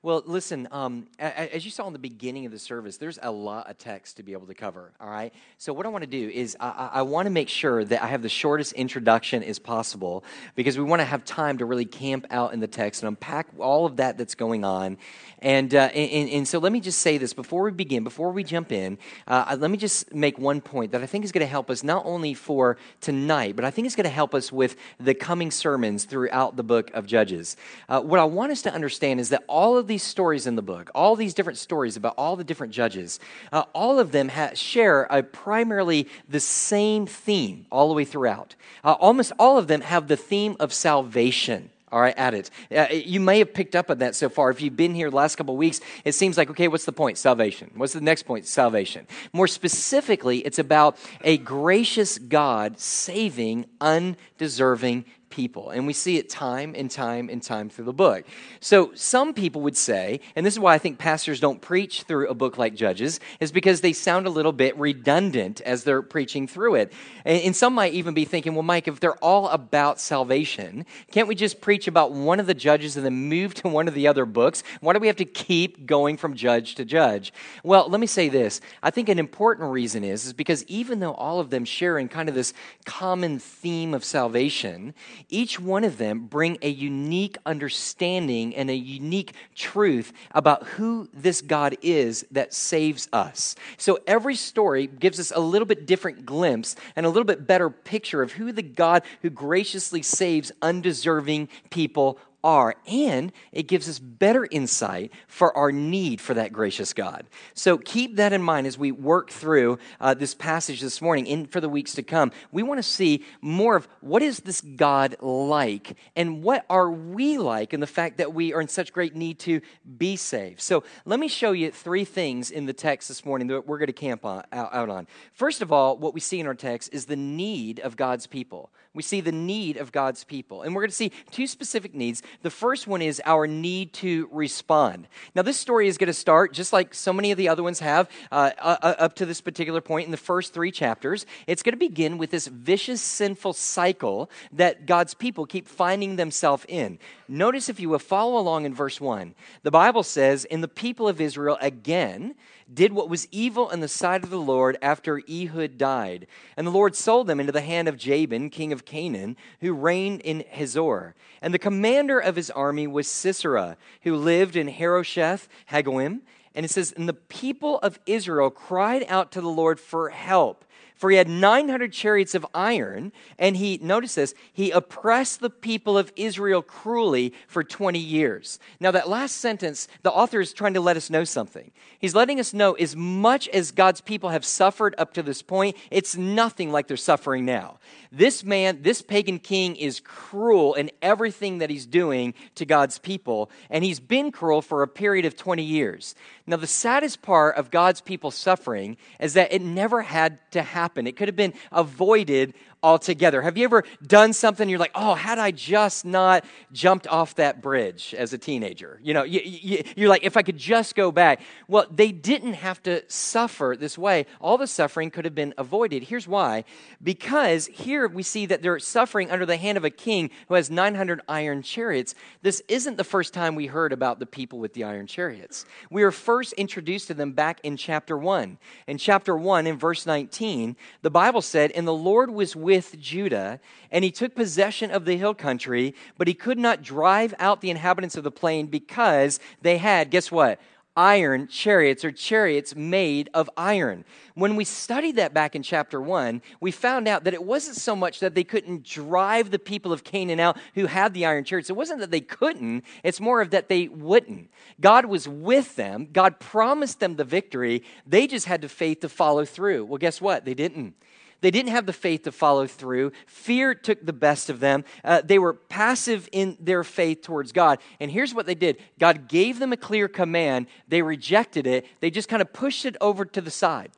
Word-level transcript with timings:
Well, 0.00 0.22
listen, 0.26 0.68
um, 0.70 1.08
as 1.18 1.64
you 1.64 1.72
saw 1.72 1.88
in 1.88 1.92
the 1.92 1.98
beginning 1.98 2.46
of 2.46 2.52
the 2.52 2.58
service, 2.60 2.98
there's 2.98 3.18
a 3.20 3.32
lot 3.32 3.68
of 3.68 3.78
text 3.78 4.18
to 4.18 4.22
be 4.22 4.30
able 4.30 4.46
to 4.46 4.54
cover, 4.54 4.92
all 5.00 5.10
right? 5.10 5.34
So, 5.56 5.72
what 5.72 5.86
I 5.86 5.88
want 5.88 6.02
to 6.02 6.10
do 6.10 6.28
is 6.28 6.56
I, 6.60 6.90
I 6.94 7.02
want 7.02 7.26
to 7.26 7.30
make 7.30 7.48
sure 7.48 7.84
that 7.84 8.00
I 8.00 8.06
have 8.06 8.22
the 8.22 8.28
shortest 8.28 8.74
introduction 8.74 9.42
as 9.42 9.58
possible 9.58 10.22
because 10.54 10.78
we 10.78 10.84
want 10.84 11.00
to 11.00 11.04
have 11.04 11.24
time 11.24 11.58
to 11.58 11.64
really 11.64 11.84
camp 11.84 12.26
out 12.30 12.52
in 12.52 12.60
the 12.60 12.68
text 12.68 13.02
and 13.02 13.08
unpack 13.08 13.48
all 13.58 13.86
of 13.86 13.96
that 13.96 14.16
that's 14.16 14.36
going 14.36 14.64
on. 14.64 14.98
And, 15.40 15.74
uh, 15.74 15.90
and, 15.92 16.30
and, 16.30 16.46
so, 16.46 16.60
let 16.60 16.70
me 16.70 16.78
just 16.78 17.00
say 17.00 17.18
this 17.18 17.34
before 17.34 17.64
we 17.64 17.72
begin, 17.72 18.04
before 18.04 18.30
we 18.30 18.44
jump 18.44 18.70
in, 18.70 18.98
uh, 19.26 19.56
let 19.58 19.68
me 19.68 19.76
just 19.76 20.14
make 20.14 20.38
one 20.38 20.60
point 20.60 20.92
that 20.92 21.02
I 21.02 21.06
think 21.06 21.24
is 21.24 21.32
going 21.32 21.44
to 21.44 21.50
help 21.50 21.70
us 21.70 21.82
not 21.82 22.06
only 22.06 22.34
for 22.34 22.76
tonight, 23.00 23.56
but 23.56 23.64
I 23.64 23.72
think 23.72 23.86
it's 23.86 23.96
going 23.96 24.04
to 24.04 24.10
help 24.10 24.32
us 24.32 24.52
with 24.52 24.76
the 25.00 25.14
coming 25.14 25.50
sermons 25.50 26.04
throughout 26.04 26.54
the 26.54 26.62
book 26.62 26.92
of 26.94 27.04
Judges. 27.04 27.56
Uh, 27.88 28.00
what 28.00 28.20
I 28.20 28.24
want 28.24 28.52
us 28.52 28.62
to 28.62 28.72
understand 28.72 29.18
is 29.18 29.30
that 29.30 29.42
all 29.48 29.76
of 29.76 29.87
these 29.88 30.04
stories 30.04 30.46
in 30.46 30.54
the 30.54 30.62
book, 30.62 30.90
all 30.94 31.16
these 31.16 31.34
different 31.34 31.58
stories 31.58 31.96
about 31.96 32.14
all 32.16 32.36
the 32.36 32.44
different 32.44 32.72
judges, 32.72 33.18
uh, 33.50 33.64
all 33.74 33.98
of 33.98 34.12
them 34.12 34.28
ha- 34.28 34.50
share 34.54 35.02
a 35.04 35.22
primarily 35.22 36.06
the 36.28 36.40
same 36.40 37.06
theme 37.06 37.66
all 37.70 37.88
the 37.88 37.94
way 37.94 38.04
throughout. 38.04 38.54
Uh, 38.84 38.92
almost 38.92 39.32
all 39.38 39.58
of 39.58 39.66
them 39.66 39.80
have 39.80 40.06
the 40.06 40.16
theme 40.16 40.56
of 40.60 40.72
salvation. 40.72 41.70
All 41.90 42.00
right, 42.00 42.16
at 42.18 42.34
it. 42.34 42.50
Uh, 42.70 42.86
you 42.90 43.18
may 43.18 43.38
have 43.38 43.54
picked 43.54 43.74
up 43.74 43.88
on 43.90 43.98
that 43.98 44.14
so 44.14 44.28
far. 44.28 44.50
If 44.50 44.60
you've 44.60 44.76
been 44.76 44.94
here 44.94 45.08
the 45.08 45.16
last 45.16 45.36
couple 45.36 45.54
of 45.54 45.58
weeks, 45.58 45.80
it 46.04 46.12
seems 46.12 46.36
like, 46.36 46.50
okay, 46.50 46.68
what's 46.68 46.84
the 46.84 46.92
point? 46.92 47.16
Salvation. 47.16 47.70
What's 47.76 47.94
the 47.94 48.02
next 48.02 48.24
point? 48.24 48.46
Salvation. 48.46 49.06
More 49.32 49.48
specifically, 49.48 50.40
it's 50.40 50.58
about 50.58 50.98
a 51.22 51.38
gracious 51.38 52.18
God 52.18 52.78
saving 52.78 53.64
undeserving 53.80 55.06
people. 55.30 55.70
And 55.70 55.86
we 55.86 55.92
see 55.92 56.16
it 56.18 56.28
time 56.28 56.74
and 56.76 56.90
time 56.90 57.28
and 57.28 57.42
time 57.42 57.68
through 57.68 57.86
the 57.86 57.92
book. 57.92 58.24
So 58.60 58.92
some 58.94 59.34
people 59.34 59.62
would 59.62 59.76
say, 59.76 60.20
and 60.36 60.44
this 60.44 60.54
is 60.54 60.60
why 60.60 60.74
I 60.74 60.78
think 60.78 60.98
pastors 60.98 61.40
don't 61.40 61.60
preach 61.60 62.02
through 62.02 62.28
a 62.28 62.34
book 62.34 62.58
like 62.58 62.74
Judges, 62.74 63.20
is 63.40 63.52
because 63.52 63.80
they 63.80 63.92
sound 63.92 64.26
a 64.26 64.30
little 64.30 64.52
bit 64.52 64.76
redundant 64.78 65.60
as 65.62 65.84
they're 65.84 66.02
preaching 66.02 66.46
through 66.46 66.76
it. 66.76 66.92
And 67.24 67.54
some 67.54 67.74
might 67.74 67.92
even 67.94 68.14
be 68.14 68.24
thinking, 68.24 68.54
well, 68.54 68.62
Mike, 68.62 68.88
if 68.88 69.00
they're 69.00 69.16
all 69.16 69.48
about 69.48 70.00
salvation, 70.00 70.86
can't 71.10 71.28
we 71.28 71.34
just 71.34 71.60
preach 71.60 71.88
about 71.88 72.12
one 72.12 72.40
of 72.40 72.46
the 72.46 72.54
judges 72.54 72.96
and 72.96 73.04
then 73.04 73.28
move 73.28 73.54
to 73.54 73.68
one 73.68 73.88
of 73.88 73.94
the 73.94 74.06
other 74.06 74.24
books? 74.24 74.62
Why 74.80 74.92
do 74.92 74.98
we 74.98 75.06
have 75.06 75.16
to 75.16 75.24
keep 75.24 75.86
going 75.86 76.16
from 76.16 76.34
judge 76.34 76.74
to 76.76 76.84
judge? 76.84 77.32
Well, 77.62 77.88
let 77.88 78.00
me 78.00 78.06
say 78.06 78.28
this. 78.28 78.60
I 78.82 78.90
think 78.90 79.08
an 79.08 79.18
important 79.18 79.70
reason 79.70 80.04
is, 80.04 80.26
is 80.26 80.32
because 80.32 80.64
even 80.64 81.00
though 81.00 81.14
all 81.14 81.40
of 81.40 81.50
them 81.50 81.64
share 81.64 81.98
in 81.98 82.08
kind 82.08 82.28
of 82.28 82.34
this 82.34 82.54
common 82.84 83.38
theme 83.38 83.94
of 83.94 84.04
salvation, 84.04 84.94
each 85.28 85.58
one 85.58 85.84
of 85.84 85.98
them 85.98 86.26
bring 86.26 86.58
a 86.62 86.68
unique 86.68 87.36
understanding 87.46 88.54
and 88.54 88.70
a 88.70 88.76
unique 88.76 89.34
truth 89.54 90.12
about 90.32 90.64
who 90.64 91.08
this 91.12 91.40
God 91.40 91.76
is 91.82 92.26
that 92.30 92.54
saves 92.54 93.08
us. 93.12 93.54
So 93.76 93.98
every 94.06 94.36
story 94.36 94.86
gives 94.86 95.20
us 95.20 95.32
a 95.34 95.40
little 95.40 95.66
bit 95.66 95.86
different 95.86 96.26
glimpse 96.26 96.76
and 96.96 97.06
a 97.06 97.08
little 97.08 97.24
bit 97.24 97.46
better 97.46 97.70
picture 97.70 98.22
of 98.22 98.32
who 98.32 98.52
the 98.52 98.62
God 98.62 99.02
who 99.22 99.30
graciously 99.30 100.02
saves 100.02 100.52
undeserving 100.62 101.48
people 101.70 102.18
are, 102.48 102.76
and 102.86 103.30
it 103.52 103.64
gives 103.64 103.90
us 103.90 103.98
better 103.98 104.48
insight 104.50 105.12
for 105.26 105.54
our 105.54 105.70
need 105.70 106.18
for 106.18 106.32
that 106.32 106.50
gracious 106.50 106.94
God. 106.94 107.26
So 107.52 107.76
keep 107.76 108.16
that 108.16 108.32
in 108.32 108.42
mind 108.42 108.66
as 108.66 108.78
we 108.78 108.90
work 108.90 109.28
through 109.28 109.78
uh, 110.00 110.14
this 110.14 110.34
passage 110.34 110.80
this 110.80 111.02
morning 111.02 111.28
and 111.28 111.52
for 111.52 111.60
the 111.60 111.68
weeks 111.68 111.92
to 111.96 112.02
come. 112.02 112.32
We 112.50 112.62
want 112.62 112.78
to 112.78 112.82
see 112.82 113.22
more 113.42 113.76
of 113.76 113.86
what 114.00 114.22
is 114.22 114.40
this 114.40 114.62
God 114.62 115.16
like 115.20 115.98
and 116.16 116.42
what 116.42 116.64
are 116.70 116.90
we 116.90 117.36
like 117.36 117.74
in 117.74 117.80
the 117.80 117.86
fact 117.86 118.16
that 118.16 118.32
we 118.32 118.54
are 118.54 118.62
in 118.62 118.68
such 118.68 118.94
great 118.94 119.14
need 119.14 119.38
to 119.40 119.60
be 119.98 120.16
saved. 120.16 120.62
So 120.62 120.84
let 121.04 121.20
me 121.20 121.28
show 121.28 121.52
you 121.52 121.70
three 121.70 122.06
things 122.06 122.50
in 122.50 122.64
the 122.64 122.72
text 122.72 123.08
this 123.08 123.26
morning 123.26 123.48
that 123.48 123.66
we're 123.66 123.76
going 123.76 123.88
to 123.88 123.92
camp 123.92 124.24
on, 124.24 124.42
out, 124.52 124.72
out 124.72 124.88
on. 124.88 125.06
First 125.34 125.60
of 125.60 125.70
all, 125.70 125.98
what 125.98 126.14
we 126.14 126.20
see 126.20 126.40
in 126.40 126.46
our 126.46 126.54
text 126.54 126.88
is 126.94 127.04
the 127.04 127.16
need 127.16 127.78
of 127.80 127.94
God's 127.94 128.26
people. 128.26 128.70
We 128.94 129.02
see 129.02 129.20
the 129.20 129.32
need 129.32 129.76
of 129.76 129.92
God's 129.92 130.24
people. 130.24 130.62
And 130.62 130.74
we're 130.74 130.82
going 130.82 130.90
to 130.90 130.96
see 130.96 131.12
two 131.30 131.46
specific 131.46 131.94
needs 131.94 132.22
the 132.42 132.50
first 132.50 132.86
one 132.86 133.02
is 133.02 133.20
our 133.24 133.46
need 133.46 133.92
to 133.94 134.28
respond. 134.32 135.08
Now, 135.34 135.42
this 135.42 135.56
story 135.56 135.88
is 135.88 135.98
going 135.98 136.08
to 136.08 136.14
start 136.14 136.52
just 136.52 136.72
like 136.72 136.94
so 136.94 137.12
many 137.12 137.30
of 137.30 137.38
the 137.38 137.48
other 137.48 137.62
ones 137.62 137.80
have 137.80 138.10
uh, 138.30 138.50
uh, 138.58 138.76
uh, 138.82 138.94
up 138.98 139.14
to 139.16 139.26
this 139.26 139.40
particular 139.40 139.80
point 139.80 140.06
in 140.06 140.10
the 140.10 140.16
first 140.16 140.54
three 140.54 140.70
chapters. 140.70 141.26
It's 141.46 141.62
going 141.62 141.72
to 141.72 141.78
begin 141.78 142.18
with 142.18 142.30
this 142.30 142.46
vicious, 142.46 143.00
sinful 143.00 143.52
cycle 143.52 144.30
that 144.52 144.86
God's 144.86 145.14
people 145.14 145.46
keep 145.46 145.68
finding 145.68 146.16
themselves 146.16 146.64
in. 146.68 146.98
Notice, 147.28 147.68
if 147.68 147.80
you 147.80 147.88
will 147.88 147.98
follow 147.98 148.38
along 148.38 148.64
in 148.64 148.74
verse 148.74 149.00
1, 149.00 149.34
the 149.62 149.70
Bible 149.70 150.02
says, 150.02 150.44
And 150.46 150.62
the 150.62 150.68
people 150.68 151.08
of 151.08 151.20
Israel 151.20 151.58
again 151.60 152.34
did 152.72 152.92
what 152.92 153.08
was 153.08 153.28
evil 153.30 153.70
in 153.70 153.80
the 153.80 153.88
sight 153.88 154.22
of 154.22 154.30
the 154.30 154.38
Lord 154.38 154.76
after 154.82 155.22
Ehud 155.28 155.78
died. 155.78 156.26
And 156.56 156.66
the 156.66 156.72
Lord 156.72 156.94
sold 156.94 157.26
them 157.26 157.40
into 157.40 157.52
the 157.52 157.60
hand 157.60 157.88
of 157.88 157.96
Jabin, 157.96 158.50
king 158.50 158.72
of 158.72 158.84
Canaan, 158.84 159.36
who 159.60 159.72
reigned 159.72 160.20
in 160.20 160.44
Hazor. 160.48 161.14
And 161.40 161.54
the 161.54 161.58
commander 161.58 162.18
of 162.18 162.36
his 162.36 162.50
army 162.50 162.86
was 162.86 163.08
Sisera, 163.08 163.76
who 164.02 164.16
lived 164.16 164.56
in 164.56 164.68
Harosheth 164.68 165.48
Hagoyim. 165.70 166.20
And 166.54 166.64
it 166.64 166.70
says, 166.70 166.92
And 166.92 167.08
the 167.08 167.14
people 167.14 167.78
of 167.78 167.98
Israel 168.06 168.50
cried 168.50 169.04
out 169.08 169.32
to 169.32 169.40
the 169.40 169.48
Lord 169.48 169.80
for 169.80 170.10
help 170.10 170.64
for 170.98 171.10
he 171.10 171.16
had 171.16 171.28
900 171.28 171.92
chariots 171.92 172.34
of 172.34 172.44
iron, 172.52 173.12
and 173.38 173.56
he, 173.56 173.78
notice 173.80 174.16
this, 174.16 174.34
he 174.52 174.72
oppressed 174.72 175.38
the 175.40 175.48
people 175.48 175.96
of 175.96 176.12
Israel 176.16 176.60
cruelly 176.60 177.32
for 177.46 177.62
20 177.62 178.00
years. 178.00 178.58
Now, 178.80 178.90
that 178.90 179.08
last 179.08 179.36
sentence, 179.36 179.86
the 180.02 180.10
author 180.10 180.40
is 180.40 180.52
trying 180.52 180.74
to 180.74 180.80
let 180.80 180.96
us 180.96 181.08
know 181.08 181.22
something. 181.22 181.70
He's 182.00 182.16
letting 182.16 182.40
us 182.40 182.52
know 182.52 182.72
as 182.74 182.96
much 182.96 183.48
as 183.50 183.70
God's 183.70 184.00
people 184.00 184.30
have 184.30 184.44
suffered 184.44 184.96
up 184.98 185.14
to 185.14 185.22
this 185.22 185.40
point, 185.40 185.76
it's 185.92 186.16
nothing 186.16 186.72
like 186.72 186.88
they're 186.88 186.96
suffering 186.96 187.44
now. 187.44 187.78
This 188.10 188.42
man, 188.42 188.82
this 188.82 189.00
pagan 189.00 189.38
king, 189.38 189.76
is 189.76 190.00
cruel 190.00 190.74
in 190.74 190.90
everything 191.00 191.58
that 191.58 191.70
he's 191.70 191.86
doing 191.86 192.34
to 192.56 192.64
God's 192.64 192.98
people, 192.98 193.50
and 193.70 193.84
he's 193.84 194.00
been 194.00 194.32
cruel 194.32 194.62
for 194.62 194.82
a 194.82 194.88
period 194.88 195.26
of 195.26 195.36
20 195.36 195.62
years. 195.62 196.16
Now, 196.44 196.56
the 196.56 196.66
saddest 196.66 197.22
part 197.22 197.56
of 197.56 197.70
God's 197.70 198.00
people 198.00 198.32
suffering 198.32 198.96
is 199.20 199.34
that 199.34 199.52
it 199.52 199.62
never 199.62 200.02
had 200.02 200.40
to 200.52 200.62
happen. 200.62 200.87
It 200.96 201.16
could 201.16 201.28
have 201.28 201.36
been 201.36 201.54
avoided 201.72 202.54
altogether. 202.82 203.42
Have 203.42 203.58
you 203.58 203.64
ever 203.64 203.84
done 204.06 204.32
something 204.32 204.68
you're 204.68 204.78
like, 204.78 204.92
oh, 204.94 205.14
had 205.14 205.38
I 205.38 205.50
just 205.50 206.04
not 206.04 206.44
jumped 206.72 207.06
off 207.08 207.34
that 207.36 207.60
bridge 207.60 208.14
as 208.16 208.32
a 208.32 208.38
teenager? 208.38 209.00
You 209.02 209.14
know, 209.14 209.24
you, 209.24 209.40
you, 209.44 209.82
you're 209.96 210.08
like, 210.08 210.24
if 210.24 210.36
I 210.36 210.42
could 210.42 210.56
just 210.56 210.94
go 210.94 211.10
back. 211.10 211.40
Well, 211.66 211.86
they 211.90 212.12
didn't 212.12 212.54
have 212.54 212.82
to 212.84 213.02
suffer 213.08 213.76
this 213.78 213.98
way. 213.98 214.26
All 214.40 214.58
the 214.58 214.66
suffering 214.66 215.10
could 215.10 215.24
have 215.24 215.34
been 215.34 215.54
avoided. 215.58 216.04
Here's 216.04 216.28
why. 216.28 216.64
Because 217.02 217.66
here 217.66 218.06
we 218.06 218.22
see 218.22 218.46
that 218.46 218.62
they're 218.62 218.78
suffering 218.78 219.30
under 219.30 219.46
the 219.46 219.56
hand 219.56 219.76
of 219.76 219.84
a 219.84 219.90
king 219.90 220.30
who 220.48 220.54
has 220.54 220.70
900 220.70 221.20
iron 221.28 221.62
chariots. 221.62 222.14
This 222.42 222.62
isn't 222.68 222.96
the 222.96 223.04
first 223.04 223.34
time 223.34 223.54
we 223.54 223.66
heard 223.66 223.92
about 223.92 224.18
the 224.18 224.26
people 224.26 224.58
with 224.58 224.74
the 224.74 224.84
iron 224.84 225.06
chariots. 225.06 225.66
We 225.90 226.04
were 226.04 226.12
first 226.12 226.52
introduced 226.54 227.08
to 227.08 227.14
them 227.14 227.32
back 227.32 227.60
in 227.62 227.76
chapter 227.76 228.16
1. 228.16 228.58
In 228.86 228.98
chapter 228.98 229.36
1, 229.36 229.66
in 229.66 229.78
verse 229.78 230.06
19, 230.06 230.76
the 231.02 231.10
Bible 231.10 231.42
said, 231.42 231.70
And 231.72 231.86
the 231.86 231.92
Lord 231.92 232.30
was 232.30 232.54
with 232.54 232.67
with 232.68 233.00
Judah, 233.00 233.60
and 233.90 234.04
he 234.04 234.10
took 234.10 234.34
possession 234.34 234.90
of 234.90 235.06
the 235.06 235.16
hill 235.16 235.32
country, 235.32 235.94
but 236.18 236.28
he 236.28 236.34
could 236.34 236.58
not 236.58 236.82
drive 236.82 237.32
out 237.38 237.62
the 237.62 237.70
inhabitants 237.70 238.14
of 238.14 238.24
the 238.24 238.30
plain 238.30 238.66
because 238.66 239.40
they 239.62 239.78
had, 239.78 240.10
guess 240.10 240.30
what? 240.30 240.60
iron 240.94 241.46
chariots 241.46 242.04
or 242.04 242.10
chariots 242.10 242.74
made 242.74 243.30
of 243.32 243.48
iron. 243.56 244.04
When 244.34 244.56
we 244.56 244.64
studied 244.64 245.14
that 245.16 245.32
back 245.32 245.54
in 245.54 245.62
chapter 245.62 246.00
1, 246.00 246.42
we 246.60 246.72
found 246.72 247.06
out 247.06 247.22
that 247.22 247.34
it 247.34 247.44
wasn't 247.44 247.76
so 247.76 247.94
much 247.94 248.18
that 248.18 248.34
they 248.34 248.42
couldn't 248.42 248.82
drive 248.82 249.52
the 249.52 249.60
people 249.60 249.92
of 249.92 250.02
Canaan 250.02 250.40
out 250.40 250.58
who 250.74 250.86
had 250.86 251.14
the 251.14 251.24
iron 251.24 251.44
chariots. 251.44 251.70
It 251.70 251.76
wasn't 251.76 252.00
that 252.00 252.10
they 252.10 252.20
couldn't, 252.20 252.84
it's 253.04 253.20
more 253.20 253.40
of 253.40 253.50
that 253.50 253.68
they 253.68 253.86
wouldn't. 253.86 254.50
God 254.80 255.06
was 255.06 255.28
with 255.28 255.76
them, 255.76 256.08
God 256.12 256.40
promised 256.40 256.98
them 256.98 257.14
the 257.14 257.24
victory. 257.24 257.84
They 258.04 258.26
just 258.26 258.46
had 258.46 258.60
the 258.60 258.68
faith 258.68 259.00
to 259.00 259.08
follow 259.08 259.44
through. 259.44 259.84
Well, 259.84 259.98
guess 259.98 260.20
what? 260.20 260.44
They 260.44 260.54
didn't. 260.54 260.94
They 261.40 261.50
didn't 261.50 261.70
have 261.70 261.86
the 261.86 261.92
faith 261.92 262.22
to 262.24 262.32
follow 262.32 262.66
through. 262.66 263.12
Fear 263.26 263.74
took 263.76 264.04
the 264.04 264.12
best 264.12 264.50
of 264.50 264.60
them. 264.60 264.84
Uh, 265.04 265.22
they 265.24 265.38
were 265.38 265.54
passive 265.54 266.28
in 266.32 266.56
their 266.58 266.82
faith 266.82 267.22
towards 267.22 267.52
God. 267.52 267.78
And 268.00 268.10
here's 268.10 268.34
what 268.34 268.46
they 268.46 268.54
did 268.54 268.78
God 268.98 269.28
gave 269.28 269.58
them 269.58 269.72
a 269.72 269.76
clear 269.76 270.08
command. 270.08 270.66
They 270.88 271.02
rejected 271.02 271.66
it, 271.66 271.86
they 272.00 272.10
just 272.10 272.28
kind 272.28 272.42
of 272.42 272.52
pushed 272.52 272.84
it 272.84 272.96
over 273.00 273.24
to 273.24 273.40
the 273.40 273.50
side. 273.50 273.92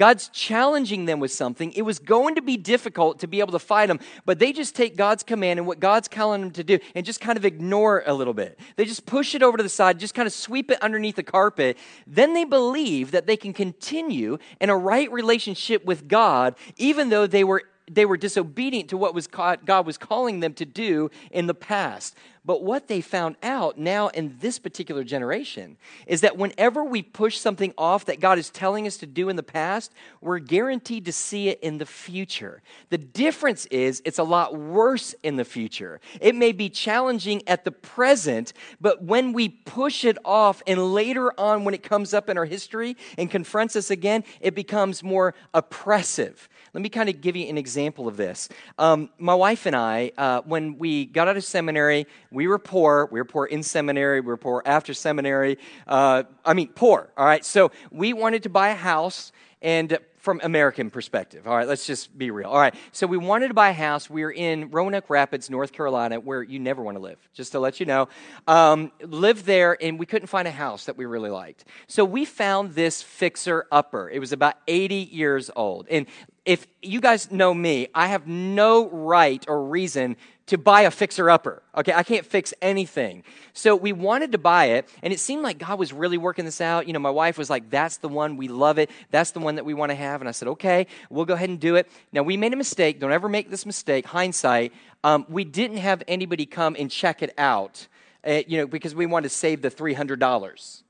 God's 0.00 0.30
challenging 0.30 1.04
them 1.04 1.20
with 1.20 1.30
something. 1.30 1.72
It 1.72 1.82
was 1.82 1.98
going 1.98 2.36
to 2.36 2.40
be 2.40 2.56
difficult 2.56 3.18
to 3.18 3.26
be 3.26 3.40
able 3.40 3.52
to 3.52 3.58
fight 3.58 3.88
them, 3.88 4.00
but 4.24 4.38
they 4.38 4.50
just 4.50 4.74
take 4.74 4.96
God's 4.96 5.22
command 5.22 5.58
and 5.58 5.66
what 5.66 5.78
God's 5.78 6.08
calling 6.08 6.40
them 6.40 6.52
to 6.52 6.64
do 6.64 6.78
and 6.94 7.04
just 7.04 7.20
kind 7.20 7.36
of 7.36 7.44
ignore 7.44 8.02
a 8.06 8.14
little 8.14 8.32
bit. 8.32 8.58
They 8.76 8.86
just 8.86 9.04
push 9.04 9.34
it 9.34 9.42
over 9.42 9.58
to 9.58 9.62
the 9.62 9.68
side, 9.68 10.00
just 10.00 10.14
kind 10.14 10.26
of 10.26 10.32
sweep 10.32 10.70
it 10.70 10.80
underneath 10.80 11.16
the 11.16 11.22
carpet. 11.22 11.76
Then 12.06 12.32
they 12.32 12.44
believe 12.44 13.10
that 13.10 13.26
they 13.26 13.36
can 13.36 13.52
continue 13.52 14.38
in 14.58 14.70
a 14.70 14.76
right 14.76 15.12
relationship 15.12 15.84
with 15.84 16.08
God, 16.08 16.54
even 16.78 17.10
though 17.10 17.26
they 17.26 17.44
were 17.44 17.64
they 17.90 18.06
were 18.06 18.16
disobedient 18.16 18.88
to 18.90 18.96
what 18.96 19.14
was 19.14 19.26
God 19.26 19.86
was 19.86 19.98
calling 19.98 20.40
them 20.40 20.54
to 20.54 20.64
do 20.64 21.10
in 21.30 21.46
the 21.46 21.54
past. 21.54 22.16
But 22.42 22.62
what 22.62 22.88
they 22.88 23.02
found 23.02 23.36
out 23.42 23.76
now 23.76 24.08
in 24.08 24.38
this 24.40 24.58
particular 24.58 25.04
generation 25.04 25.76
is 26.06 26.22
that 26.22 26.38
whenever 26.38 26.82
we 26.82 27.02
push 27.02 27.36
something 27.36 27.74
off 27.76 28.06
that 28.06 28.18
God 28.18 28.38
is 28.38 28.48
telling 28.48 28.86
us 28.86 28.96
to 28.98 29.06
do 29.06 29.28
in 29.28 29.36
the 29.36 29.42
past, 29.42 29.92
we're 30.22 30.38
guaranteed 30.38 31.04
to 31.04 31.12
see 31.12 31.48
it 31.48 31.60
in 31.60 31.76
the 31.76 31.84
future. 31.84 32.62
The 32.88 32.96
difference 32.96 33.66
is 33.66 34.00
it's 34.06 34.18
a 34.18 34.24
lot 34.24 34.56
worse 34.56 35.14
in 35.22 35.36
the 35.36 35.44
future. 35.44 36.00
It 36.18 36.34
may 36.34 36.52
be 36.52 36.70
challenging 36.70 37.42
at 37.46 37.64
the 37.64 37.72
present, 37.72 38.54
but 38.80 39.02
when 39.02 39.34
we 39.34 39.50
push 39.50 40.06
it 40.06 40.16
off 40.24 40.62
and 40.66 40.94
later 40.94 41.38
on 41.38 41.64
when 41.64 41.74
it 41.74 41.82
comes 41.82 42.14
up 42.14 42.30
in 42.30 42.38
our 42.38 42.46
history 42.46 42.96
and 43.18 43.30
confronts 43.30 43.76
us 43.76 43.90
again, 43.90 44.24
it 44.40 44.54
becomes 44.54 45.02
more 45.02 45.34
oppressive. 45.52 46.48
Let 46.72 46.82
me 46.82 46.88
kind 46.88 47.08
of 47.08 47.20
give 47.20 47.34
you 47.34 47.48
an 47.48 47.58
example 47.58 48.06
of 48.06 48.16
this. 48.16 48.48
Um, 48.78 49.10
my 49.18 49.34
wife 49.34 49.66
and 49.66 49.74
I, 49.74 50.12
uh, 50.16 50.42
when 50.42 50.78
we 50.78 51.06
got 51.06 51.26
out 51.26 51.36
of 51.36 51.44
seminary, 51.44 52.06
we 52.30 52.46
were 52.46 52.60
poor. 52.60 53.08
We 53.10 53.18
were 53.18 53.24
poor 53.24 53.46
in 53.46 53.62
seminary. 53.62 54.20
We 54.20 54.28
were 54.28 54.36
poor 54.36 54.62
after 54.64 54.94
seminary. 54.94 55.58
Uh, 55.88 56.22
I 56.44 56.54
mean, 56.54 56.68
poor, 56.68 57.10
all 57.16 57.26
right? 57.26 57.44
So 57.44 57.72
we 57.90 58.12
wanted 58.12 58.44
to 58.44 58.48
buy 58.48 58.68
a 58.68 58.76
house 58.76 59.32
and 59.62 59.98
from 60.20 60.38
American 60.44 60.90
perspective. 60.90 61.46
All 61.48 61.56
right, 61.56 61.66
let's 61.66 61.86
just 61.86 62.16
be 62.16 62.30
real. 62.30 62.48
All 62.48 62.58
right, 62.58 62.74
so 62.92 63.06
we 63.06 63.16
wanted 63.16 63.48
to 63.48 63.54
buy 63.54 63.70
a 63.70 63.74
house. 63.74 64.10
We 64.10 64.22
are 64.22 64.30
in 64.30 64.70
Roanoke 64.70 65.08
Rapids, 65.08 65.48
North 65.48 65.72
Carolina, 65.72 66.20
where 66.20 66.42
you 66.42 66.58
never 66.58 66.82
want 66.82 66.96
to 66.96 67.02
live. 67.02 67.18
Just 67.32 67.52
to 67.52 67.60
let 67.60 67.80
you 67.80 67.86
know, 67.86 68.08
um, 68.46 68.92
lived 69.00 69.46
there, 69.46 69.82
and 69.82 69.98
we 69.98 70.04
couldn't 70.04 70.28
find 70.28 70.46
a 70.46 70.52
house 70.52 70.84
that 70.84 70.98
we 70.98 71.06
really 71.06 71.30
liked. 71.30 71.64
So 71.86 72.04
we 72.04 72.26
found 72.26 72.74
this 72.74 73.02
fixer 73.02 73.66
upper. 73.72 74.10
It 74.10 74.18
was 74.18 74.32
about 74.32 74.56
80 74.68 74.94
years 74.94 75.50
old, 75.56 75.86
and 75.90 76.06
if 76.44 76.66
you 76.82 77.00
guys 77.00 77.30
know 77.30 77.52
me, 77.54 77.88
I 77.94 78.08
have 78.08 78.26
no 78.26 78.88
right 78.90 79.44
or 79.48 79.64
reason 79.64 80.16
to 80.50 80.58
buy 80.58 80.80
a 80.80 80.90
fixer 80.90 81.30
upper. 81.30 81.62
Okay, 81.76 81.92
I 81.92 82.02
can't 82.02 82.26
fix 82.26 82.52
anything. 82.60 83.22
So 83.52 83.76
we 83.76 83.92
wanted 83.92 84.32
to 84.32 84.38
buy 84.38 84.64
it, 84.66 84.88
and 85.00 85.12
it 85.12 85.20
seemed 85.20 85.44
like 85.44 85.58
God 85.58 85.78
was 85.78 85.92
really 85.92 86.18
working 86.18 86.44
this 86.44 86.60
out. 86.60 86.88
You 86.88 86.92
know, 86.92 86.98
my 86.98 87.10
wife 87.10 87.38
was 87.38 87.48
like, 87.48 87.70
That's 87.70 87.98
the 87.98 88.08
one, 88.08 88.36
we 88.36 88.48
love 88.48 88.76
it. 88.76 88.90
That's 89.12 89.30
the 89.30 89.38
one 89.38 89.54
that 89.54 89.64
we 89.64 89.74
want 89.74 89.90
to 89.90 89.94
have. 89.94 90.20
And 90.20 90.28
I 90.28 90.32
said, 90.32 90.48
Okay, 90.48 90.88
we'll 91.08 91.24
go 91.24 91.34
ahead 91.34 91.50
and 91.50 91.60
do 91.60 91.76
it. 91.76 91.88
Now, 92.12 92.24
we 92.24 92.36
made 92.36 92.52
a 92.52 92.56
mistake. 92.56 92.98
Don't 92.98 93.12
ever 93.12 93.28
make 93.28 93.48
this 93.48 93.64
mistake. 93.64 94.06
Hindsight, 94.06 94.72
um, 95.04 95.24
we 95.28 95.44
didn't 95.44 95.76
have 95.76 96.02
anybody 96.08 96.46
come 96.46 96.74
and 96.76 96.90
check 96.90 97.22
it 97.22 97.32
out, 97.38 97.86
uh, 98.26 98.42
you 98.48 98.58
know, 98.58 98.66
because 98.66 98.92
we 98.92 99.06
wanted 99.06 99.28
to 99.28 99.34
save 99.34 99.62
the 99.62 99.70
$300. 99.70 100.82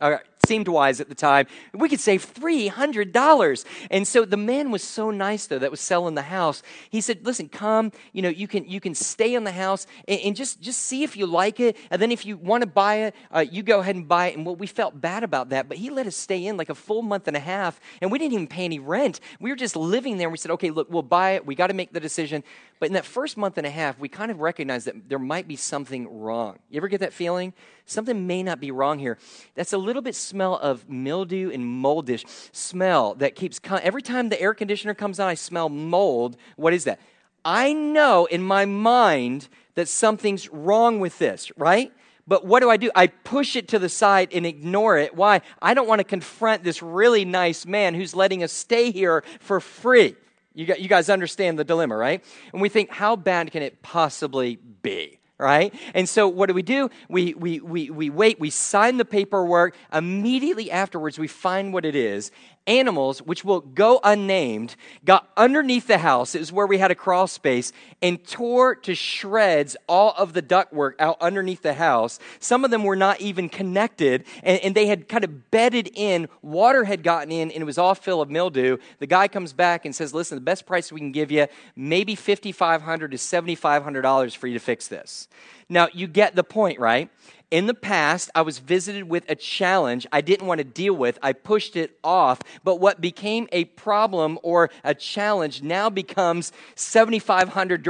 All 0.00 0.10
right, 0.12 0.22
seemed 0.44 0.66
wise 0.66 1.00
at 1.00 1.08
the 1.08 1.14
time. 1.14 1.46
We 1.72 1.88
could 1.88 2.00
save 2.00 2.34
$300. 2.34 3.64
And 3.92 4.08
so 4.08 4.24
the 4.24 4.36
man 4.36 4.72
was 4.72 4.82
so 4.82 5.12
nice, 5.12 5.46
though, 5.46 5.60
that 5.60 5.70
was 5.70 5.80
selling 5.80 6.16
the 6.16 6.22
house. 6.22 6.64
He 6.90 7.00
said, 7.00 7.24
listen, 7.24 7.48
come, 7.48 7.92
you 8.12 8.22
know, 8.22 8.28
you 8.28 8.48
can, 8.48 8.68
you 8.68 8.80
can 8.80 8.94
stay 8.94 9.36
in 9.36 9.44
the 9.44 9.52
house 9.52 9.86
and, 10.08 10.20
and 10.20 10.36
just, 10.36 10.60
just 10.60 10.80
see 10.80 11.04
if 11.04 11.16
you 11.16 11.26
like 11.26 11.60
it. 11.60 11.76
And 11.92 12.02
then 12.02 12.10
if 12.10 12.26
you 12.26 12.36
want 12.36 12.62
to 12.62 12.66
buy 12.66 12.96
it, 12.96 13.14
uh, 13.30 13.44
you 13.48 13.62
go 13.62 13.78
ahead 13.78 13.94
and 13.94 14.08
buy 14.08 14.26
it. 14.28 14.36
And 14.36 14.44
well, 14.44 14.56
we 14.56 14.66
felt 14.66 15.00
bad 15.00 15.22
about 15.22 15.50
that, 15.50 15.68
but 15.68 15.78
he 15.78 15.90
let 15.90 16.08
us 16.08 16.16
stay 16.16 16.44
in 16.44 16.56
like 16.56 16.70
a 16.70 16.74
full 16.74 17.02
month 17.02 17.28
and 17.28 17.36
a 17.36 17.40
half, 17.40 17.80
and 18.00 18.10
we 18.10 18.18
didn't 18.18 18.32
even 18.32 18.48
pay 18.48 18.64
any 18.64 18.80
rent. 18.80 19.20
We 19.38 19.50
were 19.50 19.56
just 19.56 19.76
living 19.76 20.16
there. 20.16 20.26
And 20.26 20.32
we 20.32 20.38
said, 20.38 20.50
okay, 20.52 20.70
look, 20.70 20.90
we'll 20.90 21.02
buy 21.02 21.32
it. 21.32 21.46
We 21.46 21.54
got 21.54 21.68
to 21.68 21.74
make 21.74 21.92
the 21.92 22.00
decision. 22.00 22.42
But 22.82 22.88
in 22.88 22.94
that 22.94 23.04
first 23.04 23.36
month 23.36 23.58
and 23.58 23.66
a 23.66 23.70
half, 23.70 24.00
we 24.00 24.08
kind 24.08 24.28
of 24.32 24.40
recognized 24.40 24.88
that 24.88 25.08
there 25.08 25.20
might 25.20 25.46
be 25.46 25.54
something 25.54 26.20
wrong. 26.20 26.58
You 26.68 26.78
ever 26.78 26.88
get 26.88 26.98
that 26.98 27.12
feeling? 27.12 27.52
Something 27.86 28.26
may 28.26 28.42
not 28.42 28.58
be 28.58 28.72
wrong 28.72 28.98
here. 28.98 29.18
That's 29.54 29.72
a 29.72 29.78
little 29.78 30.02
bit 30.02 30.16
smell 30.16 30.56
of 30.56 30.88
mildew 30.88 31.52
and 31.52 31.62
moldish 31.62 32.24
smell 32.50 33.14
that 33.14 33.36
keeps 33.36 33.60
coming. 33.60 33.84
Every 33.84 34.02
time 34.02 34.30
the 34.30 34.40
air 34.42 34.52
conditioner 34.52 34.94
comes 34.94 35.20
on, 35.20 35.28
I 35.28 35.34
smell 35.34 35.68
mold. 35.68 36.36
What 36.56 36.74
is 36.74 36.82
that? 36.82 36.98
I 37.44 37.72
know 37.72 38.24
in 38.24 38.42
my 38.42 38.64
mind 38.64 39.48
that 39.76 39.86
something's 39.86 40.48
wrong 40.48 40.98
with 40.98 41.20
this, 41.20 41.56
right? 41.56 41.92
But 42.26 42.44
what 42.44 42.62
do 42.62 42.68
I 42.68 42.78
do? 42.78 42.90
I 42.96 43.06
push 43.06 43.54
it 43.54 43.68
to 43.68 43.78
the 43.78 43.88
side 43.88 44.30
and 44.32 44.44
ignore 44.44 44.98
it. 44.98 45.14
Why? 45.14 45.42
I 45.60 45.74
don't 45.74 45.86
want 45.86 46.00
to 46.00 46.04
confront 46.04 46.64
this 46.64 46.82
really 46.82 47.24
nice 47.24 47.64
man 47.64 47.94
who's 47.94 48.12
letting 48.12 48.42
us 48.42 48.50
stay 48.50 48.90
here 48.90 49.22
for 49.38 49.60
free. 49.60 50.16
You, 50.54 50.74
you 50.78 50.88
guys 50.88 51.08
understand 51.08 51.58
the 51.58 51.64
dilemma, 51.64 51.96
right? 51.96 52.24
And 52.52 52.60
we 52.60 52.68
think, 52.68 52.90
how 52.90 53.16
bad 53.16 53.50
can 53.50 53.62
it 53.62 53.82
possibly 53.82 54.56
be? 54.82 55.18
right? 55.42 55.74
And 55.94 56.08
so 56.08 56.28
what 56.28 56.46
do 56.46 56.54
we 56.54 56.62
do? 56.62 56.88
We, 57.08 57.34
we, 57.34 57.60
we, 57.60 57.90
we 57.90 58.10
wait, 58.10 58.38
we 58.38 58.48
sign 58.48 58.96
the 58.96 59.04
paperwork. 59.04 59.74
Immediately 59.92 60.70
afterwards, 60.70 61.18
we 61.18 61.26
find 61.26 61.72
what 61.72 61.84
it 61.84 61.96
is, 61.96 62.30
animals, 62.66 63.20
which 63.20 63.44
will 63.44 63.60
go 63.60 64.00
unnamed, 64.04 64.76
got 65.04 65.30
underneath 65.36 65.86
the 65.86 65.98
house. 65.98 66.34
It 66.34 66.40
was 66.40 66.52
where 66.52 66.66
we 66.66 66.78
had 66.78 66.90
a 66.90 66.94
crawl 66.94 67.26
space 67.26 67.72
and 68.00 68.24
tore 68.26 68.74
to 68.76 68.94
shreds 68.94 69.76
all 69.88 70.14
of 70.16 70.32
the 70.32 70.42
ductwork 70.42 70.94
out 70.98 71.16
underneath 71.20 71.62
the 71.62 71.74
house. 71.74 72.18
Some 72.40 72.64
of 72.64 72.70
them 72.70 72.84
were 72.84 72.96
not 72.96 73.20
even 73.20 73.48
connected 73.48 74.24
and, 74.42 74.60
and 74.60 74.74
they 74.74 74.86
had 74.86 75.08
kind 75.08 75.24
of 75.24 75.50
bedded 75.50 75.90
in. 75.94 76.28
Water 76.42 76.84
had 76.84 77.02
gotten 77.02 77.32
in 77.32 77.50
and 77.50 77.62
it 77.62 77.66
was 77.66 77.78
all 77.78 77.94
full 77.94 78.20
of 78.20 78.30
mildew. 78.30 78.78
The 78.98 79.06
guy 79.06 79.28
comes 79.28 79.52
back 79.52 79.84
and 79.84 79.94
says, 79.94 80.14
Listen, 80.14 80.36
the 80.36 80.42
best 80.42 80.66
price 80.66 80.92
we 80.92 81.00
can 81.00 81.12
give 81.12 81.30
you, 81.30 81.46
maybe 81.76 82.14
5,500 82.14 83.10
to 83.10 83.16
$7,500 83.16 84.36
for 84.36 84.46
you 84.46 84.54
to 84.54 84.60
fix 84.60 84.88
this. 84.88 85.28
Now, 85.68 85.88
you 85.92 86.06
get 86.06 86.36
the 86.36 86.44
point, 86.44 86.78
right? 86.78 87.10
In 87.52 87.66
the 87.66 87.74
past, 87.74 88.30
I 88.34 88.40
was 88.40 88.60
visited 88.60 89.10
with 89.10 89.26
a 89.28 89.34
challenge 89.34 90.06
I 90.10 90.22
didn't 90.22 90.46
want 90.46 90.60
to 90.60 90.64
deal 90.64 90.94
with. 90.94 91.18
I 91.22 91.34
pushed 91.34 91.76
it 91.76 91.98
off. 92.02 92.40
But 92.64 92.76
what 92.76 93.02
became 93.02 93.46
a 93.52 93.66
problem 93.66 94.38
or 94.42 94.70
a 94.82 94.94
challenge 94.94 95.60
now 95.60 95.90
becomes 95.90 96.50
7,500 96.76 97.84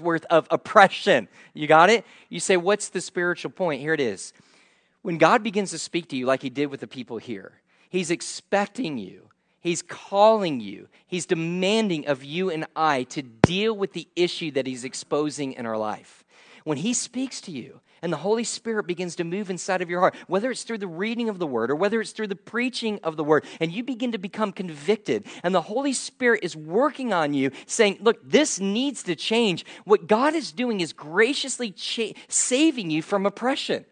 worth 0.00 0.24
of 0.30 0.48
oppression. 0.50 1.28
You 1.52 1.66
got 1.66 1.90
it? 1.90 2.06
You 2.30 2.40
say, 2.40 2.56
What's 2.56 2.88
the 2.88 3.02
spiritual 3.02 3.50
point? 3.50 3.82
Here 3.82 3.92
it 3.92 4.00
is. 4.00 4.32
When 5.02 5.18
God 5.18 5.42
begins 5.42 5.72
to 5.72 5.78
speak 5.78 6.08
to 6.08 6.16
you, 6.16 6.24
like 6.24 6.40
He 6.40 6.48
did 6.48 6.68
with 6.68 6.80
the 6.80 6.86
people 6.86 7.18
here, 7.18 7.60
He's 7.90 8.10
expecting 8.10 8.96
you. 8.96 9.28
He's 9.60 9.82
calling 9.82 10.60
you. 10.60 10.88
He's 11.06 11.26
demanding 11.26 12.06
of 12.06 12.24
you 12.24 12.48
and 12.48 12.66
I 12.74 13.02
to 13.02 13.20
deal 13.20 13.76
with 13.76 13.92
the 13.92 14.08
issue 14.16 14.52
that 14.52 14.66
He's 14.66 14.84
exposing 14.84 15.52
in 15.52 15.66
our 15.66 15.76
life. 15.76 16.24
When 16.64 16.78
He 16.78 16.94
speaks 16.94 17.42
to 17.42 17.50
you, 17.50 17.82
and 18.02 18.12
the 18.12 18.18
Holy 18.18 18.44
Spirit 18.44 18.86
begins 18.86 19.16
to 19.16 19.24
move 19.24 19.50
inside 19.50 19.82
of 19.82 19.90
your 19.90 20.00
heart, 20.00 20.14
whether 20.26 20.50
it's 20.50 20.62
through 20.62 20.78
the 20.78 20.86
reading 20.86 21.28
of 21.28 21.38
the 21.38 21.46
Word 21.46 21.70
or 21.70 21.76
whether 21.76 22.00
it's 22.00 22.12
through 22.12 22.28
the 22.28 22.36
preaching 22.36 23.00
of 23.02 23.16
the 23.16 23.24
Word, 23.24 23.44
and 23.60 23.72
you 23.72 23.82
begin 23.82 24.12
to 24.12 24.18
become 24.18 24.52
convicted, 24.52 25.26
and 25.42 25.54
the 25.54 25.62
Holy 25.62 25.92
Spirit 25.92 26.40
is 26.42 26.56
working 26.56 27.12
on 27.12 27.34
you, 27.34 27.50
saying, 27.66 27.98
Look, 28.00 28.18
this 28.28 28.60
needs 28.60 29.02
to 29.04 29.16
change. 29.16 29.64
What 29.84 30.06
God 30.06 30.34
is 30.34 30.52
doing 30.52 30.80
is 30.80 30.92
graciously 30.92 31.70
cha- 31.70 32.12
saving 32.28 32.90
you 32.90 33.02
from 33.02 33.26
oppression. 33.26 33.84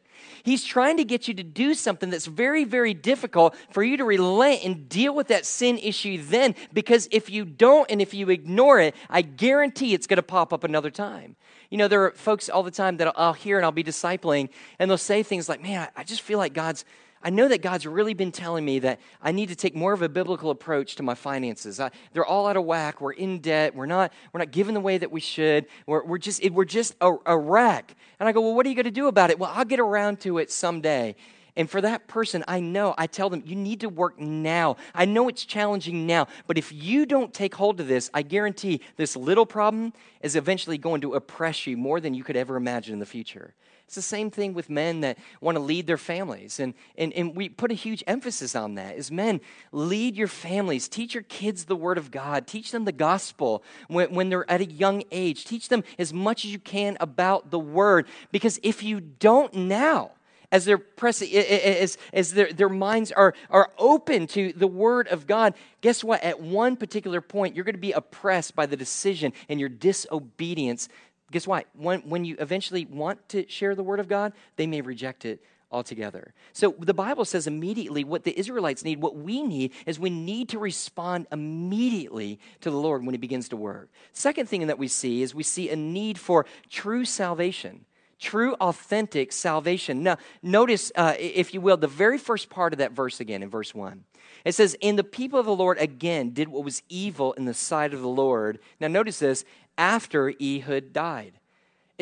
He's 0.44 0.62
trying 0.62 0.99
to 0.99 1.05
get 1.05 1.26
you 1.26 1.32
to 1.35 1.43
do 1.43 1.73
something 1.73 2.11
that's 2.11 2.26
very, 2.26 2.64
very 2.64 2.93
difficult 2.93 3.57
for 3.71 3.83
you 3.83 3.97
to 3.97 4.04
relent 4.04 4.62
and 4.62 4.87
deal 4.90 5.14
with 5.14 5.28
that 5.28 5.47
sin 5.47 5.78
issue 5.78 6.23
then. 6.23 6.54
Because 6.71 7.09
if 7.11 7.30
you 7.30 7.47
don't 7.47 7.90
and 7.90 8.02
if 8.02 8.12
you 8.12 8.28
ignore 8.28 8.78
it, 8.78 8.95
I 9.09 9.23
guarantee 9.23 9.95
it's 9.95 10.07
going 10.07 10.19
to 10.19 10.23
pop 10.23 10.52
up 10.52 10.62
another 10.62 10.90
time. 10.90 11.37
You 11.71 11.78
know, 11.78 11.88
there 11.88 12.04
are 12.04 12.11
folks 12.11 12.50
all 12.50 12.62
the 12.62 12.71
time 12.71 12.99
that 12.99 13.14
I'll 13.16 13.33
hear 13.33 13.57
and 13.57 13.64
I'll 13.64 13.73
be 13.73 13.83
discipling, 13.83 14.50
and 14.78 14.90
they'll 14.90 14.99
say 14.99 15.23
things 15.23 15.49
like, 15.49 15.62
Man, 15.62 15.88
I 15.97 16.04
just 16.04 16.21
feel 16.21 16.38
like 16.38 16.52
God's 16.52 16.85
I 17.25 17.31
know 17.31 17.49
that 17.49 17.62
God's 17.62 17.87
really 17.87 18.12
been 18.12 18.31
telling 18.31 18.66
me 18.66 18.81
that 18.81 19.00
I 19.23 19.33
need 19.33 19.49
to 19.49 19.57
take 19.57 19.75
more 19.75 19.95
of 19.95 20.02
a 20.02 20.11
biblical 20.11 20.50
approach 20.50 20.97
to 20.97 21.02
my 21.02 21.14
finances. 21.14 21.81
I, 21.81 21.90
they're 22.12 22.26
all 22.26 22.47
out 22.47 22.59
of 22.59 22.64
whack. 22.64 23.00
We're 23.00 23.12
in 23.12 23.38
debt. 23.38 23.75
We're 23.75 23.87
not, 23.87 24.12
we're 24.33 24.40
not 24.40 24.50
giving 24.50 24.75
the 24.75 24.81
way 24.81 24.99
that 24.99 25.11
we 25.11 25.21
should. 25.21 25.64
We're, 25.87 26.04
we're 26.04 26.19
just, 26.19 26.49
we're 26.50 26.66
just 26.66 26.95
a, 27.00 27.14
a 27.25 27.38
wreck. 27.38 27.97
And 28.21 28.28
I 28.28 28.33
go, 28.33 28.43
well, 28.43 28.54
what 28.54 28.66
are 28.66 28.69
you 28.69 28.75
going 28.75 28.85
to 28.85 28.90
do 28.90 29.09
about 29.09 29.31
it? 29.31 29.38
Well, 29.38 29.50
I'll 29.54 29.64
get 29.64 29.81
around 29.81 30.21
to 30.21 30.37
it 30.37 30.52
someday. 30.52 31.16
And 31.57 31.71
for 31.71 31.81
that 31.81 32.09
person, 32.09 32.45
I 32.47 32.61
know, 32.61 32.95
I 32.99 33.07
tell 33.07 33.31
them, 33.31 33.43
you 33.47 33.57
need 33.57 33.81
to 33.81 33.88
work 33.88 34.19
now. 34.21 34.76
I 34.95 35.04
know 35.07 35.28
it's 35.28 35.45
challenging 35.45 36.07
now, 36.07 36.26
but 36.47 36.59
if 36.59 36.73
you 36.73 37.07
don't 37.07 37.33
take 37.33 37.54
hold 37.54 37.81
of 37.81 37.87
this, 37.87 38.11
I 38.12 38.23
guarantee 38.23 38.81
this 38.97 39.16
little 39.16 39.47
problem 39.47 39.93
is 40.21 40.37
eventually 40.37 40.78
going 40.78 41.00
to 41.02 41.14
oppress 41.14 41.66
you 41.66 41.76
more 41.76 42.00
than 42.00 42.12
you 42.12 42.25
could 42.25 42.37
ever 42.37 42.57
imagine 42.57 42.93
in 42.93 42.99
the 42.99 43.07
future. 43.07 43.54
It's 43.87 43.95
the 43.95 44.03
same 44.03 44.31
thing 44.31 44.55
with 44.55 44.71
men 44.71 45.03
that 45.03 45.19
want 45.41 45.57
to 45.57 45.62
lead 45.62 45.87
their 45.87 45.99
families. 45.99 46.59
And, 46.59 46.75
and, 46.97 47.12
and 47.12 47.37
we 47.37 47.49
put 47.49 47.71
a 47.71 47.75
huge 47.75 48.03
emphasis 48.07 48.57
on 48.57 48.75
that 48.76 48.97
is 48.97 49.11
men, 49.11 49.41
lead 49.73 50.17
your 50.17 50.29
families. 50.29 50.88
Teach 50.88 51.14
your 51.14 51.23
kids 51.25 51.67
the 51.67 51.76
word 51.76 51.99
of 51.99 52.11
God. 52.11 52.47
Teach 52.47 52.71
them 52.71 52.87
the 52.87 52.93
gospel 52.93 53.62
when, 53.88 54.14
when 54.14 54.31
they're 54.31 54.50
at 54.50 54.61
a 54.61 54.67
young 54.67 55.03
age. 55.12 55.45
Teach 55.45 55.69
them 55.69 55.85
as 55.99 56.12
much 56.12 56.45
as 56.45 56.53
you 56.53 56.59
can 56.59 56.97
about 56.99 57.50
the 57.50 57.59
word. 57.59 58.07
Because 58.33 58.59
if 58.62 58.83
you 58.83 59.00
don't 59.00 59.53
now, 59.55 60.12
as 60.50 60.64
they're 60.64 60.79
pressing, 60.79 61.35
as, 61.35 61.99
as 62.12 62.33
their, 62.33 62.53
their 62.53 62.69
minds 62.69 63.11
are, 63.11 63.35
are 63.50 63.71
open 63.76 64.29
to 64.29 64.53
the 64.53 64.69
Word 64.69 65.09
of 65.09 65.26
God, 65.26 65.55
guess 65.81 66.05
what? 66.05 66.23
At 66.23 66.41
one 66.41 66.76
particular 66.76 67.21
point, 67.21 67.57
you're 67.57 67.64
going 67.64 67.75
to 67.75 67.81
be 67.81 67.91
oppressed 67.91 68.55
by 68.55 68.67
the 68.67 68.76
decision 68.76 69.33
and 69.49 69.59
your 69.59 69.69
disobedience. 69.69 70.88
Guess 71.35 71.49
what? 71.49 71.67
When, 71.75 71.99
when 72.03 72.25
you 72.25 72.37
eventually 72.38 72.85
want 72.85 73.29
to 73.31 73.45
share 73.49 73.75
the 73.75 73.83
Word 73.83 73.99
of 73.99 74.07
God, 74.07 74.35
they 74.55 74.69
may 74.69 74.83
reject 74.83 75.25
it 75.25 75.43
altogether. 75.73 76.33
So 76.53 76.76
the 76.79 76.95
Bible 76.95 77.25
says 77.25 77.49
immediately 77.49 78.05
what 78.05 78.23
the 78.23 78.38
Israelites 78.38 78.85
need, 78.85 79.03
what 79.03 79.17
we 79.17 79.43
need, 79.43 79.73
is 79.85 79.99
we 79.99 80.11
need 80.11 80.50
to 80.50 80.61
respond 80.61 81.26
immediately 81.33 82.38
to 82.61 82.71
the 82.71 82.76
Lord 82.76 83.05
when 83.05 83.14
He 83.14 83.19
begins 83.19 83.49
to 83.49 83.57
work. 83.57 83.91
Second 84.12 84.49
thing 84.49 84.64
that 84.69 84.79
we 84.79 84.87
see 84.87 85.23
is 85.23 85.35
we 85.35 85.43
see 85.43 85.71
a 85.71 85.76
need 85.76 86.21
for 86.21 86.47
true 86.71 87.05
salvation 87.05 87.85
true, 88.21 88.55
authentic 88.55 89.33
salvation. 89.33 90.03
Now, 90.03 90.17
notice, 90.43 90.91
uh, 90.95 91.14
if 91.19 91.53
you 91.53 91.61
will, 91.61 91.76
the 91.76 91.87
very 91.87 92.17
first 92.17 92.49
part 92.49 92.73
of 92.73 92.79
that 92.79 92.93
verse 92.93 93.21
again 93.21 93.43
in 93.43 93.50
verse 93.50 93.75
1. 93.75 94.05
It 94.45 94.55
says, 94.55 94.76
And 94.83 94.99
the 94.99 95.05
people 95.05 95.38
of 95.38 95.47
the 95.47 95.55
Lord 95.55 95.79
again 95.79 96.31
did 96.31 96.49
what 96.49 96.64
was 96.64 96.83
evil 96.88 97.33
in 97.35 97.45
the 97.45 97.55
sight 97.55 97.95
of 97.95 98.00
the 98.00 98.09
Lord. 98.09 98.59
Now, 98.81 98.88
notice 98.88 99.19
this 99.19 99.45
after 99.76 100.33
Ehud 100.40 100.93
died. 100.93 101.33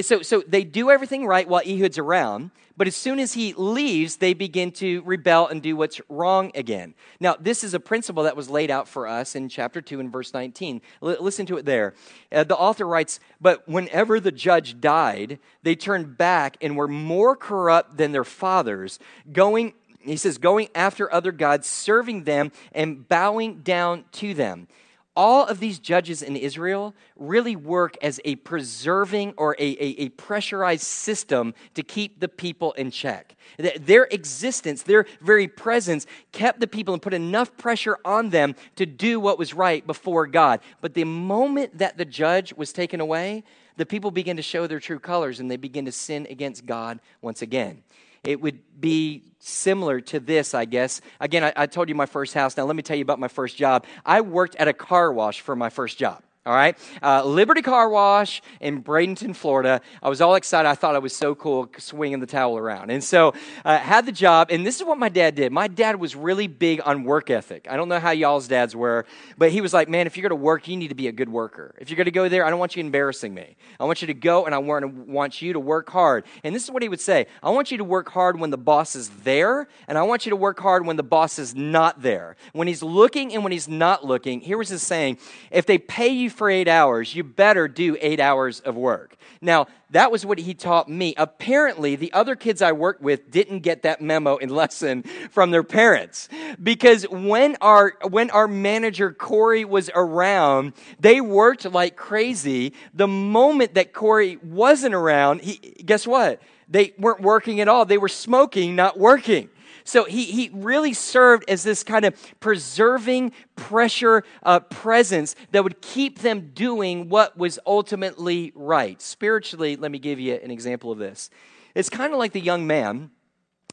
So, 0.01 0.23
so 0.23 0.43
they 0.47 0.65
do 0.65 0.91
everything 0.91 1.27
right 1.27 1.47
while 1.47 1.63
Ehud's 1.67 1.99
around, 1.99 2.51
but 2.79 2.87
as 2.87 2.97
soon 2.97 3.19
as 3.19 3.35
he 3.35 3.53
leaves, 3.53 4.17
they 4.17 4.33
begin 4.33 4.71
to 4.73 5.03
rebel 5.03 5.47
and 5.49 5.61
do 5.61 5.77
what's 5.77 6.01
wrong 6.09 6.51
again. 6.55 6.95
Now, 7.21 7.37
this 7.39 7.63
is 7.63 7.75
a 7.75 7.81
principle 7.81 8.23
that 8.23 8.35
was 8.35 8.49
laid 8.49 8.71
out 8.71 8.89
for 8.89 9.07
us 9.07 9.35
in 9.35 9.51
chapter 9.51 9.83
2 9.83 10.01
and 10.01 10.11
verse 10.11 10.33
19. 10.33 10.81
L- 11.03 11.17
listen 11.21 11.45
to 11.45 11.59
it 11.59 11.67
there. 11.67 11.93
Uh, 12.31 12.45
the 12.45 12.57
author 12.57 12.87
writes, 12.87 13.21
But 13.39 13.69
whenever 13.69 14.19
the 14.19 14.33
judge 14.33 14.81
died, 14.81 15.39
they 15.63 15.75
turned 15.75 16.17
back 16.17 16.57
and 16.63 16.75
were 16.75 16.89
more 16.89 17.37
corrupt 17.37 17.99
than 17.99 18.13
their 18.13 18.25
fathers, 18.25 18.99
going 19.31 19.75
he 20.05 20.17
says, 20.17 20.37
going 20.39 20.69
after 20.75 21.13
other 21.15 21.31
gods, 21.31 21.69
serving 21.69 22.25
them, 22.25 22.51
and 22.73 23.09
bowing 23.09 23.61
down 23.61 24.05
to 24.11 24.35
them 24.35 24.67
all 25.15 25.47
of 25.47 25.61
these 25.61 25.79
judges 25.79 26.23
in 26.23 26.37
Israel 26.37 26.95
really 27.17 27.55
work 27.55 27.97
as 28.01 28.21
a 28.25 28.37
preserving 28.37 29.35
or 29.37 29.55
a, 29.59 29.63
a, 29.63 30.05
a, 30.05 30.09
pressurized 30.11 30.85
system 30.85 31.53
to 31.75 31.83
keep 31.83 32.21
the 32.21 32.29
people 32.29 32.73
in 32.73 32.91
check. 32.91 33.37
Their 33.59 34.05
existence, 34.05 34.83
their 34.83 35.07
very 35.21 35.49
presence, 35.49 36.07
kept 36.33 36.61
the 36.61 36.67
people 36.67 36.95
and 36.95 37.03
put 37.03 37.13
enough 37.13 37.55
pressure 37.59 37.99
on 38.05 38.31
them 38.31 38.55
to 38.77 38.87
do 38.87 39.21
what 39.21 39.39
was 39.39 39.53
right 39.53 39.87
before 39.87 40.27
God. 40.27 40.61
But 40.81 40.95
the 40.95 41.05
moment 41.05 41.79
that 41.79 41.99
the 41.99 42.07
judge 42.07 42.55
was 42.55 42.73
taken 42.73 43.01
away, 43.01 43.45
the 43.77 43.87
people 43.87 44.11
begin 44.11 44.37
to 44.37 44.43
show 44.43 44.67
their 44.67 44.81
true 44.81 44.99
colors 44.99 45.41
and 45.41 45.51
they 45.51 45.57
begin 45.57 45.85
to 45.85 45.93
sin 45.93 46.27
against 46.31 46.65
God 46.65 47.01
once 47.21 47.43
again. 47.43 47.83
It 48.25 48.41
would 48.41 48.81
be 48.81 49.25
similar 49.39 50.01
to 50.01 50.21
this, 50.21 50.55
I 50.55 50.65
guess. 50.65 51.01
Again, 51.19 51.43
I, 51.43 51.53
I, 51.57 51.67
told 51.67 51.89
you 51.89 51.95
my 51.95 52.07
first 52.07 52.35
house. 52.35 52.57
Now, 52.57 52.65
let 52.65 52.77
me 52.77 52.83
tell 52.83 52.97
you 52.97 53.03
about 53.03 53.19
my 53.19 53.29
first 53.29 53.57
job. 53.57 53.85
I 54.07 54.21
worked 54.21 54.55
at 54.57 54.69
a 54.69 54.73
car 54.73 55.13
wash 55.13 55.41
for 55.41 55.57
my 55.57 55.69
first 55.71 55.99
job. 55.99 56.23
All 56.45 56.53
right. 56.53 56.77
Uh, 57.01 57.25
Liberty 57.25 57.63
Car 57.63 57.89
Wash 57.89 58.43
in 58.61 58.83
Bradenton, 58.83 59.37
Florida. 59.37 59.81
I 60.03 60.09
was 60.09 60.21
all 60.21 60.35
excited. 60.35 60.69
I 60.69 60.75
thought 60.75 60.97
I 60.97 60.99
was 60.99 61.15
so 61.15 61.37
cool 61.37 61.71
swinging 61.79 62.19
the 62.19 62.27
towel 62.27 62.59
around. 62.59 62.91
And 62.91 63.05
so 63.05 63.33
I 63.65 63.77
uh, 63.77 63.79
had 63.79 64.07
the 64.07 64.13
job. 64.13 64.49
And 64.51 64.67
this 64.67 64.81
is 64.81 64.85
what 64.85 64.99
my 64.99 65.09
dad 65.09 65.37
did. 65.37 65.53
My 65.53 65.69
dad 65.69 66.01
was 66.01 66.17
really 66.17 66.49
big 66.49 66.81
on 66.85 67.05
work 67.05 67.31
ethic. 67.31 67.69
I 67.71 67.77
don't 67.77 67.89
know 67.89 68.01
how 68.01 68.11
y'all's 68.11 68.49
dads 68.49 68.75
were, 68.75 69.07
but 69.39 69.53
he 69.53 69.61
was 69.61 69.73
like, 69.73 69.89
man, 69.89 70.09
if 70.09 70.17
you're 70.17 70.29
going 70.29 70.37
to 70.37 70.45
work, 70.45 70.67
you 70.67 70.77
need 70.77 70.89
to 70.89 70.97
be 70.97 71.07
a 71.07 71.13
good 71.13 71.29
worker. 71.29 71.77
If 71.79 71.91
you're 71.91 71.97
going 71.97 72.07
to 72.07 72.11
go 72.11 72.29
there, 72.29 72.45
I 72.45 72.51
don't 72.51 72.59
want 72.59 72.75
you 72.75 72.81
embarrassing 72.81 73.33
me. 73.33 73.55
I 73.79 73.85
want 73.85 74.03
you 74.03 74.09
to 74.09 74.15
go 74.15 74.45
and 74.45 74.53
I 74.53 74.59
want, 74.59 74.93
want 74.93 75.43
you 75.43 75.53
to 75.53 75.61
work 75.61 75.91
hard. 75.91 76.25
And 76.43 76.53
this 76.53 76.65
is 76.65 76.73
what 76.73 76.83
he 76.83 76.89
would 76.89 77.01
say 77.01 77.29
I 77.41 77.51
want 77.51 77.71
you 77.71 77.79
to 77.79 77.85
work 77.85 78.09
hard 78.09 78.41
when 78.41 78.51
the 78.51 78.59
boss 78.59 78.97
is 78.97 79.11
there, 79.23 79.69
and 79.87 79.97
I 79.97 80.03
want 80.03 80.27
you 80.27 80.31
to 80.31 80.37
work 80.37 80.59
hard 80.59 80.87
when 80.87 80.97
the 80.97 81.05
boss 81.05 81.39
is 81.39 81.55
not 81.55 82.03
there. 82.03 82.35
When 82.53 82.67
he's 82.67 82.83
looking 82.83 83.33
and 83.33 83.45
when 83.45 83.53
he's 83.53 83.69
not 83.69 84.05
looking, 84.05 84.41
here 84.41 84.59
was 84.59 84.71
his 84.71 84.83
saying 84.83 85.19
if 85.53 85.67
they 85.67 85.79
pay 85.79 86.09
you 86.09 86.32
for 86.33 86.51
eight 86.51 86.69
hours, 86.69 87.15
you 87.15 87.25
better 87.25 87.69
do 87.69 87.97
eight 88.01 88.21
hours 88.21 88.61
of 88.61 88.77
work. 88.77 89.17
Now, 89.41 89.67
that 89.91 90.13
was 90.13 90.25
what 90.25 90.39
he 90.39 90.55
taught 90.55 90.89
me. 90.89 91.15
Apparently, 91.17 91.97
the 91.97 92.13
other 92.13 92.37
kids 92.37 92.63
I 92.63 92.73
worked 92.73 93.03
with 93.03 93.31
didn't 93.31 93.61
get 93.61 93.83
that 93.83 94.01
memo 94.01 94.37
and 94.37 94.51
lesson 94.63 95.03
from 95.31 95.51
their 95.51 95.63
parents. 95.63 96.29
Because 96.63 97.05
when 97.05 97.57
our, 97.61 97.95
when 98.09 98.31
our 98.31 98.49
manager, 98.49 99.13
Corey, 99.13 99.65
was 99.65 99.91
around, 99.95 100.73
they 101.01 101.21
worked 101.21 101.65
like 101.65 101.97
crazy. 101.97 102.73
The 102.95 103.09
moment 103.09 103.75
that 103.75 103.93
Corey 103.93 104.39
wasn't 104.43 104.95
around, 104.95 105.43
he, 105.43 105.57
guess 105.85 106.07
what? 106.07 106.41
They 106.69 106.95
weren't 106.99 107.21
working 107.21 107.61
at 107.61 107.69
all. 107.69 107.85
They 107.85 107.99
were 107.99 108.09
smoking, 108.09 108.75
not 108.77 108.99
working. 108.99 109.51
So 109.85 110.05
he, 110.05 110.25
he 110.25 110.51
really 110.53 110.93
served 110.93 111.45
as 111.49 111.63
this 111.63 111.83
kind 111.83 112.05
of 112.05 112.15
preserving 112.41 113.33
pressure 113.57 114.25
uh, 114.43 114.61
presence 114.61 115.35
that 115.51 115.65
would 115.65 115.81
keep 115.81 116.21
them 116.21 116.51
doing 116.55 117.09
what 117.09 117.37
was 117.37 117.59
ultimately 117.67 118.53
right. 118.55 119.01
Spiritually, 119.01 119.77
let 119.77 119.91
me 119.91 119.99
give 119.99 120.21
you 120.21 120.35
an 120.35 120.51
example 120.51 120.91
of 120.91 120.99
this. 120.99 121.31
It's 121.75 121.89
kind 121.89 122.13
of 122.13 122.19
like 122.19 122.33
the 122.33 122.41
young 122.41 122.67
man 122.67 123.11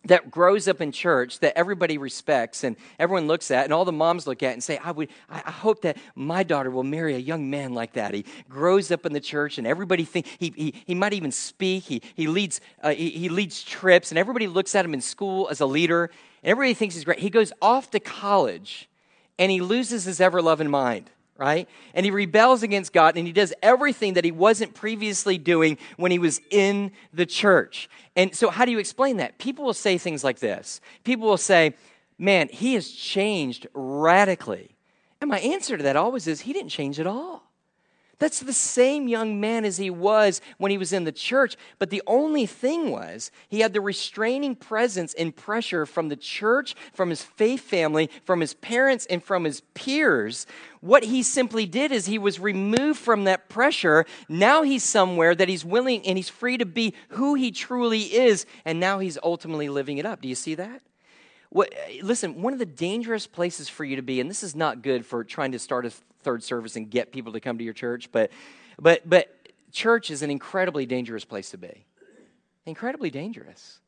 that 0.05 0.31
grows 0.31 0.67
up 0.67 0.81
in 0.81 0.91
church 0.91 1.39
that 1.39 1.57
everybody 1.57 1.97
respects 1.97 2.63
and 2.63 2.75
everyone 2.97 3.27
looks 3.27 3.51
at 3.51 3.65
and 3.65 3.73
all 3.73 3.85
the 3.85 3.91
moms 3.91 4.25
look 4.25 4.41
at 4.41 4.53
and 4.53 4.63
say 4.63 4.77
i 4.83 4.91
would 4.91 5.09
i 5.29 5.51
hope 5.51 5.81
that 5.81 5.97
my 6.15 6.41
daughter 6.43 6.69
will 6.71 6.83
marry 6.83 7.15
a 7.15 7.19
young 7.19 7.49
man 7.49 7.73
like 7.73 7.93
that. 7.93 8.13
He 8.13 8.25
grows 8.47 8.91
up 8.91 9.05
in 9.05 9.13
the 9.13 9.19
church 9.19 9.57
and 9.57 9.67
everybody 9.67 10.05
think 10.05 10.25
he, 10.39 10.53
he, 10.55 10.73
he 10.85 10.95
might 10.95 11.13
even 11.13 11.31
speak 11.31 11.83
he, 11.83 12.01
he 12.15 12.27
leads 12.27 12.61
uh, 12.81 12.91
he, 12.91 13.09
he 13.09 13.29
leads 13.29 13.63
trips 13.63 14.11
and 14.11 14.17
everybody 14.17 14.47
looks 14.47 14.75
at 14.75 14.85
him 14.85 14.93
in 14.93 15.01
school 15.01 15.47
as 15.49 15.59
a 15.59 15.65
leader 15.65 16.05
and 16.43 16.51
everybody 16.51 16.73
thinks 16.73 16.95
he's 16.95 17.03
great. 17.03 17.19
He 17.19 17.29
goes 17.29 17.51
off 17.61 17.91
to 17.91 17.99
college 17.99 18.89
and 19.37 19.51
he 19.51 19.61
loses 19.61 20.05
his 20.05 20.21
ever-loving 20.21 20.69
mind 20.69 21.09
right? 21.39 21.67
And 21.93 22.05
he 22.05 22.11
rebels 22.11 22.61
against 22.61 22.93
God 22.93 23.17
and 23.17 23.25
he 23.25 23.33
does 23.33 23.53
everything 23.63 24.13
that 24.13 24.25
he 24.25 24.31
wasn't 24.31 24.75
previously 24.75 25.37
doing 25.37 25.77
when 25.97 26.11
he 26.11 26.19
was 26.19 26.41
in 26.51 26.91
the 27.13 27.25
church. 27.25 27.89
And 28.15 28.35
so, 28.35 28.49
how 28.49 28.65
do 28.65 28.71
you 28.71 28.79
explain 28.79 29.17
that? 29.17 29.39
People 29.39 29.65
will 29.65 29.73
say 29.73 29.97
things 29.97 30.23
like 30.23 30.39
this 30.39 30.81
People 31.03 31.27
will 31.27 31.37
say, 31.37 31.73
Man, 32.17 32.49
he 32.51 32.73
has 32.73 32.91
changed 32.91 33.65
radically. 33.73 34.75
And 35.21 35.29
my 35.29 35.39
answer 35.39 35.77
to 35.77 35.83
that 35.83 35.95
always 35.95 36.27
is, 36.27 36.41
He 36.41 36.53
didn't 36.53 36.69
change 36.69 36.99
at 36.99 37.07
all. 37.07 37.48
That's 38.19 38.41
the 38.41 38.53
same 38.53 39.07
young 39.07 39.39
man 39.39 39.63
as 39.63 39.77
he 39.77 39.89
was 39.89 40.41
when 40.57 40.71
he 40.71 40.77
was 40.77 40.91
in 40.91 41.05
the 41.05 41.11
church. 41.11 41.55
But 41.79 41.89
the 41.89 42.03
only 42.05 42.45
thing 42.45 42.91
was, 42.91 43.31
he 43.47 43.61
had 43.61 43.73
the 43.73 43.79
restraining 43.79 44.55
presence 44.55 45.13
and 45.13 45.33
pressure 45.33 45.85
from 45.85 46.09
the 46.09 46.17
church, 46.17 46.75
from 46.93 47.09
his 47.09 47.23
faith 47.23 47.61
family, 47.61 48.09
from 48.25 48.41
his 48.41 48.53
parents, 48.53 49.05
and 49.05 49.23
from 49.23 49.45
his 49.45 49.61
peers. 49.73 50.45
What 50.81 51.05
he 51.05 51.23
simply 51.23 51.65
did 51.65 51.93
is 51.93 52.05
he 52.05 52.17
was 52.17 52.41
removed 52.41 52.99
from 52.99 53.23
that 53.23 53.47
pressure. 53.47 54.05
Now 54.27 54.63
he's 54.63 54.83
somewhere 54.83 55.33
that 55.33 55.47
he's 55.47 55.63
willing 55.63 56.05
and 56.05 56.17
he's 56.17 56.29
free 56.29 56.57
to 56.57 56.65
be 56.65 56.93
who 57.09 57.35
he 57.35 57.51
truly 57.51 58.01
is. 58.01 58.45
And 58.65 58.81
now 58.81 58.99
he's 58.99 59.17
ultimately 59.23 59.69
living 59.69 59.97
it 59.97 60.05
up. 60.05 60.21
Do 60.21 60.27
you 60.27 60.35
see 60.35 60.55
that? 60.55 60.81
What, 61.51 61.73
listen, 62.03 62.41
one 62.41 62.53
of 62.53 62.59
the 62.59 62.65
dangerous 62.65 63.25
places 63.25 63.69
for 63.69 63.83
you 63.83 63.95
to 63.95 64.03
be, 64.03 64.19
and 64.19 64.29
this 64.29 64.43
is 64.43 64.55
not 64.55 64.83
good 64.83 65.05
for 65.05 65.23
trying 65.23 65.53
to 65.53 65.59
start 65.59 65.85
a 65.85 65.91
third 66.21 66.43
service 66.43 66.75
and 66.75 66.89
get 66.89 67.11
people 67.11 67.33
to 67.33 67.39
come 67.39 67.57
to 67.57 67.63
your 67.63 67.73
church, 67.73 68.11
but, 68.11 68.31
but, 68.79 69.07
but 69.07 69.35
church 69.71 70.11
is 70.11 70.21
an 70.21 70.29
incredibly 70.29 70.85
dangerous 70.85 71.25
place 71.25 71.51
to 71.51 71.57
be. 71.57 71.85
Incredibly 72.65 73.09
dangerous. 73.09 73.79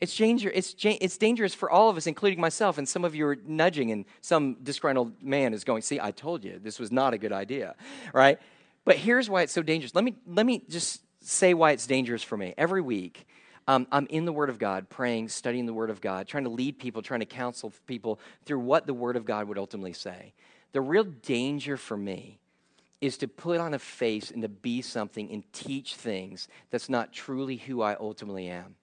It's, 0.00 0.16
danger, 0.16 0.50
it's, 0.54 0.76
it's 0.82 1.16
dangerous 1.18 1.54
for 1.54 1.70
all 1.70 1.90
of 1.90 1.96
us, 1.96 2.06
including 2.06 2.40
myself. 2.40 2.78
And 2.78 2.88
some 2.88 3.04
of 3.04 3.14
you 3.14 3.26
are 3.26 3.36
nudging, 3.44 3.90
and 3.90 4.04
some 4.20 4.54
disgruntled 4.62 5.22
man 5.22 5.52
is 5.52 5.64
going, 5.64 5.82
See, 5.82 5.98
I 6.00 6.12
told 6.12 6.44
you 6.44 6.60
this 6.62 6.78
was 6.78 6.92
not 6.92 7.14
a 7.14 7.18
good 7.18 7.32
idea, 7.32 7.74
right? 8.12 8.38
But 8.84 8.96
here's 8.96 9.28
why 9.28 9.42
it's 9.42 9.52
so 9.52 9.62
dangerous. 9.62 9.94
Let 9.94 10.04
me, 10.04 10.14
let 10.26 10.46
me 10.46 10.62
just 10.68 11.02
say 11.20 11.52
why 11.52 11.72
it's 11.72 11.86
dangerous 11.86 12.22
for 12.22 12.36
me. 12.36 12.54
Every 12.56 12.80
week, 12.80 13.26
um, 13.66 13.86
I'm 13.92 14.06
in 14.06 14.24
the 14.24 14.32
Word 14.32 14.50
of 14.50 14.58
God, 14.58 14.88
praying, 14.88 15.28
studying 15.28 15.66
the 15.66 15.74
Word 15.74 15.90
of 15.90 16.00
God, 16.00 16.26
trying 16.26 16.44
to 16.44 16.50
lead 16.50 16.78
people, 16.78 17.02
trying 17.02 17.20
to 17.20 17.26
counsel 17.26 17.72
people 17.86 18.18
through 18.44 18.60
what 18.60 18.86
the 18.86 18.94
Word 18.94 19.16
of 19.16 19.26
God 19.26 19.48
would 19.48 19.58
ultimately 19.58 19.92
say. 19.92 20.32
The 20.72 20.80
real 20.80 21.04
danger 21.04 21.76
for 21.76 21.96
me 21.96 22.38
is 23.00 23.16
to 23.18 23.28
put 23.28 23.60
on 23.60 23.74
a 23.74 23.78
face 23.78 24.30
and 24.30 24.42
to 24.42 24.48
be 24.48 24.82
something 24.82 25.30
and 25.30 25.50
teach 25.52 25.94
things 25.94 26.48
that's 26.70 26.88
not 26.88 27.12
truly 27.12 27.56
who 27.56 27.80
I 27.80 27.94
ultimately 27.94 28.48
am. 28.48 28.74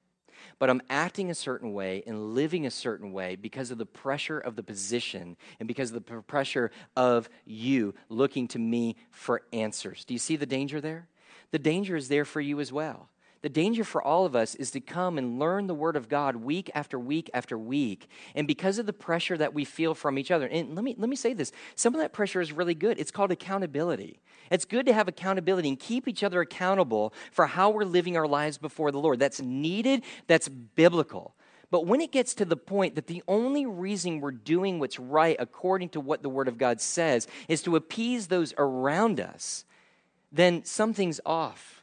But 0.58 0.70
I'm 0.70 0.82
acting 0.90 1.30
a 1.30 1.36
certain 1.36 1.74
way 1.74 2.04
and 2.08 2.34
living 2.34 2.66
a 2.66 2.72
certain 2.72 3.12
way 3.12 3.36
because 3.36 3.72
of 3.72 3.78
the 3.78 3.86
pressure 3.86 4.40
of 4.40 4.56
the 4.56 4.64
position 4.64 5.38
and 5.60 5.68
because 5.68 5.92
of 5.92 6.06
the 6.06 6.22
pressure 6.22 6.72
of 6.96 7.30
you 7.46 7.94
looking 8.10 8.48
to 8.50 8.60
me 8.60 8.96
for 9.12 9.42
answers. 9.52 10.06
Do 10.06 10.14
you 10.14 10.20
see 10.20 10.36
the 10.36 10.46
danger 10.46 10.80
there? 10.80 11.08
The 11.52 11.60
danger 11.60 11.96
is 11.96 12.08
there 12.08 12.26
for 12.26 12.42
you 12.42 12.60
as 12.60 12.72
well. 12.72 13.10
The 13.46 13.50
danger 13.50 13.84
for 13.84 14.02
all 14.02 14.26
of 14.26 14.36
us 14.36 14.56
is 14.56 14.72
to 14.72 14.80
come 14.80 15.20
and 15.20 15.38
learn 15.38 15.68
the 15.68 15.76
Word 15.76 15.96
of 15.96 16.10
God 16.10 16.36
week 16.36 16.72
after 16.74 16.98
week 16.98 17.30
after 17.32 17.56
week. 17.56 18.10
And 18.34 18.48
because 18.48 18.80
of 18.80 18.88
the 18.88 18.92
pressure 18.92 19.38
that 19.38 19.54
we 19.54 19.66
feel 19.66 19.94
from 19.94 20.18
each 20.18 20.32
other, 20.32 20.48
and 20.48 20.74
let 20.74 20.84
me, 20.84 20.96
let 20.98 21.08
me 21.08 21.16
say 21.16 21.32
this 21.34 21.52
some 21.76 21.94
of 21.94 22.02
that 22.02 22.12
pressure 22.12 22.42
is 22.42 22.52
really 22.52 22.74
good. 22.74 22.98
It's 22.98 23.12
called 23.12 23.32
accountability. 23.32 24.20
It's 24.50 24.66
good 24.66 24.88
to 24.88 24.94
have 24.94 25.08
accountability 25.08 25.70
and 25.70 25.80
keep 25.80 26.08
each 26.08 26.24
other 26.24 26.42
accountable 26.42 27.14
for 27.32 27.46
how 27.46 27.70
we're 27.70 27.86
living 27.86 28.18
our 28.18 28.28
lives 28.28 28.58
before 28.58 28.90
the 28.90 28.98
Lord. 28.98 29.20
That's 29.20 29.40
needed, 29.40 30.02
that's 30.26 30.50
biblical. 30.50 31.36
But 31.70 31.86
when 31.86 32.02
it 32.02 32.12
gets 32.12 32.34
to 32.34 32.46
the 32.46 32.58
point 32.58 32.96
that 32.96 33.06
the 33.06 33.22
only 33.28 33.68
reason 33.68 34.22
we're 34.22 34.32
doing 34.32 34.80
what's 34.80 34.98
right 34.98 35.36
according 35.38 35.90
to 35.90 36.00
what 36.00 36.24
the 36.24 36.30
Word 36.30 36.48
of 36.48 36.58
God 36.58 36.82
says 36.82 37.28
is 37.48 37.62
to 37.62 37.76
appease 37.76 38.26
those 38.26 38.56
around 38.58 39.20
us, 39.20 39.66
then 40.32 40.66
something's 40.66 41.22
off 41.28 41.75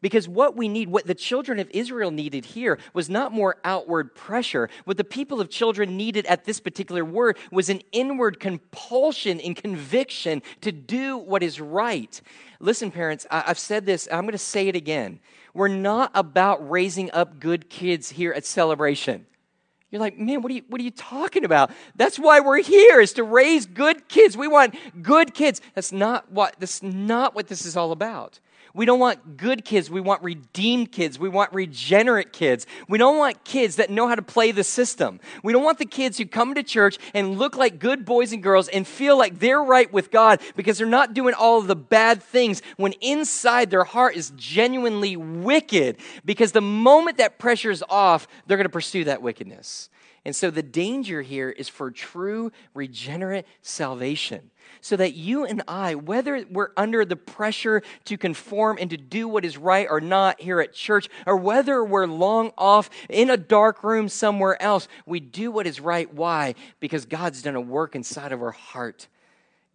Because 0.00 0.28
what 0.28 0.56
we 0.56 0.68
need, 0.68 0.88
what 0.88 1.06
the 1.06 1.14
children 1.14 1.58
of 1.58 1.70
Israel 1.72 2.10
needed 2.10 2.44
here, 2.44 2.78
was 2.94 3.10
not 3.10 3.32
more 3.32 3.56
outward 3.64 4.14
pressure. 4.14 4.70
What 4.84 4.96
the 4.96 5.04
people 5.04 5.40
of 5.40 5.50
children 5.50 5.96
needed 5.96 6.24
at 6.26 6.44
this 6.44 6.58
particular 6.58 7.04
word 7.04 7.36
was 7.50 7.68
an 7.68 7.82
inward 7.92 8.40
compulsion 8.40 9.40
and 9.40 9.54
conviction 9.54 10.42
to 10.62 10.72
do 10.72 11.18
what 11.18 11.42
is 11.42 11.60
right. 11.60 12.20
Listen, 12.60 12.90
parents, 12.90 13.26
I, 13.30 13.40
have 13.40 13.58
said 13.58 13.84
this, 13.84 14.08
I'm 14.10 14.22
going 14.22 14.32
to 14.32 14.38
say 14.38 14.68
it 14.68 14.76
again. 14.76 15.20
We're 15.52 15.68
not 15.68 16.10
about 16.14 16.68
raising 16.70 17.10
up 17.10 17.38
good 17.38 17.68
kids 17.68 18.10
here 18.10 18.32
at 18.32 18.46
Celebration. 18.46 19.26
You're 19.90 20.00
like, 20.00 20.18
man, 20.18 20.40
what 20.40 20.52
are 20.52 20.54
you, 20.54 20.62
what 20.68 20.80
are 20.80 20.84
you 20.84 20.92
talking 20.92 21.44
about? 21.44 21.72
That's 21.96 22.18
why 22.18 22.40
we're 22.40 22.62
here, 22.62 23.00
is 23.00 23.12
to 23.14 23.24
raise 23.24 23.66
good 23.66 24.08
kids. 24.08 24.36
We 24.36 24.46
want 24.46 24.76
good 25.02 25.34
kids. 25.34 25.60
That's 25.74 25.90
not 25.90 26.30
what, 26.30 26.54
that's 26.60 26.82
not 26.82 27.34
what 27.34 27.48
this 27.48 27.66
is 27.66 27.76
all 27.76 27.90
about. 27.90 28.38
We 28.74 28.86
don't 28.86 29.00
want 29.00 29.36
good 29.36 29.64
kids. 29.64 29.90
We 29.90 30.00
want 30.00 30.22
redeemed 30.22 30.92
kids. 30.92 31.18
We 31.18 31.28
want 31.28 31.52
regenerate 31.52 32.32
kids. 32.32 32.66
We 32.88 32.98
don't 32.98 33.18
want 33.18 33.44
kids 33.44 33.76
that 33.76 33.90
know 33.90 34.06
how 34.06 34.14
to 34.14 34.22
play 34.22 34.52
the 34.52 34.64
system. 34.64 35.20
We 35.42 35.52
don't 35.52 35.64
want 35.64 35.78
the 35.78 35.86
kids 35.86 36.18
who 36.18 36.26
come 36.26 36.54
to 36.54 36.62
church 36.62 36.98
and 37.14 37.38
look 37.38 37.56
like 37.56 37.78
good 37.78 38.04
boys 38.04 38.32
and 38.32 38.42
girls 38.42 38.68
and 38.68 38.86
feel 38.86 39.18
like 39.18 39.38
they're 39.38 39.62
right 39.62 39.92
with 39.92 40.10
God 40.10 40.40
because 40.56 40.78
they're 40.78 40.86
not 40.86 41.14
doing 41.14 41.34
all 41.34 41.58
of 41.58 41.66
the 41.66 41.76
bad 41.76 42.22
things 42.22 42.62
when 42.76 42.92
inside 43.00 43.70
their 43.70 43.84
heart 43.84 44.14
is 44.14 44.32
genuinely 44.36 45.16
wicked 45.16 45.96
because 46.24 46.52
the 46.52 46.60
moment 46.60 47.18
that 47.18 47.38
pressure 47.38 47.70
is 47.70 47.84
off, 47.88 48.28
they're 48.46 48.56
going 48.56 48.64
to 48.64 48.70
pursue 48.70 49.04
that 49.04 49.22
wickedness. 49.22 49.88
And 50.24 50.36
so 50.36 50.50
the 50.50 50.62
danger 50.62 51.22
here 51.22 51.50
is 51.50 51.68
for 51.68 51.90
true 51.90 52.52
regenerate 52.74 53.46
salvation 53.62 54.50
so 54.80 54.96
that 54.96 55.14
you 55.14 55.44
and 55.44 55.62
I, 55.68 55.94
whether 55.94 56.44
we're 56.50 56.70
under 56.76 57.04
the 57.04 57.16
pressure 57.16 57.82
to 58.06 58.16
conform 58.16 58.78
and 58.80 58.90
to 58.90 58.96
do 58.96 59.28
what 59.28 59.44
is 59.44 59.56
right 59.56 59.86
or 59.88 60.00
not 60.00 60.40
here 60.40 60.60
at 60.60 60.72
church, 60.72 61.08
or 61.26 61.36
whether 61.36 61.84
we're 61.84 62.06
long 62.06 62.52
off 62.56 62.90
in 63.08 63.30
a 63.30 63.36
dark 63.36 63.82
room 63.84 64.08
somewhere 64.08 64.60
else, 64.62 64.88
we 65.06 65.20
do 65.20 65.50
what 65.50 65.66
is 65.66 65.80
right. 65.80 66.12
Why? 66.12 66.54
Because 66.80 67.04
God's 67.04 67.42
done 67.42 67.56
a 67.56 67.60
work 67.60 67.94
inside 67.94 68.32
of 68.32 68.42
our 68.42 68.52
heart 68.52 69.08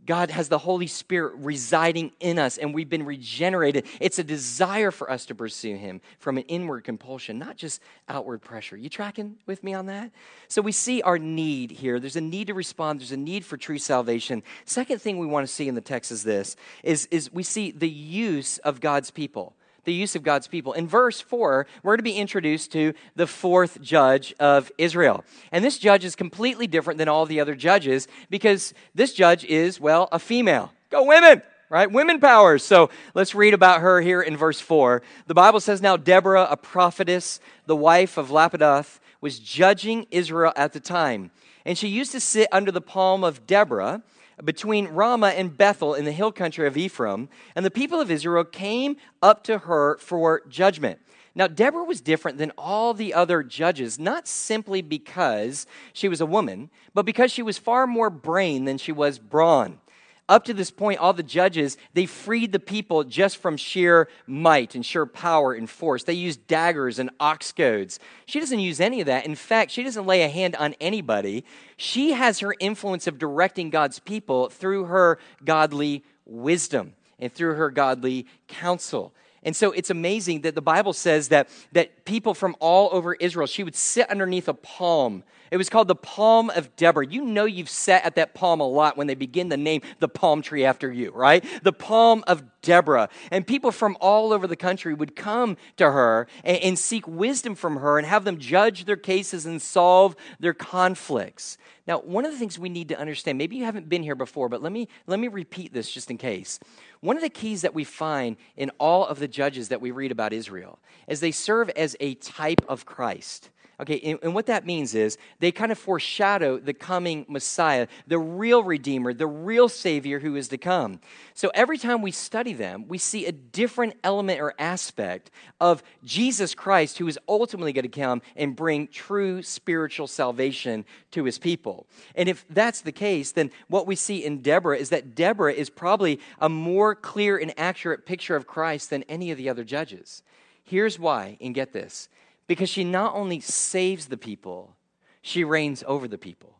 God 0.05 0.29
has 0.29 0.49
the 0.49 0.57
Holy 0.57 0.87
Spirit 0.87 1.35
residing 1.37 2.11
in 2.19 2.37
us 2.37 2.57
and 2.57 2.73
we've 2.73 2.89
been 2.89 3.05
regenerated. 3.05 3.85
It's 3.99 4.19
a 4.19 4.23
desire 4.23 4.91
for 4.91 5.09
us 5.09 5.25
to 5.27 5.35
pursue 5.35 5.75
Him 5.75 6.01
from 6.19 6.37
an 6.37 6.43
inward 6.43 6.83
compulsion, 6.83 7.39
not 7.39 7.57
just 7.57 7.81
outward 8.07 8.41
pressure. 8.41 8.77
You 8.77 8.89
tracking 8.89 9.37
with 9.45 9.63
me 9.63 9.73
on 9.73 9.87
that? 9.87 10.11
So 10.47 10.61
we 10.61 10.71
see 10.71 11.01
our 11.01 11.17
need 11.17 11.71
here. 11.71 11.99
There's 11.99 12.15
a 12.15 12.21
need 12.21 12.47
to 12.47 12.53
respond, 12.53 12.99
there's 12.99 13.11
a 13.11 13.17
need 13.17 13.45
for 13.45 13.57
true 13.57 13.79
salvation. 13.79 14.43
Second 14.65 15.01
thing 15.01 15.17
we 15.17 15.27
want 15.27 15.47
to 15.47 15.53
see 15.53 15.67
in 15.67 15.75
the 15.75 15.81
text 15.81 16.11
is 16.11 16.23
this 16.23 16.55
is, 16.83 17.07
is 17.07 17.31
we 17.33 17.43
see 17.43 17.71
the 17.71 17.89
use 17.89 18.57
of 18.59 18.79
God's 18.81 19.11
people 19.11 19.55
the 19.85 19.93
use 19.93 20.15
of 20.15 20.23
God's 20.23 20.47
people. 20.47 20.73
In 20.73 20.87
verse 20.87 21.21
4, 21.21 21.65
we're 21.83 21.97
to 21.97 22.03
be 22.03 22.17
introduced 22.17 22.71
to 22.73 22.93
the 23.15 23.27
fourth 23.27 23.81
judge 23.81 24.33
of 24.39 24.71
Israel. 24.77 25.23
And 25.51 25.63
this 25.63 25.77
judge 25.77 26.03
is 26.03 26.15
completely 26.15 26.67
different 26.67 26.97
than 26.97 27.07
all 27.07 27.25
the 27.25 27.39
other 27.39 27.55
judges 27.55 28.07
because 28.29 28.73
this 28.93 29.13
judge 29.13 29.45
is, 29.45 29.79
well, 29.79 30.09
a 30.11 30.19
female. 30.19 30.71
Go 30.89 31.03
women! 31.03 31.41
Right? 31.67 31.91
Women 31.91 32.19
powers. 32.19 32.63
So 32.63 32.91
let's 33.15 33.33
read 33.33 33.55
about 33.55 33.81
her 33.81 33.99
here 33.99 34.21
in 34.21 34.37
verse 34.37 34.59
4. 34.59 35.01
The 35.25 35.33
Bible 35.33 35.59
says, 35.59 35.81
Now 35.81 35.97
Deborah, 35.97 36.47
a 36.49 36.55
prophetess, 36.55 37.39
the 37.65 37.75
wife 37.75 38.17
of 38.17 38.29
Lapidoth, 38.29 38.99
was 39.19 39.39
judging 39.39 40.05
Israel 40.11 40.53
at 40.55 40.73
the 40.73 40.79
time. 40.79 41.31
And 41.65 41.75
she 41.75 41.87
used 41.87 42.11
to 42.11 42.19
sit 42.19 42.47
under 42.51 42.71
the 42.71 42.81
palm 42.81 43.23
of 43.23 43.47
Deborah 43.47 44.03
between 44.43 44.87
Ramah 44.87 45.29
and 45.29 45.57
Bethel 45.57 45.93
in 45.93 46.05
the 46.05 46.11
hill 46.11 46.31
country 46.31 46.67
of 46.67 46.77
Ephraim, 46.77 47.29
and 47.55 47.65
the 47.65 47.71
people 47.71 48.01
of 48.01 48.11
Israel 48.11 48.43
came 48.43 48.97
up 49.21 49.43
to 49.45 49.59
her 49.59 49.97
for 49.99 50.41
judgment. 50.49 50.99
Now, 51.37 51.47
Deborah 51.47 51.83
was 51.83 51.99
different 51.99 52.37
than 52.37 52.51
all 52.57 52.93
the 52.93 53.13
other 53.13 53.43
judges, 53.43 53.99
not 53.99 54.27
simply 54.27 54.81
because 54.81 55.67
she 55.91 56.07
was 56.07 56.21
a 56.21 56.25
woman, 56.25 56.69
but 56.93 57.05
because 57.05 57.31
she 57.31 57.43
was 57.43 57.57
far 57.57 57.85
more 57.85 58.09
brain 58.09 58.63
than 58.63 58.77
she 58.77 58.93
was 58.93 59.19
brawn. 59.19 59.79
Up 60.27 60.45
to 60.45 60.55
this 60.55 60.71
point, 60.71 60.99
all 60.99 61.13
the 61.13 61.21
judges, 61.21 61.77
they 61.93 62.07
freed 62.07 62.51
the 62.51 62.59
people 62.59 63.03
just 63.03 63.37
from 63.37 63.57
sheer 63.57 64.07
might 64.25 64.73
and 64.73 64.83
sheer 64.83 65.05
power 65.05 65.53
and 65.53 65.69
force. 65.69 66.03
They 66.03 66.13
used 66.13 66.47
daggers 66.47 66.97
and 66.97 67.11
ox 67.19 67.51
goads. 67.51 67.99
She 68.25 68.39
doesn't 68.39 68.59
use 68.59 68.79
any 68.79 69.01
of 69.01 69.05
that. 69.05 69.27
In 69.27 69.35
fact, 69.35 69.69
she 69.69 69.83
doesn't 69.83 70.07
lay 70.07 70.23
a 70.23 70.29
hand 70.29 70.55
on 70.55 70.73
anybody. 70.81 71.45
She 71.77 72.13
has 72.13 72.39
her 72.39 72.55
influence 72.59 73.05
of 73.05 73.19
directing 73.19 73.69
God's 73.69 73.99
people 73.99 74.49
through 74.49 74.85
her 74.85 75.19
godly 75.43 76.03
wisdom 76.25 76.95
and 77.19 77.31
through 77.31 77.53
her 77.53 77.69
godly 77.69 78.25
counsel. 78.47 79.13
And 79.43 79.55
so 79.55 79.71
it's 79.73 79.91
amazing 79.91 80.41
that 80.41 80.55
the 80.55 80.61
Bible 80.61 80.93
says 80.93 81.27
that, 81.27 81.49
that 81.73 82.03
people 82.03 82.33
from 82.33 82.55
all 82.59 82.89
over 82.91 83.13
Israel, 83.13 83.45
she 83.45 83.63
would 83.63 83.75
sit 83.75 84.09
underneath 84.09 84.47
a 84.47 84.55
palm 84.55 85.23
it 85.51 85.57
was 85.57 85.69
called 85.69 85.87
the 85.87 85.95
Palm 85.95 86.49
of 86.49 86.75
Deborah. 86.75 87.05
You 87.05 87.23
know 87.23 87.45
you've 87.45 87.69
sat 87.69 88.03
at 88.05 88.15
that 88.15 88.33
palm 88.33 88.59
a 88.59 88.67
lot 88.67 88.97
when 88.97 89.07
they 89.07 89.15
begin 89.15 89.49
to 89.51 89.57
name 89.57 89.81
the 89.99 90.07
palm 90.07 90.41
tree 90.41 90.65
after 90.65 90.91
you, 90.91 91.11
right? 91.11 91.43
The 91.63 91.73
Palm 91.73 92.23
of 92.27 92.43
Deborah. 92.61 93.09
And 93.31 93.45
people 93.45 93.71
from 93.71 93.97
all 94.01 94.33
over 94.33 94.47
the 94.47 94.55
country 94.55 94.93
would 94.93 95.15
come 95.15 95.57
to 95.77 95.91
her 95.91 96.27
and, 96.43 96.57
and 96.57 96.79
seek 96.79 97.07
wisdom 97.07 97.55
from 97.55 97.77
her 97.77 97.97
and 97.97 98.07
have 98.07 98.25
them 98.25 98.37
judge 98.37 98.85
their 98.85 98.95
cases 98.95 99.45
and 99.45 99.61
solve 99.61 100.15
their 100.39 100.53
conflicts. 100.53 101.57
Now, 101.87 101.99
one 101.99 102.25
of 102.25 102.31
the 102.31 102.39
things 102.39 102.57
we 102.57 102.69
need 102.69 102.89
to 102.89 102.99
understand, 102.99 103.37
maybe 103.37 103.55
you 103.55 103.65
haven't 103.65 103.87
been 103.87 104.01
here 104.01 104.15
before, 104.15 104.49
but 104.49 104.63
let 104.63 104.71
me, 104.71 104.87
let 105.05 105.19
me 105.19 105.27
repeat 105.27 105.71
this 105.71 105.91
just 105.91 106.09
in 106.09 106.17
case. 106.17 106.59
One 107.01 107.15
of 107.15 107.21
the 107.21 107.29
keys 107.29 107.61
that 107.61 107.75
we 107.75 107.83
find 107.83 108.37
in 108.57 108.71
all 108.79 109.05
of 109.05 109.19
the 109.19 109.27
judges 109.27 109.69
that 109.69 109.81
we 109.81 109.91
read 109.91 110.11
about 110.11 110.33
Israel 110.33 110.79
is 111.07 111.19
they 111.19 111.31
serve 111.31 111.69
as 111.71 111.95
a 111.99 112.15
type 112.15 112.61
of 112.67 112.85
Christ. 112.85 113.51
Okay, 113.79 113.99
and, 113.99 114.19
and, 114.23 114.33
what 114.33 114.45
that 114.45 114.65
means 114.65 114.95
is 114.95 115.17
they 115.39 115.51
kind 115.51 115.71
of 115.71 115.77
foreshadow 115.77 116.57
the 116.57 116.73
coming 116.73 117.25
Messiah, 117.27 117.87
the 118.07 118.17
real 118.17 118.63
Redeemer, 118.63 119.13
the 119.13 119.27
real 119.27 119.67
Savior 119.67 120.19
who 120.19 120.37
is 120.37 120.47
to 120.49 120.57
come. 120.57 121.01
So 121.33 121.51
every 121.53 121.77
time 121.77 122.01
we 122.01 122.11
study 122.11 122.53
them, 122.53 122.87
we 122.87 122.97
see 122.97 123.25
a 123.25 123.33
different 123.33 123.95
element 124.01 124.39
or 124.39 124.53
aspect 124.59 125.29
of 125.59 125.83
Jesus 126.05 126.55
Christ 126.55 126.97
who 126.97 127.07
is 127.07 127.19
ultimately 127.27 127.73
going 127.73 127.83
to 127.83 127.89
come 127.89 128.21
and 128.37 128.55
bring 128.55 128.87
true 128.87 129.43
spiritual 129.43 130.07
salvation 130.07 130.85
to 131.11 131.25
his 131.25 131.37
people. 131.37 131.85
And 132.15 132.29
if 132.29 132.45
that's 132.49 132.79
the 132.79 132.93
case, 132.93 133.33
then 133.33 133.51
what 133.67 133.87
we 133.87 133.97
see 133.97 134.23
in 134.23 134.41
Deborah 134.41 134.77
is 134.77 134.89
that 134.89 135.15
Deborah 135.15 135.53
is 135.53 135.69
probably 135.69 136.21
a 136.39 136.47
more 136.47 136.95
clear 136.95 137.37
and 137.37 137.53
accurate 137.57 138.05
picture 138.05 138.37
of 138.37 138.47
Christ 138.47 138.89
than 138.89 139.03
any 139.03 139.31
of 139.31 139.37
the 139.37 139.49
other 139.49 139.65
judges. 139.65 140.23
Here's 140.63 140.97
why, 140.97 141.37
and 141.41 141.53
get 141.53 141.73
this 141.73 142.09
because 142.47 142.69
she 142.69 142.83
not 142.83 143.15
only 143.15 143.39
saves 143.39 144.07
the 144.07 144.17
people, 144.17 144.75
she 145.21 145.43
reigns 145.43 145.83
over 145.87 146.07
the 146.07 146.17
people. 146.17 146.59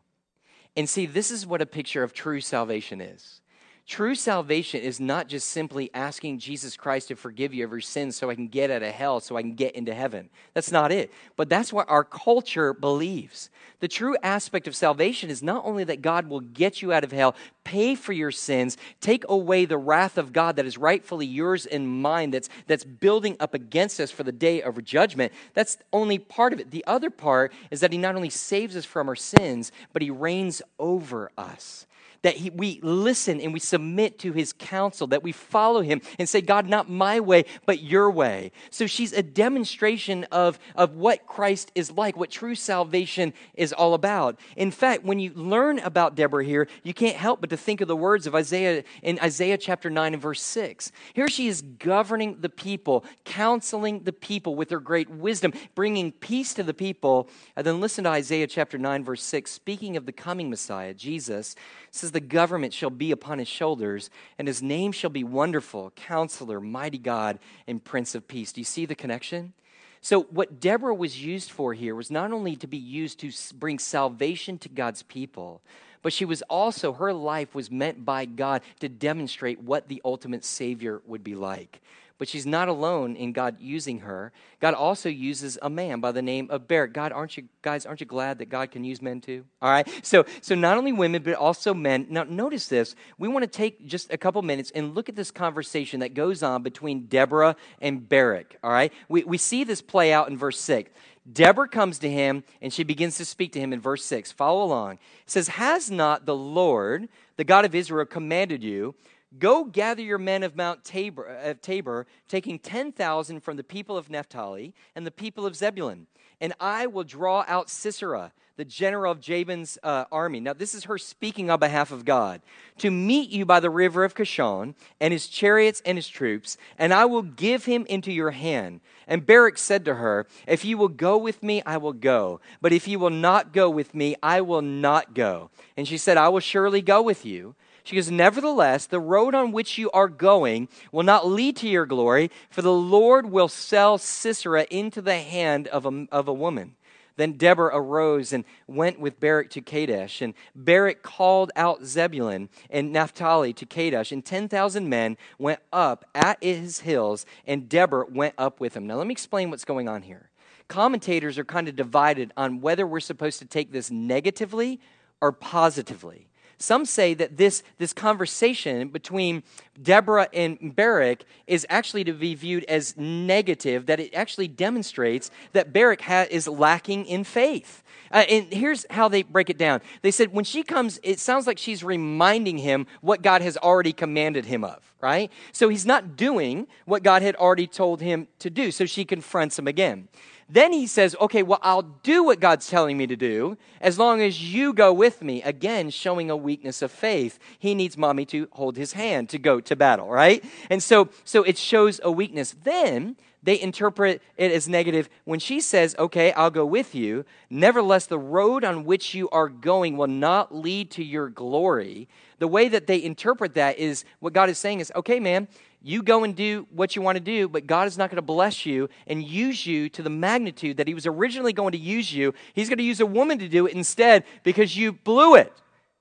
And 0.76 0.88
see, 0.88 1.06
this 1.06 1.30
is 1.30 1.46
what 1.46 1.62
a 1.62 1.66
picture 1.66 2.02
of 2.02 2.12
true 2.12 2.40
salvation 2.40 3.00
is. 3.00 3.40
True 3.86 4.16
salvation 4.16 4.80
is 4.80 4.98
not 4.98 5.28
just 5.28 5.48
simply 5.48 5.90
asking 5.94 6.40
Jesus 6.40 6.76
Christ 6.76 7.06
to 7.08 7.14
forgive 7.14 7.54
you 7.54 7.64
of 7.64 7.70
your 7.70 7.80
sins 7.80 8.16
so 8.16 8.28
I 8.28 8.34
can 8.34 8.48
get 8.48 8.68
out 8.68 8.82
of 8.82 8.92
hell, 8.92 9.20
so 9.20 9.36
I 9.36 9.42
can 9.42 9.54
get 9.54 9.76
into 9.76 9.94
heaven. 9.94 10.28
That's 10.54 10.72
not 10.72 10.90
it. 10.90 11.12
But 11.36 11.48
that's 11.48 11.72
what 11.72 11.88
our 11.88 12.02
culture 12.02 12.74
believes. 12.74 13.48
The 13.78 13.86
true 13.86 14.16
aspect 14.24 14.66
of 14.66 14.74
salvation 14.74 15.30
is 15.30 15.40
not 15.40 15.64
only 15.64 15.84
that 15.84 16.02
God 16.02 16.26
will 16.26 16.40
get 16.40 16.82
you 16.82 16.92
out 16.92 17.04
of 17.04 17.12
hell, 17.12 17.36
pay 17.66 17.96
for 17.96 18.12
your 18.12 18.30
sins, 18.30 18.78
take 19.00 19.24
away 19.28 19.64
the 19.64 19.76
wrath 19.76 20.18
of 20.18 20.32
God 20.32 20.54
that 20.54 20.66
is 20.66 20.78
rightfully 20.78 21.26
yours 21.26 21.66
and 21.66 22.00
mine, 22.00 22.30
that's, 22.30 22.48
that's 22.68 22.84
building 22.84 23.36
up 23.40 23.54
against 23.54 23.98
us 23.98 24.12
for 24.12 24.22
the 24.22 24.30
day 24.30 24.62
of 24.62 24.82
judgment. 24.84 25.32
That's 25.52 25.76
only 25.92 26.20
part 26.20 26.52
of 26.52 26.60
it. 26.60 26.70
The 26.70 26.84
other 26.86 27.10
part 27.10 27.52
is 27.72 27.80
that 27.80 27.90
He 27.90 27.98
not 27.98 28.14
only 28.14 28.30
saves 28.30 28.76
us 28.76 28.84
from 28.84 29.08
our 29.08 29.16
sins, 29.16 29.72
but 29.92 30.00
He 30.00 30.10
reigns 30.10 30.62
over 30.78 31.32
us 31.36 31.88
that 32.26 32.36
he, 32.36 32.50
we 32.50 32.80
listen 32.82 33.40
and 33.40 33.52
we 33.52 33.60
submit 33.60 34.18
to 34.18 34.32
his 34.32 34.52
counsel, 34.52 35.06
that 35.06 35.22
we 35.22 35.30
follow 35.30 35.80
him 35.80 36.00
and 36.18 36.28
say, 36.28 36.40
God, 36.40 36.68
not 36.68 36.90
my 36.90 37.20
way, 37.20 37.44
but 37.66 37.82
your 37.82 38.10
way. 38.10 38.50
So 38.70 38.88
she's 38.88 39.12
a 39.12 39.22
demonstration 39.22 40.24
of, 40.32 40.58
of 40.74 40.96
what 40.96 41.24
Christ 41.28 41.70
is 41.76 41.92
like, 41.92 42.16
what 42.16 42.30
true 42.30 42.56
salvation 42.56 43.32
is 43.54 43.72
all 43.72 43.94
about. 43.94 44.40
In 44.56 44.72
fact, 44.72 45.04
when 45.04 45.20
you 45.20 45.32
learn 45.34 45.78
about 45.78 46.16
Deborah 46.16 46.44
here, 46.44 46.66
you 46.82 46.92
can't 46.92 47.16
help 47.16 47.40
but 47.40 47.50
to 47.50 47.55
think 47.56 47.80
of 47.80 47.88
the 47.88 47.96
words 47.96 48.26
of 48.26 48.34
Isaiah 48.34 48.84
in 49.02 49.18
Isaiah 49.20 49.58
chapter 49.58 49.90
9 49.90 50.14
and 50.14 50.22
verse 50.22 50.42
6. 50.42 50.92
Here 51.14 51.28
she 51.28 51.48
is 51.48 51.62
governing 51.62 52.40
the 52.40 52.48
people, 52.48 53.04
counseling 53.24 54.04
the 54.04 54.12
people 54.12 54.54
with 54.54 54.70
her 54.70 54.80
great 54.80 55.08
wisdom, 55.10 55.52
bringing 55.74 56.12
peace 56.12 56.54
to 56.54 56.62
the 56.62 56.74
people. 56.74 57.28
And 57.56 57.66
then 57.66 57.80
listen 57.80 58.04
to 58.04 58.10
Isaiah 58.10 58.46
chapter 58.46 58.78
9, 58.78 59.04
verse 59.04 59.22
6, 59.22 59.50
speaking 59.50 59.96
of 59.96 60.06
the 60.06 60.12
coming 60.12 60.50
Messiah, 60.50 60.94
Jesus 60.94 61.54
says, 61.90 62.12
The 62.12 62.20
government 62.20 62.72
shall 62.72 62.90
be 62.90 63.10
upon 63.10 63.38
his 63.38 63.48
shoulders, 63.48 64.10
and 64.38 64.48
his 64.48 64.62
name 64.62 64.92
shall 64.92 65.10
be 65.10 65.24
Wonderful, 65.24 65.92
Counselor, 65.96 66.60
Mighty 66.60 66.98
God, 66.98 67.38
and 67.66 67.82
Prince 67.82 68.14
of 68.14 68.28
Peace. 68.28 68.52
Do 68.52 68.60
you 68.60 68.64
see 68.64 68.86
the 68.86 68.94
connection? 68.94 69.52
So, 70.00 70.22
what 70.24 70.60
Deborah 70.60 70.94
was 70.94 71.24
used 71.24 71.50
for 71.50 71.74
here 71.74 71.94
was 71.94 72.12
not 72.12 72.32
only 72.32 72.54
to 72.56 72.68
be 72.68 72.76
used 72.76 73.18
to 73.20 73.32
bring 73.56 73.78
salvation 73.78 74.56
to 74.58 74.68
God's 74.68 75.02
people, 75.02 75.62
but 76.06 76.12
she 76.12 76.24
was 76.24 76.40
also, 76.42 76.92
her 76.92 77.12
life 77.12 77.52
was 77.52 77.68
meant 77.68 78.04
by 78.04 78.26
God 78.26 78.62
to 78.78 78.88
demonstrate 78.88 79.60
what 79.60 79.88
the 79.88 80.00
ultimate 80.04 80.44
Savior 80.44 81.02
would 81.04 81.24
be 81.24 81.34
like. 81.34 81.80
But 82.16 82.28
she's 82.28 82.46
not 82.46 82.68
alone 82.68 83.16
in 83.16 83.32
God 83.32 83.56
using 83.58 83.98
her. 83.98 84.30
God 84.60 84.74
also 84.74 85.08
uses 85.08 85.58
a 85.60 85.68
man 85.68 85.98
by 85.98 86.12
the 86.12 86.22
name 86.22 86.46
of 86.48 86.68
Barak. 86.68 86.92
God, 86.92 87.10
aren't 87.10 87.36
you 87.36 87.48
guys, 87.60 87.84
aren't 87.86 87.98
you 87.98 88.06
glad 88.06 88.38
that 88.38 88.50
God 88.50 88.70
can 88.70 88.84
use 88.84 89.02
men 89.02 89.20
too? 89.20 89.46
All 89.60 89.68
right. 89.68 89.88
So 90.02 90.24
so 90.42 90.54
not 90.54 90.78
only 90.78 90.92
women, 90.92 91.24
but 91.24 91.34
also 91.34 91.74
men. 91.74 92.06
Now 92.08 92.22
notice 92.22 92.68
this. 92.68 92.94
We 93.18 93.26
want 93.26 93.42
to 93.42 93.50
take 93.50 93.84
just 93.84 94.12
a 94.12 94.16
couple 94.16 94.40
minutes 94.42 94.70
and 94.76 94.94
look 94.94 95.08
at 95.08 95.16
this 95.16 95.32
conversation 95.32 95.98
that 96.00 96.14
goes 96.14 96.44
on 96.44 96.62
between 96.62 97.06
Deborah 97.06 97.56
and 97.80 98.08
Barak. 98.08 98.56
All 98.62 98.70
right. 98.70 98.92
We 99.08 99.24
we 99.24 99.38
see 99.38 99.64
this 99.64 99.82
play 99.82 100.12
out 100.12 100.28
in 100.28 100.38
verse 100.38 100.60
6. 100.60 100.88
Deborah 101.30 101.68
comes 101.68 101.98
to 102.00 102.10
him 102.10 102.44
and 102.62 102.72
she 102.72 102.84
begins 102.84 103.16
to 103.16 103.24
speak 103.24 103.52
to 103.52 103.60
him 103.60 103.72
in 103.72 103.80
verse 103.80 104.04
6. 104.04 104.32
Follow 104.32 104.62
along. 104.62 104.94
It 104.94 104.98
says, 105.30 105.48
Has 105.48 105.90
not 105.90 106.26
the 106.26 106.36
Lord, 106.36 107.08
the 107.36 107.44
God 107.44 107.64
of 107.64 107.74
Israel, 107.74 108.06
commanded 108.06 108.62
you? 108.62 108.94
Go 109.38 109.64
gather 109.64 110.02
your 110.02 110.18
men 110.18 110.42
of 110.42 110.56
Mount 110.56 110.84
Tabor, 110.84 111.28
uh, 111.28 111.54
Tabor 111.60 112.06
taking 112.28 112.58
10,000 112.58 113.40
from 113.40 113.56
the 113.56 113.64
people 113.64 113.96
of 113.96 114.08
Naphtali 114.08 114.74
and 114.94 115.06
the 115.06 115.10
people 115.10 115.46
of 115.46 115.56
Zebulun, 115.56 116.06
and 116.40 116.52
I 116.60 116.86
will 116.86 117.04
draw 117.04 117.44
out 117.48 117.68
Sisera, 117.68 118.32
the 118.56 118.64
general 118.64 119.12
of 119.12 119.20
Jabin's 119.20 119.78
uh, 119.82 120.04
army. 120.10 120.40
Now, 120.40 120.54
this 120.54 120.74
is 120.74 120.84
her 120.84 120.96
speaking 120.96 121.50
on 121.50 121.58
behalf 121.58 121.90
of 121.90 122.04
God. 122.04 122.40
To 122.78 122.90
meet 122.90 123.28
you 123.28 123.44
by 123.44 123.60
the 123.60 123.68
river 123.68 124.04
of 124.04 124.14
Kishon, 124.14 124.74
and 125.00 125.12
his 125.12 125.26
chariots 125.26 125.82
and 125.84 125.98
his 125.98 126.08
troops, 126.08 126.56
and 126.78 126.94
I 126.94 127.04
will 127.04 127.22
give 127.22 127.66
him 127.66 127.84
into 127.88 128.12
your 128.12 128.30
hand. 128.30 128.80
And 129.06 129.26
Barak 129.26 129.58
said 129.58 129.84
to 129.84 129.96
her, 129.96 130.26
If 130.46 130.64
you 130.64 130.78
will 130.78 130.88
go 130.88 131.16
with 131.18 131.42
me, 131.42 131.62
I 131.66 131.76
will 131.76 131.92
go. 131.92 132.40
But 132.62 132.72
if 132.72 132.88
you 132.88 132.98
will 132.98 133.10
not 133.10 133.52
go 133.52 133.68
with 133.68 133.94
me, 133.94 134.16
I 134.22 134.40
will 134.40 134.62
not 134.62 135.14
go. 135.14 135.50
And 135.76 135.86
she 135.86 135.98
said, 135.98 136.16
I 136.16 136.28
will 136.28 136.40
surely 136.40 136.80
go 136.80 137.02
with 137.02 137.26
you. 137.26 137.54
She 137.86 137.94
goes, 137.94 138.10
Nevertheless, 138.10 138.86
the 138.86 138.98
road 138.98 139.32
on 139.32 139.52
which 139.52 139.78
you 139.78 139.92
are 139.92 140.08
going 140.08 140.68
will 140.90 141.04
not 141.04 141.28
lead 141.28 141.54
to 141.58 141.68
your 141.68 141.86
glory, 141.86 142.32
for 142.50 142.60
the 142.60 142.72
Lord 142.72 143.30
will 143.30 143.46
sell 143.46 143.96
Sisera 143.96 144.66
into 144.70 145.00
the 145.00 145.18
hand 145.18 145.68
of 145.68 145.86
a, 145.86 146.08
of 146.10 146.26
a 146.26 146.32
woman. 146.32 146.74
Then 147.14 147.34
Deborah 147.34 147.70
arose 147.72 148.32
and 148.32 148.44
went 148.66 148.98
with 148.98 149.20
Barak 149.20 149.50
to 149.50 149.60
Kadesh. 149.60 150.20
And 150.20 150.34
Barak 150.52 151.04
called 151.04 151.52
out 151.54 151.84
Zebulun 151.84 152.48
and 152.70 152.92
Naphtali 152.92 153.52
to 153.52 153.64
Kadesh. 153.64 154.10
And 154.10 154.24
10,000 154.24 154.88
men 154.88 155.16
went 155.38 155.60
up 155.72 156.04
at 156.12 156.42
his 156.42 156.80
hills, 156.80 157.24
and 157.46 157.68
Deborah 157.68 158.06
went 158.10 158.34
up 158.36 158.58
with 158.58 158.76
him. 158.76 158.88
Now, 158.88 158.96
let 158.96 159.06
me 159.06 159.12
explain 159.12 159.48
what's 159.48 159.64
going 159.64 159.88
on 159.88 160.02
here. 160.02 160.28
Commentators 160.66 161.38
are 161.38 161.44
kind 161.44 161.68
of 161.68 161.76
divided 161.76 162.32
on 162.36 162.60
whether 162.60 162.84
we're 162.84 162.98
supposed 162.98 163.38
to 163.38 163.44
take 163.44 163.70
this 163.70 163.92
negatively 163.92 164.80
or 165.20 165.30
positively. 165.30 166.26
Some 166.58 166.86
say 166.86 167.12
that 167.14 167.36
this, 167.36 167.62
this 167.78 167.92
conversation 167.92 168.88
between 168.88 169.42
Deborah 169.80 170.28
and 170.32 170.74
Barak 170.74 171.24
is 171.46 171.66
actually 171.68 172.04
to 172.04 172.12
be 172.12 172.34
viewed 172.34 172.64
as 172.64 172.96
negative, 172.96 173.86
that 173.86 174.00
it 174.00 174.14
actually 174.14 174.48
demonstrates 174.48 175.30
that 175.52 175.72
Barak 175.72 176.00
ha- 176.00 176.26
is 176.30 176.48
lacking 176.48 177.04
in 177.06 177.24
faith. 177.24 177.82
Uh, 178.10 178.24
and 178.28 178.52
here's 178.52 178.86
how 178.88 179.08
they 179.08 179.22
break 179.22 179.50
it 179.50 179.58
down. 179.58 179.82
They 180.00 180.10
said, 180.10 180.32
when 180.32 180.44
she 180.44 180.62
comes, 180.62 180.98
it 181.02 181.18
sounds 181.18 181.46
like 181.46 181.58
she's 181.58 181.84
reminding 181.84 182.58
him 182.58 182.86
what 183.00 183.20
God 183.20 183.42
has 183.42 183.56
already 183.58 183.92
commanded 183.92 184.46
him 184.46 184.64
of, 184.64 184.94
right? 185.00 185.30
So 185.52 185.68
he's 185.68 185.84
not 185.84 186.16
doing 186.16 186.68
what 186.86 187.02
God 187.02 187.20
had 187.20 187.36
already 187.36 187.66
told 187.66 188.00
him 188.00 188.28
to 188.38 188.48
do. 188.48 188.70
So 188.70 188.86
she 188.86 189.04
confronts 189.04 189.58
him 189.58 189.66
again. 189.66 190.08
Then 190.48 190.72
he 190.72 190.86
says, 190.86 191.16
okay, 191.20 191.42
well, 191.42 191.58
I'll 191.62 191.82
do 191.82 192.22
what 192.22 192.38
God's 192.38 192.68
telling 192.68 192.96
me 192.96 193.06
to 193.08 193.16
do 193.16 193.56
as 193.80 193.98
long 193.98 194.20
as 194.20 194.42
you 194.42 194.72
go 194.72 194.92
with 194.92 195.20
me. 195.20 195.42
Again, 195.42 195.90
showing 195.90 196.30
a 196.30 196.36
weakness 196.36 196.82
of 196.82 196.92
faith. 196.92 197.38
He 197.58 197.74
needs 197.74 197.98
mommy 197.98 198.24
to 198.26 198.48
hold 198.52 198.76
his 198.76 198.92
hand 198.92 199.28
to 199.30 199.38
go 199.38 199.60
to 199.60 199.74
battle, 199.74 200.08
right? 200.08 200.44
And 200.70 200.82
so, 200.82 201.08
so 201.24 201.42
it 201.42 201.58
shows 201.58 202.00
a 202.04 202.12
weakness. 202.12 202.54
Then 202.62 203.16
they 203.42 203.60
interpret 203.60 204.22
it 204.36 204.50
as 204.50 204.68
negative 204.68 205.08
when 205.24 205.38
she 205.38 205.60
says, 205.60 205.94
okay, 205.98 206.32
I'll 206.32 206.50
go 206.50 206.66
with 206.66 206.94
you. 206.94 207.24
Nevertheless, 207.48 208.06
the 208.06 208.18
road 208.18 208.64
on 208.64 208.84
which 208.84 209.14
you 209.14 209.28
are 209.30 209.48
going 209.48 209.96
will 209.96 210.08
not 210.08 210.54
lead 210.54 210.90
to 210.92 211.04
your 211.04 211.28
glory. 211.28 212.08
The 212.38 212.48
way 212.48 212.68
that 212.68 212.86
they 212.86 213.02
interpret 213.02 213.54
that 213.54 213.78
is 213.78 214.04
what 214.18 214.32
God 214.32 214.48
is 214.48 214.58
saying 214.58 214.80
is, 214.80 214.92
okay, 214.96 215.20
man, 215.20 215.48
you 215.86 216.02
go 216.02 216.24
and 216.24 216.34
do 216.34 216.66
what 216.72 216.96
you 216.96 217.02
want 217.02 217.14
to 217.14 217.22
do, 217.22 217.48
but 217.48 217.64
God 217.68 217.86
is 217.86 217.96
not 217.96 218.10
going 218.10 218.16
to 218.16 218.22
bless 218.22 218.66
you 218.66 218.88
and 219.06 219.22
use 219.22 219.64
you 219.64 219.88
to 219.90 220.02
the 220.02 220.10
magnitude 220.10 220.78
that 220.78 220.88
He 220.88 220.94
was 220.94 221.06
originally 221.06 221.52
going 221.52 221.72
to 221.72 221.78
use 221.78 222.12
you. 222.12 222.34
He's 222.54 222.68
going 222.68 222.78
to 222.78 222.84
use 222.84 222.98
a 222.98 223.06
woman 223.06 223.38
to 223.38 223.48
do 223.48 223.66
it 223.68 223.72
instead 223.72 224.24
because 224.42 224.76
you 224.76 224.92
blew 224.92 225.36
it. 225.36 225.52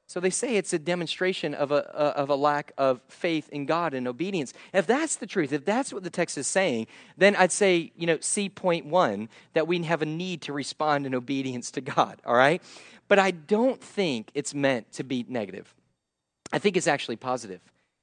So 0.07 0.19
they 0.19 0.31
say 0.31 0.55
it's 0.55 0.73
a 0.73 0.79
demonstration 0.79 1.53
of 1.53 1.71
a, 1.71 1.87
of 1.95 2.29
a 2.29 2.35
lack 2.35 2.71
of 2.79 2.99
faith 3.09 3.47
in 3.49 3.67
God 3.67 3.93
and 3.93 4.07
obedience. 4.07 4.53
If 4.73 4.87
that's 4.87 5.17
the 5.17 5.27
truth, 5.27 5.53
if 5.53 5.65
that's 5.65 5.93
what 5.93 6.03
the 6.03 6.09
text 6.09 6.39
is 6.39 6.47
saying, 6.47 6.87
then 7.15 7.35
I'd 7.35 7.51
say, 7.51 7.91
you 7.95 8.07
know, 8.07 8.17
see 8.21 8.49
point 8.49 8.87
one, 8.87 9.29
that 9.53 9.67
we 9.67 9.83
have 9.83 10.01
a 10.01 10.07
need 10.07 10.41
to 10.43 10.53
respond 10.53 11.05
in 11.05 11.13
obedience 11.13 11.69
to 11.71 11.81
God, 11.81 12.19
all 12.25 12.35
right? 12.35 12.63
But 13.07 13.19
I 13.19 13.29
don't 13.29 13.81
think 13.81 14.31
it's 14.33 14.55
meant 14.55 14.91
to 14.93 15.03
be 15.03 15.27
negative. 15.29 15.71
I 16.51 16.57
think 16.57 16.75
it's 16.75 16.87
actually 16.87 17.17
positive. 17.17 17.61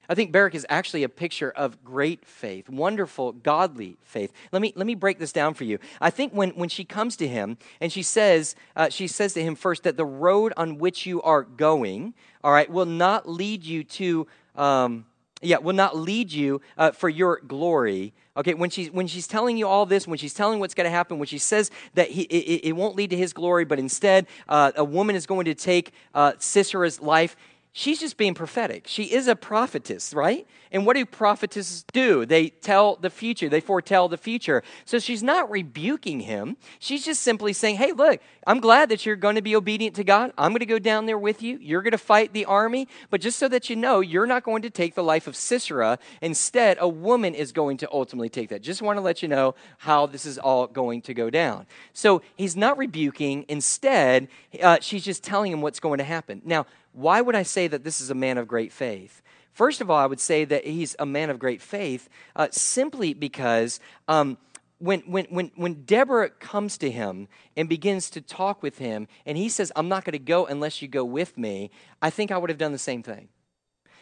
I 0.09 0.15
think 0.15 0.33
Barak 0.33 0.55
is 0.55 0.67
actually 0.69 1.05
a 1.05 1.09
picture 1.09 1.51
of 1.51 1.83
great 1.85 2.25
faith, 2.25 2.69
wonderful, 2.69 3.33
godly 3.33 3.97
faith. 4.03 4.33
Let 4.51 4.61
me, 4.61 4.73
let 4.75 4.87
me 4.87 4.95
break 4.95 5.19
this 5.19 5.33
down 5.33 5.55
for 5.55 5.65
you. 5.65 5.79
I 6.01 6.11
think 6.11 6.33
when, 6.33 6.51
when 6.51 6.69
she 6.69 6.85
comes 6.85 7.17
to 7.17 7.29
him 7.29 7.57
and 7.81 7.93
she 7.93 8.03
says, 8.03 8.57
uh, 8.75 8.89
she 8.89 9.07
says 9.07 9.35
to 9.35 9.43
him 9.43 9.55
first 9.55 9.85
that 9.85 9.97
the 9.97 10.05
road 10.05 10.53
on 10.57 10.79
which 10.79 11.07
you 11.07 11.23
are 11.23 11.43
going, 11.43 12.15
all 12.43 12.53
right, 12.53 12.69
will 12.69 12.87
not 12.87 13.29
lead 13.29 13.65
you 13.65 13.85
to, 13.85 14.27
um, 14.57 15.07
yeah, 15.41 15.59
will 15.59 15.73
not 15.73 15.97
lead 15.97 16.33
you 16.33 16.61
uh, 16.77 16.91
for 16.91 17.09
your 17.09 17.41
glory. 17.41 18.13
Okay, 18.37 18.55
when 18.55 18.71
she's, 18.71 18.91
when 18.91 19.07
she's 19.07 19.27
telling 19.27 19.59
you 19.59 19.69
all 19.69 19.85
this, 19.85 20.09
when 20.09 20.19
she's 20.19 20.33
telling 20.33 20.59
what's 20.59 20.73
going 20.75 20.87
to 20.87 20.91
happen, 20.91 21.19
when 21.19 21.27
she 21.27 21.39
says 21.39 21.71
that 21.95 22.11
he, 22.11 22.23
it, 22.23 22.69
it, 22.69 22.73
won't 22.73 22.97
lead 22.97 23.11
to 23.11 23.17
his 23.17 23.35
glory, 23.35 23.67
but 23.67 23.79
instead 23.79 24.27
uh, 24.49 24.73
a 24.75 24.85
woman 24.85 25.15
is 25.15 25.27
going 25.27 25.45
to 25.45 25.55
take 25.55 25.93
uh, 26.15 26.33
Sisera's 26.33 27.01
life, 27.01 27.37
she's 27.73 28.01
just 28.01 28.17
being 28.17 28.35
prophetic. 28.35 28.87
She 28.87 29.05
is 29.05 29.29
a 29.29 29.35
prophetess, 29.35 30.13
right? 30.13 30.47
And 30.71 30.87
what 30.87 30.95
do 30.95 31.05
prophetesses 31.05 31.85
do? 31.93 32.25
They 32.25 32.49
tell 32.49 32.97
the 32.97 33.11
future, 33.11 33.49
they 33.49 33.61
foretell 33.61 34.09
the 34.09 34.17
future. 34.17 34.63
So 34.85 34.99
she's 34.99 35.23
not 35.23 35.51
rebuking 35.51 36.21
him. 36.21 36.57
She's 36.79 37.05
just 37.05 37.23
simply 37.23 37.53
saying, 37.53 37.77
hey, 37.77 37.93
look, 37.93 38.21
I'm 38.47 38.61
glad 38.61 38.89
that 38.89 39.05
you're 39.07 39.17
going 39.17 39.37
to 39.37 39.43
be 39.43 39.57
obedient 39.57 39.97
to 39.97 40.05
God. 40.05 40.33
I'm 40.37 40.53
going 40.53 40.61
to 40.61 40.67
go 40.67 40.79
down 40.79 41.07
there 41.07 41.19
with 41.19 41.43
you. 41.43 41.59
You're 41.61 41.83
going 41.83 41.93
to 41.93 41.99
fight 41.99 42.33
the 42.33 42.45
army. 42.45 42.89
But 43.11 43.21
just 43.21 43.39
so 43.39 43.49
that 43.49 43.71
you 43.71 43.77
know, 43.77 44.01
you're 44.01 44.27
not 44.27 44.45
going 44.45 44.63
to 44.63 44.71
take 44.71 44.95
the 44.95 45.05
life 45.05 45.27
of 45.27 45.37
Sisera. 45.37 45.99
Instead, 46.21 46.77
a 46.81 46.89
woman 46.89 47.35
is 47.35 47.53
going 47.53 47.77
to 47.79 47.89
ultimately 47.93 48.29
take 48.29 48.49
that. 48.51 48.63
Just 48.63 48.83
want 48.83 48.97
to 48.97 49.03
let 49.03 49.23
you 49.23 49.29
know 49.29 49.55
how 49.79 50.07
this 50.07 50.27
is 50.27 50.39
all 50.39 50.67
going 50.67 51.03
to 51.03 51.15
go 51.15 51.31
down. 51.31 51.67
So 51.93 52.23
he's 52.37 52.57
not 52.57 52.79
rebuking. 52.79 53.45
Instead, 53.49 54.29
uh, 54.63 54.79
she's 54.81 55.05
just 55.05 55.23
telling 55.23 55.53
him 55.53 55.61
what's 55.61 55.81
going 55.81 55.99
to 55.99 56.05
happen. 56.05 56.43
Now, 56.45 56.67
why 56.93 57.21
would 57.21 57.35
I 57.35 57.43
say 57.43 57.69
that 57.69 57.85
this 57.85 58.01
is 58.01 58.11
a 58.11 58.15
man 58.15 58.39
of 58.39 58.47
great 58.47 58.73
faith? 58.73 59.23
First 59.53 59.81
of 59.81 59.91
all, 59.91 59.99
I 59.99 60.07
would 60.07 60.21
say 60.21 60.45
that 60.45 60.67
he's 60.67 60.97
a 60.99 61.07
man 61.07 61.31
of 61.31 61.39
great 61.39 61.61
faith 61.61 62.09
uh, 62.37 62.49
simply 62.51 63.13
because 63.13 63.81
um, 64.09 64.39
when, 64.79 65.01
when, 65.01 65.27
when, 65.27 65.53
when 65.55 65.85
Deborah 65.85 66.31
comes 66.31 66.79
to 66.79 66.91
him 66.91 67.29
and 67.57 67.69
begins 67.69 68.11
to 68.11 68.21
talk 68.21 68.63
with 68.63 68.79
him, 68.79 69.07
and 69.27 69.37
he 69.37 69.49
says, 69.49 69.71
I'm 69.77 69.89
not 69.89 70.05
going 70.05 70.13
to 70.13 70.19
go 70.19 70.47
unless 70.47 70.83
you 70.83 70.89
go 70.89 71.05
with 71.05 71.37
me, 71.37 71.71
I 72.01 72.11
think 72.11 72.31
I 72.31 72.39
would 72.39 72.51
have 72.51 72.59
done 72.59 72.73
the 72.73 72.79
same 72.79 73.03
thing. 73.03 73.29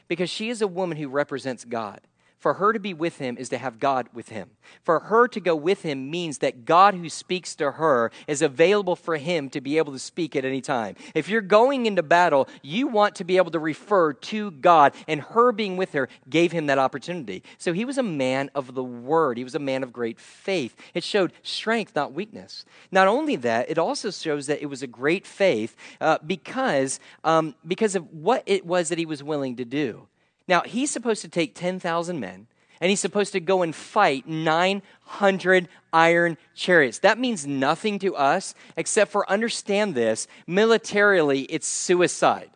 Because 0.08 0.30
she 0.30 0.48
is 0.48 0.62
a 0.62 0.68
woman 0.68 0.96
who 0.96 1.08
represents 1.08 1.64
God. 1.64 2.00
For 2.40 2.54
her 2.54 2.72
to 2.72 2.80
be 2.80 2.94
with 2.94 3.18
him 3.18 3.36
is 3.38 3.50
to 3.50 3.58
have 3.58 3.78
God 3.78 4.08
with 4.14 4.30
him. 4.30 4.48
For 4.82 4.98
her 4.98 5.28
to 5.28 5.40
go 5.40 5.54
with 5.54 5.82
him 5.82 6.10
means 6.10 6.38
that 6.38 6.64
God 6.64 6.94
who 6.94 7.10
speaks 7.10 7.54
to 7.56 7.72
her 7.72 8.10
is 8.26 8.40
available 8.40 8.96
for 8.96 9.18
him 9.18 9.50
to 9.50 9.60
be 9.60 9.76
able 9.76 9.92
to 9.92 9.98
speak 9.98 10.34
at 10.34 10.46
any 10.46 10.62
time. 10.62 10.96
If 11.14 11.28
you're 11.28 11.42
going 11.42 11.84
into 11.84 12.02
battle, 12.02 12.48
you 12.62 12.86
want 12.86 13.16
to 13.16 13.24
be 13.24 13.36
able 13.36 13.50
to 13.50 13.58
refer 13.58 14.14
to 14.14 14.52
God, 14.52 14.94
and 15.06 15.20
her 15.20 15.52
being 15.52 15.76
with 15.76 15.92
her 15.92 16.08
gave 16.30 16.50
him 16.50 16.66
that 16.66 16.78
opportunity. 16.78 17.42
So 17.58 17.74
he 17.74 17.84
was 17.84 17.98
a 17.98 18.02
man 18.02 18.50
of 18.54 18.74
the 18.74 18.84
word, 18.84 19.36
he 19.36 19.44
was 19.44 19.54
a 19.54 19.58
man 19.58 19.82
of 19.82 19.92
great 19.92 20.18
faith. 20.18 20.74
It 20.94 21.04
showed 21.04 21.34
strength, 21.42 21.94
not 21.94 22.14
weakness. 22.14 22.64
Not 22.90 23.06
only 23.06 23.36
that, 23.36 23.68
it 23.68 23.76
also 23.76 24.10
shows 24.10 24.46
that 24.46 24.62
it 24.62 24.66
was 24.66 24.82
a 24.82 24.86
great 24.86 25.26
faith 25.26 25.76
uh, 26.00 26.16
because, 26.26 27.00
um, 27.22 27.54
because 27.66 27.94
of 27.94 28.10
what 28.14 28.42
it 28.46 28.64
was 28.64 28.88
that 28.88 28.98
he 28.98 29.04
was 29.04 29.22
willing 29.22 29.56
to 29.56 29.66
do. 29.66 30.06
Now, 30.50 30.62
he's 30.62 30.90
supposed 30.90 31.22
to 31.22 31.28
take 31.28 31.54
10,000 31.54 32.18
men 32.18 32.48
and 32.80 32.90
he's 32.90 32.98
supposed 32.98 33.32
to 33.34 33.40
go 33.40 33.62
and 33.62 33.72
fight 33.72 34.26
900 34.26 35.68
iron 35.92 36.36
chariots. 36.56 36.98
That 36.98 37.20
means 37.20 37.46
nothing 37.46 38.00
to 38.00 38.16
us 38.16 38.56
except 38.76 39.12
for 39.12 39.30
understand 39.30 39.94
this 39.94 40.26
militarily, 40.48 41.42
it's 41.42 41.68
suicide. 41.68 42.50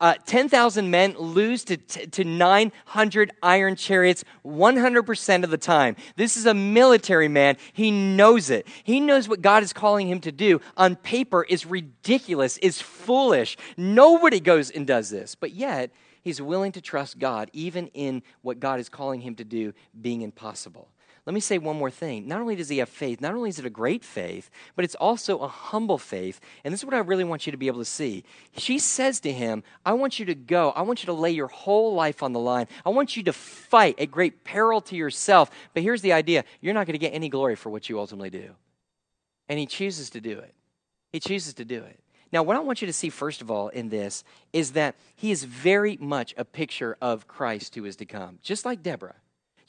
Uh, 0.00 0.14
10,000 0.26 0.90
men 0.90 1.16
lose 1.18 1.64
to, 1.64 1.76
t- 1.76 2.06
to 2.06 2.22
900 2.24 3.32
iron 3.42 3.74
chariots 3.74 4.24
100% 4.46 5.44
of 5.44 5.50
the 5.50 5.58
time. 5.58 5.96
This 6.14 6.36
is 6.36 6.46
a 6.46 6.54
military 6.54 7.28
man. 7.28 7.56
He 7.72 7.90
knows 7.90 8.48
it. 8.48 8.66
He 8.84 9.00
knows 9.00 9.28
what 9.28 9.42
God 9.42 9.64
is 9.64 9.72
calling 9.72 10.08
him 10.08 10.20
to 10.20 10.32
do. 10.32 10.60
On 10.76 10.94
paper, 10.94 11.42
is 11.42 11.66
ridiculous, 11.66 12.58
is 12.58 12.80
foolish. 12.80 13.58
Nobody 13.76 14.38
goes 14.38 14.70
and 14.70 14.86
does 14.86 15.10
this. 15.10 15.34
But 15.34 15.50
yet, 15.50 15.90
he's 16.22 16.40
willing 16.40 16.72
to 16.72 16.80
trust 16.80 17.18
God, 17.18 17.50
even 17.52 17.88
in 17.88 18.22
what 18.42 18.60
God 18.60 18.80
is 18.80 18.88
calling 18.88 19.20
him 19.20 19.34
to 19.36 19.44
do 19.44 19.72
being 20.00 20.22
impossible. 20.22 20.88
let 21.26 21.34
me 21.34 21.40
say 21.40 21.58
one 21.58 21.76
more 21.76 21.90
thing. 21.90 22.26
Not 22.26 22.40
only 22.40 22.56
does 22.56 22.68
he 22.68 22.78
have 22.78 22.88
faith, 22.88 23.20
not 23.20 23.34
only 23.34 23.50
is 23.50 23.58
it 23.58 23.66
a 23.66 23.70
great 23.70 24.04
faith, 24.04 24.50
but 24.74 24.84
it's 24.84 24.94
also 24.96 25.38
a 25.38 25.48
humble 25.48 25.98
faith. 25.98 26.40
And 26.64 26.72
this 26.72 26.80
is 26.80 26.84
what 26.84 26.94
I 26.94 26.98
really 26.98 27.24
want 27.24 27.46
you 27.46 27.52
to 27.52 27.58
be 27.58 27.68
able 27.68 27.78
to 27.78 27.84
see. 27.84 28.24
She 28.56 28.78
says 28.78 29.20
to 29.20 29.32
him, 29.32 29.62
I 29.84 29.92
want 29.92 30.18
you 30.18 30.24
to 30.26 30.34
go. 30.34 30.70
I 30.70 30.82
want 30.82 31.02
you 31.02 31.06
to 31.06 31.12
lay 31.12 31.30
your 31.30 31.46
whole 31.46 31.94
life 31.94 32.22
on 32.22 32.32
the 32.32 32.40
line. 32.40 32.66
I 32.84 32.90
want 32.90 33.16
you 33.16 33.22
to 33.24 33.32
fight 33.32 34.00
at 34.00 34.10
great 34.10 34.42
peril 34.44 34.80
to 34.82 34.96
yourself. 34.96 35.50
But 35.74 35.82
here's 35.82 36.02
the 36.02 36.14
idea 36.14 36.44
you're 36.60 36.74
not 36.74 36.86
going 36.86 36.94
to 36.94 36.98
get 36.98 37.14
any 37.14 37.28
glory 37.28 37.54
for 37.54 37.70
what 37.70 37.88
you 37.88 38.00
ultimately 38.00 38.30
do. 38.30 38.50
And 39.48 39.58
he 39.58 39.66
chooses 39.66 40.10
to 40.10 40.20
do 40.20 40.38
it. 40.38 40.54
He 41.12 41.20
chooses 41.20 41.54
to 41.54 41.64
do 41.64 41.82
it. 41.82 41.99
Now, 42.32 42.42
what 42.42 42.56
I 42.56 42.60
want 42.60 42.80
you 42.80 42.86
to 42.86 42.92
see, 42.92 43.10
first 43.10 43.40
of 43.40 43.50
all, 43.50 43.68
in 43.68 43.88
this 43.88 44.22
is 44.52 44.72
that 44.72 44.94
he 45.16 45.30
is 45.30 45.44
very 45.44 45.96
much 46.00 46.32
a 46.36 46.44
picture 46.44 46.96
of 47.00 47.26
Christ 47.26 47.74
who 47.74 47.84
is 47.84 47.96
to 47.96 48.04
come, 48.04 48.38
just 48.42 48.64
like 48.64 48.82
Deborah. 48.82 49.16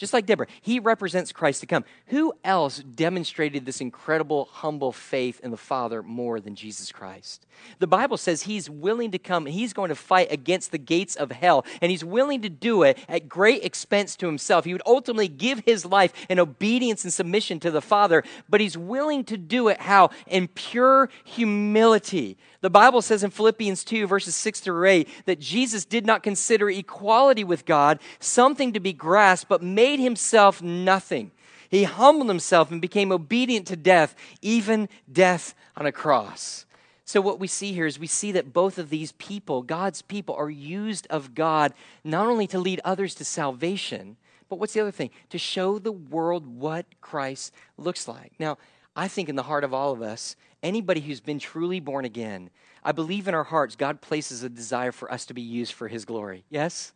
Just 0.01 0.13
like 0.13 0.25
Deborah, 0.25 0.47
he 0.63 0.79
represents 0.79 1.31
Christ 1.31 1.61
to 1.61 1.67
come. 1.67 1.85
Who 2.07 2.33
else 2.43 2.79
demonstrated 2.79 3.67
this 3.67 3.81
incredible, 3.81 4.49
humble 4.51 4.91
faith 4.91 5.39
in 5.43 5.51
the 5.51 5.57
Father 5.57 6.01
more 6.01 6.39
than 6.39 6.55
Jesus 6.55 6.91
Christ? 6.91 7.45
The 7.77 7.85
Bible 7.85 8.17
says 8.17 8.41
he's 8.41 8.67
willing 8.67 9.11
to 9.11 9.19
come 9.19 9.45
and 9.45 9.53
he's 9.53 9.73
going 9.73 9.89
to 9.89 9.95
fight 9.95 10.31
against 10.31 10.71
the 10.71 10.79
gates 10.79 11.15
of 11.15 11.31
hell, 11.31 11.67
and 11.83 11.91
he's 11.91 12.03
willing 12.03 12.41
to 12.41 12.49
do 12.49 12.81
it 12.81 12.97
at 13.07 13.29
great 13.29 13.63
expense 13.63 14.15
to 14.15 14.25
himself. 14.25 14.65
He 14.65 14.73
would 14.73 14.81
ultimately 14.87 15.27
give 15.27 15.59
his 15.67 15.85
life 15.85 16.13
in 16.29 16.39
obedience 16.39 17.03
and 17.03 17.13
submission 17.13 17.59
to 17.59 17.69
the 17.69 17.79
Father, 17.79 18.23
but 18.49 18.59
he's 18.59 18.75
willing 18.75 19.23
to 19.25 19.37
do 19.37 19.67
it 19.67 19.81
how? 19.81 20.09
In 20.25 20.47
pure 20.47 21.09
humility. 21.25 22.39
The 22.61 22.69
Bible 22.69 23.01
says 23.01 23.23
in 23.23 23.31
Philippians 23.31 23.83
2, 23.83 24.07
verses 24.07 24.35
6 24.35 24.59
through 24.61 24.87
8, 24.87 25.07
that 25.25 25.39
Jesus 25.39 25.83
did 25.83 26.05
not 26.05 26.23
consider 26.23 26.69
equality 26.69 27.43
with 27.43 27.65
God 27.65 27.99
something 28.19 28.73
to 28.73 28.79
be 28.79 28.93
grasped, 28.93 29.49
but 29.49 29.63
made 29.63 29.90
himself 29.99 30.61
nothing. 30.61 31.31
He 31.69 31.83
humbled 31.83 32.27
himself 32.27 32.69
and 32.71 32.81
became 32.81 33.11
obedient 33.11 33.67
to 33.67 33.75
death, 33.75 34.15
even 34.41 34.89
death 35.11 35.55
on 35.77 35.85
a 35.85 35.91
cross. 35.91 36.65
So, 37.05 37.21
what 37.21 37.39
we 37.39 37.47
see 37.47 37.73
here 37.73 37.85
is 37.85 37.99
we 37.99 38.07
see 38.07 38.31
that 38.33 38.53
both 38.53 38.77
of 38.77 38.89
these 38.89 39.13
people, 39.13 39.63
God's 39.63 40.01
people, 40.01 40.35
are 40.35 40.49
used 40.49 41.07
of 41.09 41.33
God 41.35 41.73
not 42.03 42.27
only 42.27 42.47
to 42.47 42.59
lead 42.59 42.79
others 42.83 43.15
to 43.15 43.25
salvation, 43.25 44.17
but 44.49 44.59
what's 44.59 44.73
the 44.73 44.81
other 44.81 44.91
thing? 44.91 45.11
To 45.29 45.37
show 45.37 45.79
the 45.79 45.91
world 45.91 46.45
what 46.45 46.85
Christ 46.99 47.53
looks 47.77 48.07
like. 48.07 48.33
Now, 48.37 48.57
I 48.95 49.07
think 49.07 49.29
in 49.29 49.35
the 49.35 49.43
heart 49.43 49.63
of 49.63 49.73
all 49.73 49.93
of 49.93 50.01
us, 50.01 50.35
anybody 50.61 50.99
who's 50.99 51.21
been 51.21 51.39
truly 51.39 51.79
born 51.79 52.03
again, 52.03 52.49
I 52.83 52.91
believe 52.91 53.27
in 53.27 53.33
our 53.33 53.43
hearts 53.43 53.75
God 53.75 54.01
places 54.01 54.43
a 54.43 54.49
desire 54.49 54.91
for 54.91 55.11
us 55.11 55.25
to 55.27 55.33
be 55.33 55.41
used 55.41 55.73
for 55.73 55.87
his 55.87 56.05
glory. 56.05 56.43
Yes? 56.49 56.93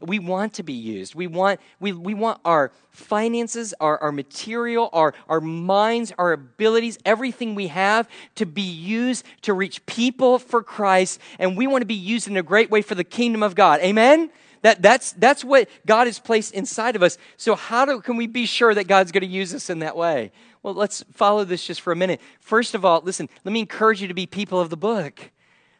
We 0.00 0.18
want 0.18 0.54
to 0.54 0.62
be 0.62 0.72
used. 0.72 1.14
We 1.14 1.26
want, 1.26 1.60
we, 1.80 1.92
we 1.92 2.14
want 2.14 2.40
our 2.44 2.72
finances, 2.90 3.74
our, 3.80 3.98
our 3.98 4.12
material, 4.12 4.90
our, 4.92 5.14
our 5.28 5.40
minds, 5.40 6.12
our 6.18 6.32
abilities, 6.32 6.98
everything 7.04 7.54
we 7.54 7.68
have 7.68 8.08
to 8.36 8.46
be 8.46 8.62
used 8.62 9.24
to 9.42 9.52
reach 9.52 9.84
people 9.86 10.38
for 10.38 10.62
Christ. 10.62 11.20
And 11.38 11.56
we 11.56 11.66
want 11.66 11.82
to 11.82 11.86
be 11.86 11.94
used 11.94 12.28
in 12.28 12.36
a 12.36 12.42
great 12.42 12.70
way 12.70 12.82
for 12.82 12.94
the 12.94 13.04
kingdom 13.04 13.42
of 13.42 13.54
God. 13.54 13.80
Amen? 13.80 14.30
That, 14.62 14.82
that's, 14.82 15.12
that's 15.12 15.44
what 15.44 15.68
God 15.86 16.06
has 16.06 16.18
placed 16.18 16.52
inside 16.54 16.96
of 16.96 17.02
us. 17.02 17.16
So, 17.36 17.54
how 17.54 17.84
do, 17.84 18.00
can 18.00 18.16
we 18.16 18.26
be 18.26 18.46
sure 18.46 18.74
that 18.74 18.88
God's 18.88 19.12
going 19.12 19.22
to 19.22 19.28
use 19.28 19.54
us 19.54 19.70
in 19.70 19.80
that 19.80 19.96
way? 19.96 20.32
Well, 20.62 20.74
let's 20.74 21.04
follow 21.12 21.44
this 21.44 21.64
just 21.64 21.80
for 21.80 21.92
a 21.92 21.96
minute. 21.96 22.20
First 22.40 22.74
of 22.74 22.84
all, 22.84 23.00
listen, 23.04 23.28
let 23.44 23.52
me 23.52 23.60
encourage 23.60 24.02
you 24.02 24.08
to 24.08 24.14
be 24.14 24.26
people 24.26 24.60
of 24.60 24.70
the 24.70 24.76
book. 24.76 25.30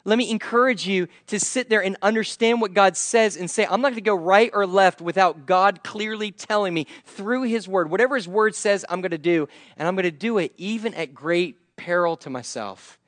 Let 0.09 0.17
me 0.17 0.31
encourage 0.31 0.89
you 0.89 1.07
to 1.27 1.39
sit 1.39 1.69
there 1.69 1.85
and 1.85 1.99
understand 2.01 2.63
what 2.63 2.73
God 2.73 2.97
says 2.97 3.37
and 3.37 3.51
say, 3.51 3.67
I'm 3.67 3.83
not 3.83 3.89
going 3.89 3.97
to 3.97 4.01
go 4.01 4.15
right 4.15 4.51
or 4.55 4.67
left 4.67 5.03
without 5.03 5.45
God 5.45 5.85
clearly 5.85 6.31
telling 6.31 6.73
me 6.73 6.87
through 7.05 7.43
His 7.43 7.69
Word. 7.69 7.91
Whatever 7.91 8.17
His 8.17 8.27
Word 8.27 8.55
says, 8.55 8.87
I'm 8.89 9.03
going 9.03 9.11
to 9.11 9.19
do. 9.19 9.51
And 9.77 9.87
I'm 9.87 9.95
going 9.97 10.05
to 10.05 10.11
do 10.11 10.39
it 10.39 10.55
even 10.57 10.95
at 10.95 11.15
great 11.15 11.77
peril 11.77 12.17
to 12.17 12.31
myself, 12.31 12.99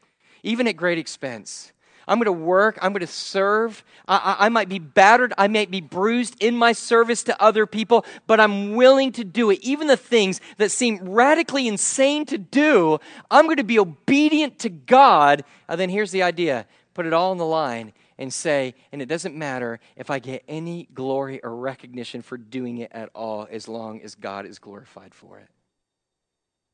even 0.43 0.69
at 0.69 0.77
great 0.77 0.99
expense. 0.99 1.73
I'm 2.07 2.19
going 2.19 2.27
to 2.27 2.33
work. 2.33 2.79
I'm 2.83 2.93
going 2.93 3.01
to 3.01 3.07
serve. 3.07 3.83
I, 4.07 4.17
I, 4.17 4.47
I, 4.47 4.49
might 4.51 4.69
be 4.69 4.79
battered. 4.79 5.33
I 5.39 5.49
might 5.49 5.71
be 5.71 5.81
bruised 5.81 6.37
in 6.43 6.55
my 6.57 6.73
service 6.73 7.23
to 7.25 7.43
other 7.43 7.67
people, 7.67 8.05
but 8.27 8.41
I'm 8.41 8.75
willing 8.75 9.13
to 9.13 9.25
do 9.25 9.51
it. 9.51 9.61
Even 9.63 9.87
the 9.87 9.97
things 9.97 10.41
that 10.59 10.71
seem 10.71 10.99
radically 11.09 11.67
insane 11.67 12.27
to 12.27 12.37
do, 12.37 12.99
I'm 13.31 13.47
going 13.47 13.57
to 13.57 13.65
be 13.65 13.79
obedient 13.79 14.59
to 14.61 14.69
God. 14.69 15.45
And 15.69 15.81
then 15.81 15.89
here's 15.89 16.11
the 16.11 16.25
idea 16.25 16.67
put 17.01 17.07
it 17.07 17.15
all 17.15 17.31
on 17.31 17.39
the 17.39 17.47
line 17.47 17.95
and 18.19 18.31
say, 18.31 18.75
and 18.93 19.01
it 19.01 19.07
doesn't 19.07 19.35
matter 19.35 19.81
if 19.97 20.11
I 20.11 20.19
get 20.19 20.45
any 20.47 20.87
glory 20.93 21.43
or 21.43 21.57
recognition 21.57 22.21
for 22.21 22.37
doing 22.37 22.77
it 22.77 22.93
at 22.93 23.09
all, 23.15 23.49
as 23.51 23.69
long 23.69 24.03
as 24.03 24.15
God 24.15 24.45
is 24.45 24.59
glorified 24.59 25.15
for 25.15 25.39
it. 25.39 25.49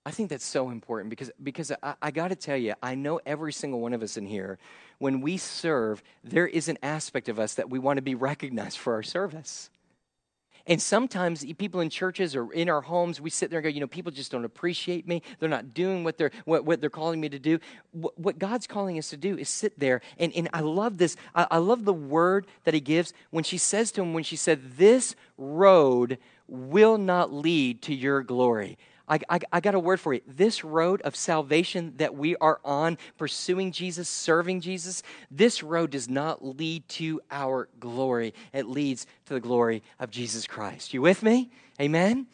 I 0.05 0.11
think 0.11 0.31
that's 0.31 0.45
so 0.45 0.71
important 0.71 1.11
because, 1.11 1.31
because 1.41 1.71
I, 1.81 1.95
I 2.03 2.11
got 2.11 2.29
to 2.29 2.35
tell 2.35 2.57
you, 2.57 2.75
I 2.83 2.97
know 2.97 3.21
every 3.25 3.53
single 3.53 3.79
one 3.79 3.93
of 3.93 4.03
us 4.03 4.17
in 4.17 4.27
here, 4.27 4.59
when 4.99 5.21
we 5.21 5.37
serve, 5.37 6.03
there 6.25 6.49
is 6.49 6.69
an 6.69 6.79
aspect 6.83 7.29
of 7.29 7.39
us 7.39 7.55
that 7.55 7.71
we 7.71 7.79
want 7.79 7.99
to 7.99 8.03
be 8.03 8.17
recognized 8.17 8.79
for 8.79 8.95
our 8.95 9.05
service. 9.05 9.71
And 10.67 10.83
sometimes 10.83 11.45
people 11.59 11.81
in 11.81 11.91
churches 11.91 12.35
or 12.35 12.53
in 12.53 12.69
our 12.69 12.81
homes, 12.81 13.21
we 13.21 13.31
sit 13.31 13.51
there 13.51 13.61
and 13.61 13.65
go, 13.65 13.69
you 13.69 13.79
know, 13.79 13.87
people 13.87 14.11
just 14.11 14.33
don't 14.33 14.45
appreciate 14.45 15.07
me. 15.07 15.23
They're 15.39 15.49
not 15.49 15.75
doing 15.75 16.03
what 16.03 16.19
they're, 16.19 16.33
what, 16.45 16.65
what 16.65 16.81
they're 16.81 16.91
calling 16.91 17.21
me 17.21 17.29
to 17.29 17.39
do. 17.39 17.61
What, 17.93 18.19
what, 18.19 18.39
God's 18.39 18.67
calling 18.67 18.99
us 18.99 19.11
to 19.11 19.17
do 19.17 19.39
is 19.39 19.49
sit 19.49 19.79
there. 19.79 20.01
And, 20.19 20.33
and 20.35 20.49
I 20.53 20.61
love 20.61 20.99
this. 20.99 21.17
I, 21.35 21.47
I 21.53 21.59
love 21.59 21.85
the 21.85 21.93
word 21.93 22.47
that 22.65 22.75
he 22.75 22.81
gives 22.81 23.13
when 23.31 23.45
she 23.45 23.59
says 23.59 23.93
to 23.93 24.03
him, 24.03 24.13
when 24.13 24.25
she 24.25 24.37
said, 24.37 24.77
This 24.77 25.15
road 25.39 26.19
will 26.49 26.99
not 26.99 27.33
lead 27.33 27.83
to 27.83 27.95
your 27.95 28.23
glory. 28.23 28.77
I, 29.09 29.21
I, 29.29 29.41
I, 29.53 29.61
got 29.61 29.75
a 29.75 29.81
word 29.81 30.01
for 30.01 30.15
you. 30.15 30.21
This 30.27 30.65
road 30.65 31.01
of 31.03 31.15
salvation 31.15 31.95
that 31.97 32.15
we 32.15 32.37
are 32.37 32.61
on, 32.65 32.99
pursuing 33.17 33.71
Jesus, 33.73 34.09
serving 34.09 34.61
Jesus, 34.61 35.03
this 35.31 35.63
road 35.63 35.91
does 35.91 36.09
not 36.09 36.45
lead 36.45 36.89
to 36.91 37.21
our 37.31 37.69
glory. 37.79 38.35
It 38.53 38.67
leads 38.67 39.07
to 39.27 39.35
the 39.35 39.41
glory 39.41 39.83
of 40.01 40.11
Jesus 40.11 40.47
Christ. 40.47 40.93
You 40.93 41.03
with 41.03 41.23
me? 41.23 41.51
Amen? 41.81 42.27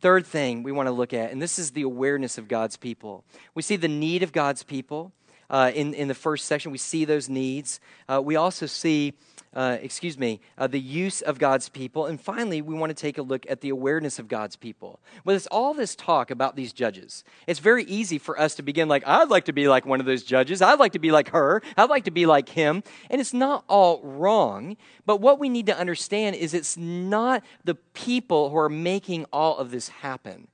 Third 0.00 0.26
thing 0.26 0.62
we 0.62 0.72
want 0.72 0.86
to 0.86 0.92
look 0.92 1.12
at, 1.12 1.30
and 1.30 1.42
this 1.42 1.58
is 1.58 1.72
the 1.72 1.82
awareness 1.82 2.38
of 2.38 2.48
God's 2.48 2.76
people. 2.76 3.24
We 3.54 3.62
see 3.62 3.76
the 3.76 3.88
need 3.88 4.22
of 4.22 4.32
God's 4.32 4.62
people. 4.62 5.12
Uh, 5.50 5.70
in, 5.74 5.92
in 5.94 6.08
the 6.08 6.14
first 6.14 6.46
section, 6.46 6.72
we 6.72 6.78
see 6.78 7.04
those 7.04 7.28
needs. 7.28 7.80
Uh, 8.08 8.22
we 8.22 8.36
also 8.36 8.66
see 8.66 9.14
uh, 9.52 9.78
excuse 9.82 10.16
me, 10.16 10.40
uh, 10.58 10.66
the 10.66 10.78
use 10.78 11.22
of 11.22 11.38
God's 11.38 11.68
people. 11.68 12.06
And 12.06 12.20
finally, 12.20 12.62
we 12.62 12.74
want 12.74 12.90
to 12.90 12.94
take 12.94 13.18
a 13.18 13.22
look 13.22 13.44
at 13.50 13.60
the 13.60 13.70
awareness 13.70 14.18
of 14.18 14.28
God's 14.28 14.54
people. 14.56 15.00
With 15.24 15.36
it's 15.36 15.46
all 15.48 15.74
this 15.74 15.96
talk 15.96 16.30
about 16.30 16.54
these 16.54 16.72
judges, 16.72 17.24
it's 17.46 17.58
very 17.58 17.84
easy 17.84 18.18
for 18.18 18.38
us 18.38 18.54
to 18.56 18.62
begin 18.62 18.88
like, 18.88 19.02
I'd 19.06 19.28
like 19.28 19.46
to 19.46 19.52
be 19.52 19.68
like 19.68 19.86
one 19.86 19.98
of 19.98 20.06
those 20.06 20.22
judges. 20.22 20.62
I'd 20.62 20.78
like 20.78 20.92
to 20.92 20.98
be 20.98 21.10
like 21.10 21.30
her. 21.30 21.62
I'd 21.76 21.90
like 21.90 22.04
to 22.04 22.10
be 22.10 22.26
like 22.26 22.48
him. 22.48 22.82
And 23.10 23.20
it's 23.20 23.34
not 23.34 23.64
all 23.68 24.00
wrong. 24.02 24.76
But 25.04 25.20
what 25.20 25.40
we 25.40 25.48
need 25.48 25.66
to 25.66 25.76
understand 25.76 26.36
is 26.36 26.54
it's 26.54 26.76
not 26.76 27.42
the 27.64 27.74
people 27.74 28.50
who 28.50 28.56
are 28.56 28.68
making 28.68 29.26
all 29.32 29.58
of 29.58 29.72
this 29.72 29.88
happen 29.88 30.46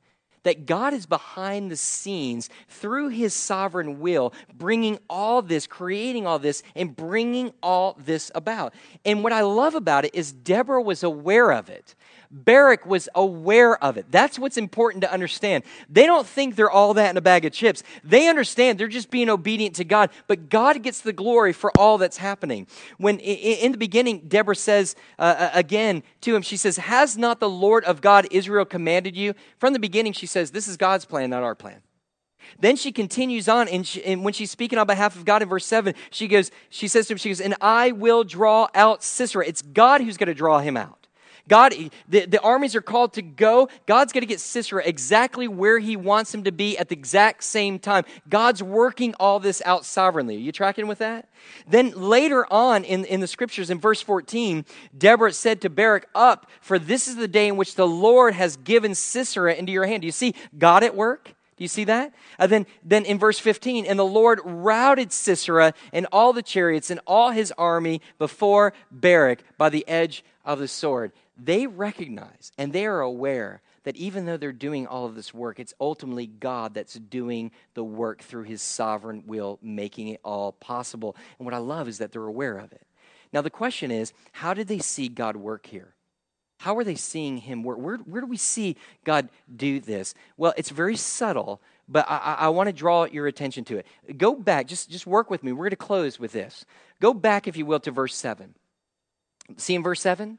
that 0.46 0.64
God 0.64 0.94
is 0.94 1.06
behind 1.06 1.72
the 1.72 1.76
scenes 1.76 2.48
through 2.68 3.08
his 3.08 3.34
sovereign 3.34 3.98
will, 3.98 4.32
bringing 4.54 4.96
all 5.10 5.42
this, 5.42 5.66
creating 5.66 6.24
all 6.24 6.38
this, 6.38 6.62
and 6.76 6.94
bringing 6.94 7.52
all 7.64 7.98
this 7.98 8.30
about. 8.32 8.72
And 9.04 9.24
what 9.24 9.32
I 9.32 9.40
love 9.40 9.74
about 9.74 10.04
it 10.04 10.14
is 10.14 10.30
Deborah 10.30 10.80
was 10.80 11.02
aware 11.02 11.50
of 11.50 11.68
it. 11.68 11.95
Barak 12.30 12.86
was 12.86 13.08
aware 13.14 13.82
of 13.82 13.96
it. 13.96 14.06
That's 14.10 14.38
what's 14.38 14.56
important 14.56 15.02
to 15.02 15.12
understand. 15.12 15.64
They 15.88 16.06
don't 16.06 16.26
think 16.26 16.56
they're 16.56 16.70
all 16.70 16.94
that 16.94 17.10
in 17.10 17.16
a 17.16 17.20
bag 17.20 17.44
of 17.44 17.52
chips. 17.52 17.82
They 18.04 18.28
understand 18.28 18.78
they're 18.78 18.88
just 18.88 19.10
being 19.10 19.28
obedient 19.28 19.76
to 19.76 19.84
God, 19.84 20.10
but 20.26 20.48
God 20.48 20.82
gets 20.82 21.00
the 21.00 21.12
glory 21.12 21.52
for 21.52 21.70
all 21.78 21.98
that's 21.98 22.16
happening. 22.16 22.66
When 22.98 23.18
in 23.18 23.72
the 23.72 23.78
beginning, 23.78 24.28
Deborah 24.28 24.56
says 24.56 24.96
uh, 25.18 25.22
uh, 25.38 25.50
again 25.54 26.02
to 26.22 26.34
him, 26.34 26.42
she 26.42 26.56
says, 26.56 26.76
Has 26.76 27.16
not 27.16 27.40
the 27.40 27.50
Lord 27.50 27.84
of 27.84 28.00
God 28.00 28.26
Israel 28.30 28.64
commanded 28.64 29.16
you? 29.16 29.34
From 29.58 29.72
the 29.72 29.78
beginning, 29.78 30.12
she 30.12 30.26
says, 30.26 30.50
This 30.50 30.68
is 30.68 30.76
God's 30.76 31.04
plan, 31.04 31.30
not 31.30 31.42
our 31.42 31.54
plan. 31.54 31.82
Then 32.58 32.76
she 32.76 32.92
continues 32.92 33.48
on, 33.48 33.68
and, 33.68 33.86
she, 33.86 34.04
and, 34.04 34.24
when 34.24 34.32
she's 34.32 34.50
speaking 34.50 34.78
on 34.78 34.86
behalf 34.86 35.16
of 35.16 35.24
God 35.24 35.42
in 35.42 35.48
verse 35.48 35.66
7, 35.66 35.94
she 36.10 36.28
goes, 36.28 36.50
she 36.68 36.88
says 36.88 37.06
to 37.08 37.14
him, 37.14 37.18
she 37.18 37.28
goes, 37.28 37.40
and 37.40 37.54
I 37.60 37.92
will 37.92 38.24
draw 38.24 38.68
out 38.74 39.02
Sisera. 39.02 39.46
It's 39.46 39.62
God 39.62 40.00
who's 40.00 40.16
going 40.16 40.28
to 40.28 40.34
draw 40.34 40.60
him 40.60 40.76
out. 40.76 41.05
God, 41.48 41.74
the, 42.08 42.26
the 42.26 42.40
armies 42.40 42.74
are 42.74 42.80
called 42.80 43.12
to 43.14 43.22
go. 43.22 43.68
God's 43.86 44.12
going 44.12 44.22
to 44.22 44.26
get 44.26 44.40
Sisera 44.40 44.82
exactly 44.84 45.46
where 45.46 45.78
he 45.78 45.96
wants 45.96 46.34
him 46.34 46.44
to 46.44 46.52
be 46.52 46.76
at 46.76 46.88
the 46.88 46.96
exact 46.96 47.44
same 47.44 47.78
time. 47.78 48.04
God's 48.28 48.62
working 48.62 49.14
all 49.20 49.38
this 49.38 49.62
out 49.64 49.84
sovereignly. 49.84 50.36
Are 50.36 50.40
you 50.40 50.52
tracking 50.52 50.88
with 50.88 50.98
that? 50.98 51.28
Then 51.68 51.92
later 51.92 52.52
on 52.52 52.84
in, 52.84 53.04
in 53.04 53.20
the 53.20 53.28
scriptures, 53.28 53.70
in 53.70 53.78
verse 53.78 54.02
14, 54.02 54.64
Deborah 54.96 55.32
said 55.32 55.60
to 55.60 55.70
Barak, 55.70 56.08
Up, 56.14 56.50
for 56.60 56.78
this 56.78 57.06
is 57.06 57.16
the 57.16 57.28
day 57.28 57.46
in 57.46 57.56
which 57.56 57.76
the 57.76 57.86
Lord 57.86 58.34
has 58.34 58.56
given 58.56 58.94
Sisera 58.94 59.54
into 59.54 59.70
your 59.70 59.86
hand. 59.86 60.02
Do 60.02 60.06
you 60.06 60.12
see 60.12 60.34
God 60.58 60.82
at 60.82 60.96
work? 60.96 61.32
Do 61.56 61.64
you 61.64 61.68
see 61.68 61.84
that? 61.84 62.12
And 62.38 62.52
then, 62.52 62.66
then 62.84 63.04
in 63.06 63.18
verse 63.18 63.38
15, 63.38 63.86
and 63.86 63.98
the 63.98 64.04
Lord 64.04 64.40
routed 64.44 65.10
Sisera 65.10 65.72
and 65.92 66.06
all 66.12 66.34
the 66.34 66.42
chariots 66.42 66.90
and 66.90 67.00
all 67.06 67.30
his 67.30 67.52
army 67.56 68.02
before 68.18 68.74
Barak 68.90 69.42
by 69.56 69.70
the 69.70 69.86
edge 69.88 70.22
of 70.44 70.58
the 70.58 70.68
sword 70.68 71.12
they 71.36 71.66
recognize 71.66 72.52
and 72.56 72.72
they 72.72 72.86
are 72.86 73.00
aware 73.00 73.60
that 73.84 73.96
even 73.96 74.26
though 74.26 74.36
they're 74.36 74.52
doing 74.52 74.86
all 74.86 75.06
of 75.06 75.14
this 75.14 75.32
work, 75.32 75.60
it's 75.60 75.74
ultimately 75.80 76.26
God 76.26 76.74
that's 76.74 76.94
doing 76.94 77.52
the 77.74 77.84
work 77.84 78.20
through 78.20 78.42
his 78.42 78.60
sovereign 78.60 79.22
will, 79.26 79.58
making 79.62 80.08
it 80.08 80.20
all 80.24 80.52
possible. 80.52 81.14
And 81.38 81.44
what 81.44 81.54
I 81.54 81.58
love 81.58 81.86
is 81.86 81.98
that 81.98 82.10
they're 82.10 82.24
aware 82.24 82.58
of 82.58 82.72
it. 82.72 82.86
Now, 83.32 83.42
the 83.42 83.50
question 83.50 83.90
is 83.90 84.12
how 84.32 84.54
did 84.54 84.68
they 84.68 84.78
see 84.78 85.08
God 85.08 85.36
work 85.36 85.66
here? 85.66 85.94
How 86.58 86.76
are 86.78 86.84
they 86.84 86.94
seeing 86.94 87.36
him 87.36 87.62
work? 87.62 87.78
Where, 87.78 87.96
where 87.98 88.22
do 88.22 88.26
we 88.26 88.38
see 88.38 88.76
God 89.04 89.28
do 89.54 89.78
this? 89.78 90.14
Well, 90.36 90.54
it's 90.56 90.70
very 90.70 90.96
subtle, 90.96 91.60
but 91.86 92.06
I, 92.08 92.36
I, 92.40 92.48
want 92.48 92.68
to 92.68 92.72
draw 92.72 93.04
your 93.04 93.26
attention 93.26 93.64
to 93.66 93.76
it. 93.76 93.86
Go 94.18 94.34
back, 94.34 94.66
just, 94.66 94.90
just 94.90 95.06
work 95.06 95.30
with 95.30 95.44
me. 95.44 95.52
We're 95.52 95.64
going 95.64 95.70
to 95.70 95.76
close 95.76 96.18
with 96.18 96.32
this. 96.32 96.64
Go 97.00 97.12
back, 97.12 97.46
if 97.46 97.56
you 97.56 97.66
will, 97.66 97.78
to 97.80 97.90
verse 97.90 98.14
7. 98.14 98.54
See 99.58 99.74
in 99.74 99.82
verse 99.82 100.00
7? 100.00 100.38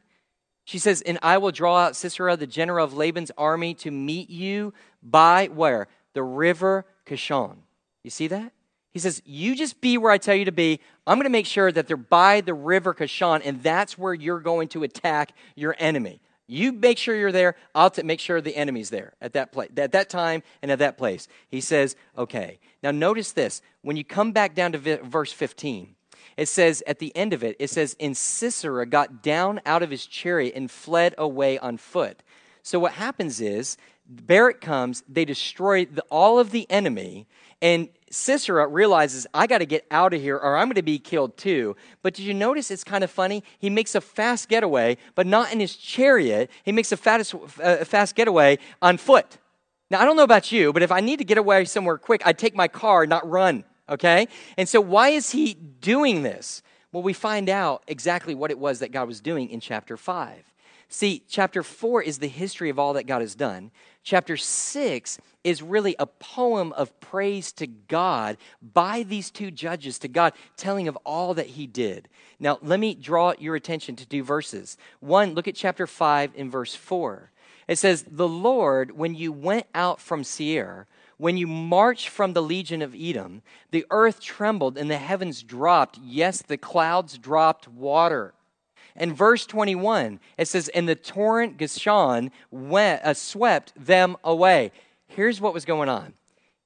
She 0.68 0.80
says, 0.80 1.02
And 1.04 1.18
I 1.24 1.38
will 1.38 1.52
draw 1.52 1.78
out 1.78 1.96
Sisera, 1.96 2.36
the 2.36 2.46
general 2.46 2.84
of 2.84 2.94
Laban's 2.94 3.32
army, 3.38 3.74
to 3.76 3.90
meet 3.90 4.30
you 4.30 4.74
by 5.02 5.48
where? 5.48 5.88
The 6.12 6.24
river 6.24 6.86
Kishon. 7.06 7.56
You 8.04 8.10
see 8.10 8.28
that? 8.28 8.52
He 8.92 9.00
says, 9.00 9.22
You 9.24 9.56
just 9.56 9.80
be 9.80 9.98
where 9.98 10.12
I 10.12 10.18
tell 10.18 10.36
you 10.36 10.44
to 10.44 10.52
be. 10.52 10.82
I'm 11.08 11.16
going 11.18 11.24
to 11.24 11.30
make 11.30 11.46
sure 11.46 11.72
that 11.72 11.88
they're 11.88 11.96
by 11.96 12.42
the 12.42 12.54
river 12.54 12.94
Kishon, 12.94 13.44
and 13.46 13.64
that's 13.64 13.98
where 13.98 14.14
you're 14.14 14.42
going 14.42 14.68
to 14.70 14.84
attack 14.84 15.32
your 15.56 15.74
enemy. 15.80 16.20
You 16.48 16.74
make 16.74 16.98
sure 16.98 17.16
you're 17.16 17.32
there. 17.32 17.56
I'll 17.74 17.90
t- 17.90 18.04
make 18.04 18.20
sure 18.20 18.42
the 18.42 18.58
enemy's 18.58 18.90
there 18.90 19.14
at 19.22 19.32
that 19.34 19.54
place, 19.54 19.70
at 19.78 19.94
that 19.94 20.10
time, 20.10 20.44
and 20.62 20.70
at 20.70 20.80
that 20.80 20.98
place. 20.98 21.30
He 21.48 21.62
says, 21.62 21.96
"Okay." 22.18 22.60
Now 22.84 22.92
notice 22.92 23.32
this: 23.32 23.62
when 23.84 23.96
you 23.96 24.04
come 24.04 24.34
back 24.34 24.54
down 24.54 24.74
to 24.74 24.78
vi- 24.78 25.00
verse 25.02 25.32
15, 25.32 25.96
it 26.38 26.48
says 26.48 26.84
at 26.88 27.00
the 27.00 27.16
end 27.16 27.34
of 27.34 27.44
it, 27.44 27.56
it 27.60 27.70
says, 27.70 27.96
"And 28.00 28.16
Sisera 28.16 28.86
got 28.86 29.22
down 29.22 29.60
out 29.66 29.84
of 29.84 29.90
his 29.90 30.06
chariot 30.06 30.54
and 30.56 30.72
fled 30.72 31.16
away 31.18 31.58
on 31.60 31.78
foot." 31.78 32.24
So 32.64 32.80
what 32.80 32.94
happens 32.94 33.42
is 33.42 33.78
Barak 34.08 34.62
comes, 34.62 35.04
they 35.08 35.26
destroy 35.26 35.86
the, 35.86 36.04
all 36.10 36.40
of 36.40 36.52
the 36.52 36.70
enemy, 36.70 37.28
and 37.62 37.90
Sisera 38.10 38.68
realizes, 38.68 39.28
I 39.34 39.48
got 39.48 39.58
to 39.58 39.66
get 39.66 39.86
out 39.92 40.14
of 40.14 40.22
here 40.22 40.38
or 40.38 40.56
I'm 40.56 40.68
going 40.68 40.76
to 40.76 40.82
be 40.82 41.00
killed 41.00 41.36
too. 41.38 41.76
But 42.02 42.14
did 42.14 42.24
you 42.24 42.34
notice 42.34 42.72
it's 42.72 42.84
kind 42.84 43.04
of 43.04 43.12
funny? 43.12 43.44
He 43.60 43.70
makes 43.70 43.96
a 43.96 44.02
fast 44.02 44.48
getaway, 44.48 44.98
but 45.16 45.28
not 45.28 45.52
in 45.52 45.60
his 45.60 45.76
chariot. 45.76 46.50
He 46.64 46.72
makes 46.72 46.92
a 46.92 46.96
uh, 46.96 47.84
fast 47.84 48.16
getaway 48.16 48.60
on 48.82 48.98
foot. 48.98 49.38
Now, 49.90 50.02
I 50.02 50.06
don't 50.06 50.16
know 50.16 50.24
about 50.24 50.52
you, 50.52 50.72
but 50.72 50.84
if 50.84 50.92
I 50.92 51.00
need 51.00 51.20
to 51.20 51.26
get 51.26 51.38
away 51.38 51.66
somewhere 51.66 51.98
quick, 51.98 52.22
I'd 52.26 52.38
take 52.38 52.56
my 52.56 52.68
car, 52.68 53.06
not 53.06 53.28
run, 53.30 53.64
okay? 53.90 54.28
And 54.58 54.68
so, 54.68 54.82
why 54.82 55.10
is 55.10 55.32
he 55.32 55.54
doing 55.54 56.24
this? 56.24 56.62
Well, 56.92 57.04
we 57.04 57.14
find 57.14 57.50
out 57.50 57.84
exactly 57.88 58.34
what 58.34 58.52
it 58.52 58.60
was 58.60 58.80
that 58.80 58.92
God 58.92 59.08
was 59.08 59.22
doing 59.22 59.50
in 59.50 59.60
chapter 59.60 59.98
5. 59.98 60.54
See, 60.90 61.24
chapter 61.28 61.64
4 61.64 62.02
is 62.02 62.20
the 62.20 62.28
history 62.28 62.70
of 62.70 62.80
all 62.80 62.94
that 62.94 63.08
God 63.08 63.22
has 63.22 63.36
done. 63.36 63.72
Chapter 64.04 64.38
6 64.38 65.20
is 65.44 65.62
really 65.62 65.98
a 66.00 66.06
poem 66.06 66.72
of 66.74 66.98
praise 67.02 67.52
to 67.54 67.68
God 67.68 68.38
by 68.62 69.04
these 69.04 69.30
two 69.30 69.52
judges, 69.52 70.00
to 70.00 70.08
God, 70.08 70.32
telling 70.56 70.88
of 70.88 70.98
all 71.06 71.34
that 71.34 71.48
He 71.48 71.68
did. 71.68 72.08
Now, 72.40 72.58
let 72.62 72.80
me 72.80 72.96
draw 72.96 73.34
your 73.38 73.56
attention 73.56 73.98
to 73.98 74.08
two 74.08 74.24
verses. 74.24 74.78
One, 75.02 75.34
look 75.34 75.48
at 75.48 75.56
chapter 75.56 75.88
5 75.88 76.32
in 76.36 76.50
verse 76.50 76.74
4. 76.74 77.32
It 77.68 77.78
says, 77.78 78.06
The 78.10 78.28
Lord, 78.28 78.92
when 78.92 79.14
you 79.14 79.34
went 79.34 79.68
out 79.76 80.00
from 80.00 80.24
Seir, 80.24 80.88
when 81.18 81.38
you 81.38 81.48
marched 81.48 82.10
from 82.10 82.34
the 82.34 82.42
legion 82.42 82.82
of 82.82 82.96
Edom, 82.96 83.42
the 83.72 83.86
earth 83.90 84.22
trembled 84.22 84.78
and 84.78 84.90
the 84.90 84.98
heavens 84.98 85.42
dropped. 85.44 85.98
Yes, 86.04 86.42
the 86.42 86.58
clouds 86.58 87.18
dropped 87.18 87.68
water. 87.68 88.34
In 88.96 89.14
verse 89.14 89.46
21, 89.46 90.20
it 90.38 90.48
says, 90.48 90.70
And 90.70 90.88
the 90.88 90.96
torrent 90.96 91.58
Kishon 91.58 92.32
went, 92.52 93.04
uh, 93.04 93.14
swept 93.14 93.74
them 93.76 94.18
away. 94.24 94.72
Here's 95.08 95.40
what 95.42 95.54
was 95.54 95.66
going 95.66 95.90
on. 95.90 96.14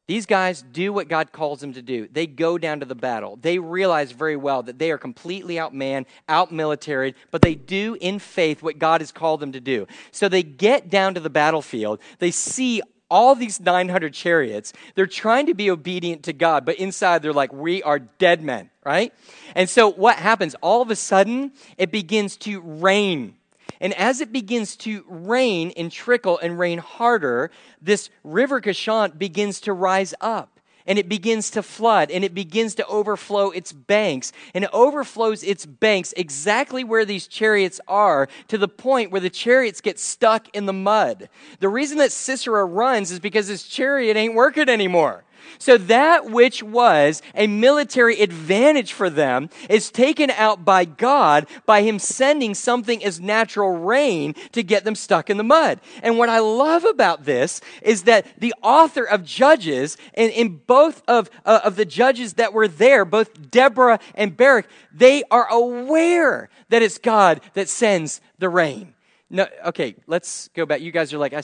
These 0.08 0.26
guys 0.26 0.62
do 0.62 0.92
what 0.92 1.08
God 1.08 1.32
calls 1.32 1.62
them 1.62 1.74
to 1.74 1.82
do. 1.82 2.10
They 2.12 2.28
go 2.28 2.58
down 2.58 2.82
to 2.82 2.86
the 2.86 2.96
battle. 2.96 3.38
They 3.42 3.60
realize 3.60 4.12
very 4.12 4.36
well 4.36 4.64
that 4.64 4.78
they 4.78 4.92
are 4.92 4.98
completely 4.98 5.56
outmanned, 5.56 6.06
outmilitaried, 6.28 7.14
but 7.30 7.42
they 7.42 7.56
do 7.56 7.96
in 8.02 8.20
faith 8.20 8.62
what 8.62 8.80
God 8.80 9.00
has 9.00 9.14
called 9.14 9.40
them 9.40 9.54
to 9.54 9.62
do. 9.62 9.88
So 10.12 10.28
they 10.28 10.44
get 10.44 10.90
down 10.90 11.14
to 11.14 11.22
the 11.22 11.30
battlefield. 11.30 12.00
They 12.20 12.32
see 12.32 12.82
all 13.12 13.36
these 13.36 13.60
900 13.60 14.14
chariots. 14.14 14.74
They're 14.96 15.06
trying 15.06 15.46
to 15.48 15.54
be 15.54 15.70
obedient 15.70 16.24
to 16.24 16.34
God, 16.34 16.66
but 16.66 16.78
inside 16.78 17.22
they're 17.22 17.34
like, 17.34 17.54
we 17.54 17.84
are 17.84 18.00
dead 18.00 18.42
men, 18.42 18.72
right? 18.84 19.14
And 19.54 19.70
so 19.70 19.92
what 19.92 20.16
happens? 20.16 20.56
All 20.62 20.82
of 20.82 20.90
a 20.90 20.96
sudden, 20.96 21.52
it 21.78 21.92
begins 21.92 22.38
to 22.38 22.62
rain. 22.62 23.36
And 23.82 23.94
as 23.96 24.22
it 24.22 24.32
begins 24.32 24.76
to 24.78 25.04
rain 25.08 25.74
and 25.76 25.92
trickle 25.92 26.40
and 26.40 26.58
rain 26.58 26.78
harder, 26.78 27.52
this 27.82 28.10
river 28.24 28.62
Kishon 28.62 29.18
begins 29.18 29.60
to 29.62 29.74
rise 29.74 30.14
up 30.22 30.60
and 30.86 30.98
it 31.00 31.10
begins 31.10 31.50
to 31.52 31.64
flood 31.64 32.12
and 32.12 32.24
it 32.24 32.34
begins 32.34 32.76
to 32.76 32.86
overflow 32.88 33.52
its 33.52 33.72
banks. 33.72 34.32
And 34.54 34.64
it 34.64 34.70
overflows 34.74 35.44
its 35.44 35.66
banks 35.66 36.14
exactly 36.18 36.84
where 36.84 37.06
these 37.06 37.28
chariots 37.28 37.80
are 37.88 38.28
to 38.48 38.58
the 38.58 38.68
point 38.68 39.12
where 39.12 39.22
the 39.22 39.30
chariots 39.30 39.82
get 39.82 40.00
stuck 40.00 40.48
in 40.56 40.66
the 40.66 40.74
mud. 40.74 41.30
The 41.60 41.70
reason 41.70 41.98
that 41.98 42.12
Sisera 42.12 42.66
runs 42.66 43.12
is 43.12 43.20
because 43.20 43.48
his 43.48 43.64
chariot 43.64 44.18
ain't 44.18 44.36
working 44.36 44.70
anymore. 44.70 45.24
So 45.58 45.78
that 45.78 46.30
which 46.30 46.64
was 46.64 47.22
a 47.36 47.48
military 47.48 48.22
advantage 48.22 48.94
for 48.94 49.10
them 49.10 49.50
is 49.70 49.92
taken 49.92 50.30
out 50.32 50.66
by 50.66 50.86
God 50.86 51.48
by 51.66 51.82
Him 51.82 52.00
sending 52.00 52.54
something 52.54 53.04
as 53.04 53.20
natural 53.20 53.72
rain 53.72 54.36
to 54.52 54.64
get 54.64 54.84
them 54.84 54.96
stuck 54.96 55.30
in 55.30 55.38
the 55.38 55.44
mud. 55.44 55.80
And 56.04 56.18
what 56.18 56.30
I 56.30 56.40
love 56.40 56.86
about 56.86 57.26
this 57.26 57.62
is 57.82 58.04
that 58.04 58.26
the 58.40 58.54
author 58.62 59.04
of 59.04 59.26
Judges, 59.26 59.98
and 60.14 60.32
in 60.32 60.58
both 60.68 61.04
of, 61.08 61.30
uh, 61.46 61.62
of 61.64 61.76
the 61.76 61.86
judges 61.86 62.34
that 62.34 62.54
were 62.54 62.68
there, 62.68 63.06
both 63.06 63.50
Deborah 63.52 64.00
and 64.16 64.36
Barak, 64.36 64.68
they 64.94 65.24
are 65.32 65.48
aware 65.50 66.50
that 66.70 66.82
it's 66.82 66.98
God 66.98 67.42
that 67.54 67.70
sends 67.70 68.22
the 68.40 68.50
rain. 68.50 68.94
No, 69.30 69.48
okay, 69.66 69.96
let's 70.08 70.50
go 70.50 70.66
back. 70.66 70.82
You 70.82 70.92
guys 70.92 71.14
are 71.14 71.18
like, 71.18 71.34
I 71.34 71.42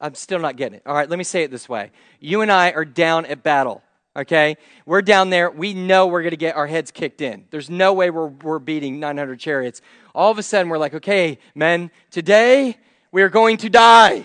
I'm 0.00 0.14
still 0.14 0.38
not 0.38 0.56
getting 0.56 0.76
it. 0.76 0.82
All 0.86 0.94
right, 0.94 1.08
let 1.08 1.18
me 1.18 1.24
say 1.24 1.42
it 1.42 1.50
this 1.50 1.68
way. 1.68 1.90
You 2.20 2.40
and 2.40 2.52
I 2.52 2.70
are 2.70 2.84
down 2.84 3.26
at 3.26 3.42
battle, 3.42 3.82
okay? 4.16 4.56
We're 4.86 5.02
down 5.02 5.30
there. 5.30 5.50
We 5.50 5.74
know 5.74 6.06
we're 6.06 6.22
going 6.22 6.30
to 6.30 6.36
get 6.36 6.56
our 6.56 6.66
heads 6.66 6.90
kicked 6.90 7.20
in. 7.20 7.46
There's 7.50 7.68
no 7.68 7.92
way 7.92 8.10
we're, 8.10 8.28
we're 8.28 8.58
beating 8.60 9.00
900 9.00 9.40
chariots. 9.40 9.82
All 10.14 10.30
of 10.30 10.38
a 10.38 10.42
sudden, 10.42 10.68
we're 10.68 10.78
like, 10.78 10.94
okay, 10.94 11.38
men, 11.54 11.90
today 12.10 12.76
we 13.10 13.22
are 13.22 13.28
going 13.28 13.56
to 13.58 13.68
die. 13.68 14.24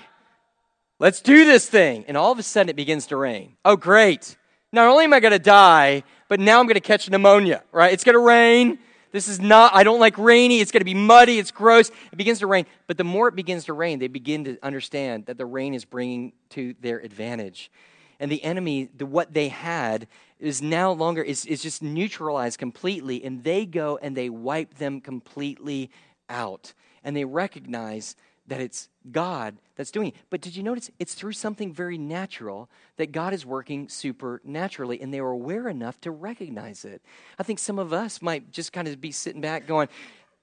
Let's 1.00 1.22
do 1.22 1.46
this 1.46 1.68
thing. 1.68 2.06
And 2.08 2.16
all 2.16 2.32
of 2.32 2.40
a 2.40 2.44
sudden, 2.44 2.70
it 2.70 2.76
begins 2.76 3.08
to 3.08 3.18
rain. 3.18 3.58
Oh, 3.66 3.76
great. 3.76 4.38
Not 4.72 4.88
only 4.88 5.06
am 5.06 5.14
I 5.14 5.20
going 5.20 5.32
to 5.34 5.40
die, 5.40 6.04
but 6.30 6.40
now 6.40 6.60
I'm 6.60 6.66
going 6.66 6.76
to 6.76 6.82
catch 6.82 7.10
pneumonia, 7.10 7.64
right? 7.72 7.94
It's 7.94 8.04
going 8.04 8.14
to 8.14 8.20
rain. 8.20 8.80
This 9.14 9.28
is 9.28 9.40
not, 9.40 9.76
I 9.76 9.84
don't 9.84 10.00
like 10.00 10.18
rainy. 10.18 10.60
It's 10.60 10.72
going 10.72 10.82
to 10.82 10.86
be 10.86 10.96
muddy. 10.96 11.38
It's 11.38 11.52
gross. 11.52 11.90
It 12.12 12.18
begins 12.18 12.40
to 12.40 12.48
rain. 12.48 12.66
But 12.88 12.98
the 12.98 13.04
more 13.04 13.28
it 13.28 13.36
begins 13.36 13.66
to 13.66 13.74
rain, 13.74 14.00
they 14.00 14.08
begin 14.08 14.44
to 14.46 14.58
understand 14.64 15.28
that 15.28 15.38
the 15.38 15.46
rain 15.46 15.76
is 15.76 15.86
bringing 15.86 16.34
to 16.50 16.74
their 16.82 16.98
advantage. 16.98 17.72
And 18.20 18.32
the 18.32 18.44
enemy, 18.44 18.90
the, 18.98 19.06
what 19.06 19.32
they 19.32 19.50
had, 19.50 20.08
is 20.40 20.64
now 20.64 20.92
longer, 20.92 21.22
is, 21.22 21.46
is 21.46 21.62
just 21.62 21.84
neutralized 21.84 22.58
completely. 22.58 23.24
And 23.24 23.44
they 23.44 23.68
go 23.68 24.00
and 24.02 24.18
they 24.18 24.30
wipe 24.30 24.74
them 24.80 25.00
completely 25.00 25.92
out. 26.28 26.74
And 27.04 27.16
they 27.16 27.26
recognize 27.26 28.16
that 28.48 28.62
it's 28.62 28.90
God 29.12 29.58
that's 29.76 29.92
doing 29.92 30.10
it. 30.10 30.16
But 30.30 30.42
did 30.42 30.56
you 30.56 30.64
notice 30.64 30.92
it's 31.00 31.14
through 31.14 31.34
something 31.34 31.74
very 31.74 31.98
natural 31.98 32.70
that 32.98 33.12
God 33.12 33.34
is 33.34 33.46
working 33.46 33.90
supernaturally, 33.90 35.02
and 35.02 35.14
they 35.14 35.22
were 35.22 35.32
aware 35.32 35.68
enough 35.68 36.00
to 36.02 36.12
recognize 36.12 36.86
it? 36.86 37.02
I 37.40 37.44
think 37.44 37.60
some 37.60 37.80
of 37.80 37.94
us 37.94 38.22
might 38.22 38.52
just 38.52 38.74
kind 38.74 38.88
of 38.88 39.00
be 39.00 39.12
sitting 39.12 39.42
back 39.42 39.68
going, 39.68 39.88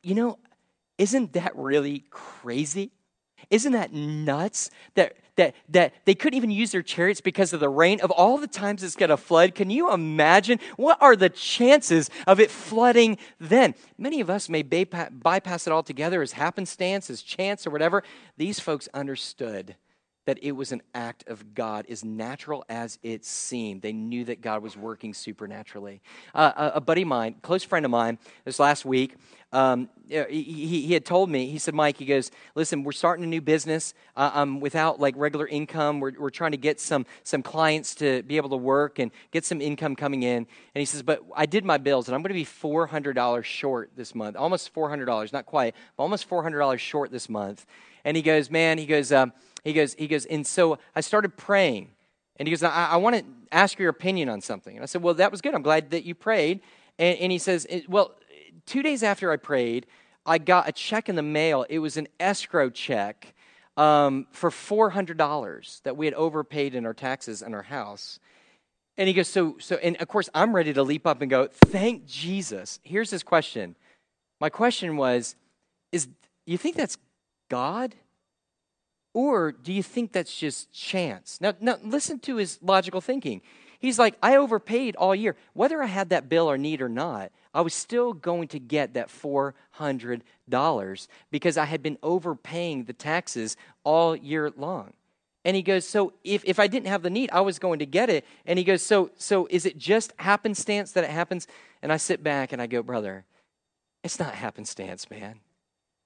you 0.02 0.14
know, 0.14 0.38
isn't 0.98 1.34
that 1.34 1.56
really 1.56 2.04
crazy? 2.10 2.92
Isn't 3.48 3.72
that 3.72 3.92
nuts 3.92 4.70
that, 4.94 5.16
that, 5.37 5.55
that 5.70 5.94
they 6.05 6.14
couldn't 6.14 6.37
even 6.37 6.50
use 6.50 6.72
their 6.72 6.83
chariots 6.83 7.20
because 7.20 7.53
of 7.53 7.61
the 7.61 7.68
rain? 7.68 8.00
Of 8.00 8.11
all 8.11 8.38
the 8.38 8.46
times 8.46 8.83
it's 8.83 8.96
going 8.96 9.11
to 9.11 9.16
flood, 9.16 9.55
can 9.55 9.70
you 9.70 9.92
imagine? 9.92 10.61
What 10.76 10.98
are 11.00 11.16
the 11.16 11.29
chances 11.29 12.11
of 12.26 12.40
it 12.40 12.50
flooding 12.50 13.18
then? 13.38 13.74
Many 13.98 14.20
of 14.20 14.31
us 14.31 14.48
may 14.48 14.62
bypass 14.62 15.66
it 15.66 15.72
altogether 15.72 16.22
as 16.22 16.33
happenstance, 16.33 17.11
as 17.11 17.22
chance, 17.22 17.66
or 17.66 17.70
whatever. 17.70 18.03
These 18.37 18.61
folks 18.61 18.88
understood 18.92 19.76
that 20.30 20.38
it 20.42 20.52
was 20.52 20.70
an 20.70 20.81
act 20.94 21.24
of 21.26 21.56
God, 21.56 21.87
as 21.88 22.04
natural 22.04 22.64
as 22.68 23.00
it 23.02 23.24
seemed. 23.24 23.83
They 23.83 23.92
knew 23.92 24.24
that 24.26 24.40
God 24.40 24.62
was 24.62 24.76
working 24.76 25.12
supernaturally. 25.12 26.02
Uh, 26.33 26.52
a, 26.56 26.76
a, 26.76 26.81
buddy 26.81 27.02
of 27.02 27.08
mine, 27.08 27.35
close 27.42 27.64
friend 27.64 27.85
of 27.85 27.90
mine, 27.90 28.16
this 28.44 28.60
last 28.60 28.85
week, 28.85 29.16
um, 29.52 29.88
he, 30.08 30.85
he 30.87 30.92
had 30.92 31.04
told 31.04 31.31
me, 31.31 31.48
he 31.48 31.58
said, 31.58 31.74
Mike, 31.74 31.96
he 31.96 32.04
goes, 32.04 32.31
listen, 32.54 32.85
we're 32.85 32.92
starting 32.92 33.24
a 33.24 33.26
new 33.26 33.40
business. 33.40 33.92
Uh, 34.16 34.31
I'm 34.33 34.60
without 34.60 35.00
like 35.00 35.16
regular 35.16 35.48
income. 35.48 35.98
We're, 35.98 36.12
we're 36.16 36.31
trying 36.31 36.52
to 36.52 36.56
get 36.56 36.78
some, 36.78 37.06
some 37.24 37.42
clients 37.42 37.96
to 37.96 38.22
be 38.22 38.37
able 38.37 38.50
to 38.50 38.56
work 38.56 39.00
and 39.00 39.10
get 39.33 39.44
some 39.44 39.60
income 39.60 39.96
coming 39.96 40.22
in. 40.22 40.37
And 40.37 40.81
he 40.81 40.85
says, 40.85 41.02
but 41.02 41.24
I 41.35 41.46
did 41.46 41.64
my 41.64 41.78
bills 41.78 42.06
and 42.06 42.14
I'm 42.14 42.22
going 42.22 42.28
to 42.28 42.35
be 42.35 42.44
$400 42.44 43.42
short 43.42 43.90
this 43.96 44.14
month, 44.14 44.37
almost 44.37 44.72
$400, 44.72 45.33
not 45.33 45.44
quite, 45.44 45.74
but 45.96 46.04
almost 46.04 46.31
$400 46.31 46.78
short 46.78 47.10
this 47.10 47.28
month. 47.28 47.66
And 48.04 48.16
he 48.16 48.22
goes, 48.22 48.48
man, 48.48 48.78
he 48.78 48.87
goes, 48.87 49.10
um, 49.10 49.33
he 49.65 49.73
goes, 49.73 49.94
he 49.94 50.06
goes, 50.06 50.27
and 50.27 50.46
so 50.46 50.79
I 50.94 51.00
started 51.00 51.37
praying. 51.37 51.90
And 52.37 52.48
he 52.48 52.52
goes, 52.52 52.63
I, 52.63 52.88
I 52.92 52.96
want 52.96 53.17
to 53.17 53.25
ask 53.52 53.79
your 53.79 53.90
opinion 53.90 54.29
on 54.29 54.40
something. 54.40 54.75
And 54.75 54.83
I 54.83 54.87
said, 54.87 55.02
Well, 55.02 55.15
that 55.15 55.31
was 55.31 55.40
good. 55.40 55.54
I'm 55.54 55.63
glad 55.63 55.90
that 55.90 56.04
you 56.04 56.15
prayed. 56.15 56.61
And, 56.98 57.19
and 57.19 57.33
he 57.33 57.38
says, 57.38 57.67
Well, 57.88 58.15
two 58.67 58.83
days 58.83 59.02
after 59.02 59.31
I 59.31 59.37
prayed, 59.37 59.87
I 60.25 60.38
got 60.38 60.69
a 60.69 60.73
check 60.73 61.08
in 61.08 61.17
the 61.17 61.23
mail. 61.23 61.67
It 61.69 61.81
was 61.81 61.96
an 61.96 62.08
escrow 62.19 62.71
check 62.71 63.35
um, 63.77 64.27
for 64.33 64.50
$400 64.50 65.83
that 65.83 65.96
we 65.96 66.06
had 66.06 66.15
overpaid 66.15 66.75
in 66.75 66.87
our 66.87 66.94
taxes 66.94 67.42
in 67.42 67.54
our 67.54 67.63
house. 67.63 68.19
And 68.96 69.08
he 69.08 69.15
goes, 69.15 69.29
so, 69.29 69.56
so, 69.58 69.77
and 69.77 69.96
of 69.96 70.08
course, 70.08 70.29
I'm 70.35 70.54
ready 70.54 70.73
to 70.75 70.83
leap 70.83 71.06
up 71.06 71.23
and 71.23 71.31
go, 71.31 71.48
thank 71.67 72.06
Jesus. 72.06 72.81
Here's 72.83 73.11
his 73.11 73.23
question. 73.23 73.77
My 74.40 74.50
question 74.50 74.96
was, 74.96 75.37
is 75.92 76.08
you 76.46 76.58
think 76.58 76.77
that's 76.77 76.98
God? 77.48 77.94
Or 79.13 79.52
do 79.52 79.73
you 79.73 79.83
think 79.83 80.13
that's 80.13 80.37
just 80.37 80.73
chance? 80.73 81.40
Now, 81.40 81.54
now 81.61 81.79
listen 81.83 82.19
to 82.21 82.37
his 82.37 82.58
logical 82.63 83.00
thinking. 83.00 83.42
He's 83.81 83.98
like, 83.98 84.17
I 84.23 84.37
overpaid 84.37 84.94
all 84.96 85.15
year. 85.15 85.37
Whether 85.54 85.83
I 85.83 85.87
had 85.87 86.11
that 86.11 86.29
bill 86.29 86.50
or 86.50 86.58
need 86.58 86.83
or 86.83 86.88
not, 86.88 87.33
I 87.54 87.63
was 87.63 87.75
still 87.75 88.13
going 88.13 88.48
to 88.48 88.61
get 88.61 88.94
that 88.94 89.08
$400 89.08 91.08
because 91.31 91.56
I 91.56 91.65
had 91.65 91.83
been 91.83 91.98
overpaying 92.02 92.85
the 92.85 92.92
taxes 92.92 93.56
all 93.83 94.15
year 94.15 94.52
long. 94.56 94.92
And 95.44 95.56
he 95.56 95.63
goes, 95.63 95.87
So 95.87 96.13
if, 96.23 96.44
if 96.44 96.61
I 96.61 96.67
didn't 96.67 96.88
have 96.88 97.02
the 97.02 97.11
need, 97.11 97.31
I 97.33 97.40
was 97.40 97.58
going 97.58 97.79
to 97.79 97.87
get 97.87 98.11
it. 98.11 98.27
And 98.44 98.58
he 98.58 98.65
goes, 98.65 98.83
So 98.83 99.11
so 99.17 99.48
is 99.50 99.65
it 99.65 99.79
just 99.79 100.13
happenstance 100.19 100.92
that 100.92 101.04
it 101.04 101.11
happens? 101.11 101.46
And 101.83 101.92
I 101.92 101.96
sit 101.96 102.23
back 102.23 102.52
and 102.52 102.61
I 102.61 102.67
go, 102.67 102.83
Brother, 102.83 103.25
it's 104.04 104.19
not 104.19 104.35
happenstance, 104.35 105.11
man. 105.11 105.40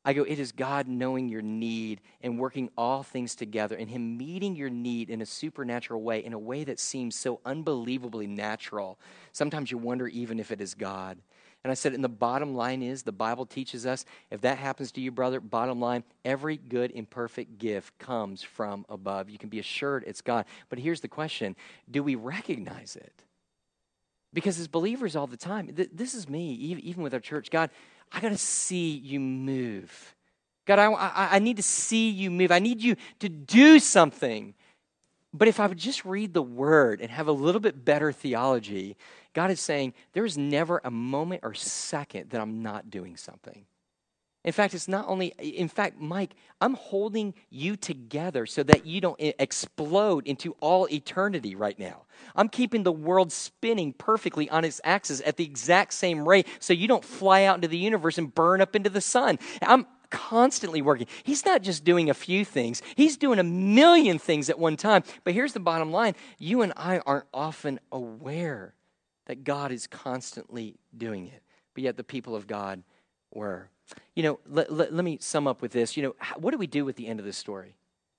I 0.05 0.13
go, 0.13 0.23
it 0.23 0.39
is 0.39 0.53
God 0.53 0.87
knowing 0.87 1.29
your 1.29 1.41
need 1.41 2.01
and 2.23 2.39
working 2.39 2.69
all 2.77 3.03
things 3.03 3.35
together 3.35 3.75
and 3.77 3.89
Him 3.89 4.19
meeting 4.19 4.55
your 4.55 4.69
need 4.69 5.09
in 5.09 5.23
a 5.23 5.27
supernatural 5.27 6.03
way, 6.03 6.23
in 6.23 6.35
a 6.35 6.39
way 6.39 6.65
that 6.65 6.79
seems 6.79 7.17
so 7.17 7.41
unbelievably 7.45 8.27
natural. 8.27 8.99
Sometimes 9.33 9.71
you 9.71 9.79
wonder 9.79 10.07
even 10.09 10.39
if 10.39 10.51
it 10.51 10.61
is 10.61 10.75
God. 10.75 11.19
And 11.65 11.71
I 11.71 11.75
said, 11.75 11.95
and 11.95 12.05
the 12.05 12.11
bottom 12.11 12.55
line 12.55 12.83
is 12.83 13.03
the 13.03 13.13
Bible 13.13 13.47
teaches 13.47 13.87
us 13.87 14.05
if 14.31 14.43
that 14.43 14.59
happens 14.59 14.93
to 14.93 15.01
you, 15.01 15.11
brother, 15.11 15.41
bottom 15.41 15.81
line, 15.81 16.05
every 16.23 16.59
good 16.59 16.93
and 16.95 17.09
perfect 17.09 17.57
gift 17.57 17.99
comes 17.99 18.43
from 18.43 18.85
above. 18.91 19.31
You 19.31 19.39
can 19.39 19.49
be 19.49 19.61
assured 19.61 20.05
it's 20.07 20.21
God. 20.21 20.45
But 20.69 20.79
here's 20.79 21.01
the 21.01 21.09
question 21.09 21.57
do 21.91 22.03
we 22.03 22.17
recognize 22.17 22.97
it? 22.97 23.25
Because 24.35 24.59
as 24.59 24.69
believers 24.69 25.17
all 25.17 25.29
the 25.29 25.37
time, 25.39 25.69
th- 25.69 25.91
this 25.93 26.13
is 26.13 26.29
me, 26.29 26.53
even 26.53 27.03
with 27.03 27.15
our 27.15 27.21
church, 27.21 27.51
God, 27.51 27.71
I 28.13 28.21
got 28.21 28.31
to 28.31 28.39
see 28.39 28.91
you 28.91 29.21
move. 29.21 30.15
God, 30.67 30.79
I, 30.79 30.91
I, 30.93 31.29
I 31.37 31.39
need 31.41 31.57
to 31.57 31.63
see 31.63 32.11
you 32.11 32.31
move. 32.31 32.51
I 32.51 32.59
need 32.59 32.83
you 32.83 32.97
to 33.21 33.29
do 33.29 33.79
something. 33.79 34.55
But 35.33 35.49
if 35.49 35.59
I 35.59 35.67
would 35.67 35.79
just 35.79 36.05
read 36.05 36.33
the 36.33 36.43
word 36.43 37.01
and 37.01 37.11
have 37.11 37.27
a 37.27 37.33
little 37.33 37.61
bit 37.61 37.85
better 37.85 38.13
theology, 38.13 38.97
God 39.33 39.51
is 39.51 39.61
saying 39.61 39.95
there 40.13 40.25
is 40.25 40.39
never 40.39 40.81
a 40.85 40.91
moment 40.91 41.41
or 41.43 41.55
second 41.55 42.31
that 42.31 42.41
I'm 42.41 42.63
not 42.63 42.89
doing 42.89 43.17
something. 43.17 43.67
In 44.45 44.53
fact, 44.53 44.75
it's 44.75 44.89
not 44.89 45.07
only, 45.09 45.29
in 45.39 45.69
fact, 45.69 45.99
Mike, 45.99 46.35
I'm 46.61 46.75
holding 46.75 47.33
you 47.49 47.77
together 47.77 48.45
so 48.45 48.63
that 48.65 48.85
you 48.85 49.01
don't 49.01 49.19
explode 49.19 50.27
into 50.27 50.55
all 50.61 50.87
eternity 50.93 51.55
right 51.55 51.79
now. 51.79 52.03
I'm 52.37 52.51
keeping 52.51 52.83
the 52.83 52.93
world 52.93 53.33
spinning 53.33 53.95
perfectly 53.95 54.51
on 54.51 54.65
its 54.65 54.83
axis 54.85 55.23
at 55.25 55.39
the 55.39 55.45
exact 55.45 55.95
same 55.95 56.29
rate 56.29 56.47
so 56.59 56.75
you 56.75 56.87
don't 56.87 57.05
fly 57.05 57.45
out 57.45 57.57
into 57.57 57.69
the 57.69 57.79
universe 57.79 58.19
and 58.19 58.35
burn 58.35 58.61
up 58.61 58.77
into 58.77 58.91
the 58.91 59.01
sun. 59.01 59.39
I'm 59.63 59.87
constantly 60.11 60.83
working. 60.83 61.07
He's 61.23 61.47
not 61.47 61.63
just 61.63 61.83
doing 61.83 62.11
a 62.11 62.15
few 62.15 62.45
things, 62.45 62.83
He's 62.97 63.17
doing 63.17 63.39
a 63.39 63.45
million 63.45 64.19
things 64.19 64.51
at 64.51 64.59
one 64.59 64.77
time. 64.77 65.05
But 65.25 65.33
here's 65.33 65.55
the 65.55 65.61
bottom 65.61 65.91
line 65.91 66.15
you 66.39 66.61
and 66.61 66.75
I 66.77 66.99
aren't 66.99 67.27
often 67.33 67.81
aware 67.91 68.75
that 69.25 69.43
God 69.43 69.73
is 69.73 69.87
constantly 69.87 70.77
doing 70.97 71.29
it. 71.29 71.43
But 71.73 71.85
yet 71.85 71.97
the 71.97 72.05
people 72.05 72.37
of 72.37 72.47
God 72.47 72.83
were. 73.33 73.71
You 74.14 74.22
know, 74.22 74.41
let, 74.49 74.72
let, 74.72 74.93
let 74.93 75.05
me 75.05 75.18
sum 75.20 75.47
up 75.47 75.61
with 75.62 75.72
this. 75.72 75.97
You 75.97 76.03
know, 76.05 76.14
what 76.37 76.53
do 76.53 76.59
we 76.59 76.66
do 76.66 76.89
at 76.89 76.97
the 76.97 77.07
end 77.07 77.20
of 77.20 77.26
this 77.26 77.37
story? 77.37 77.74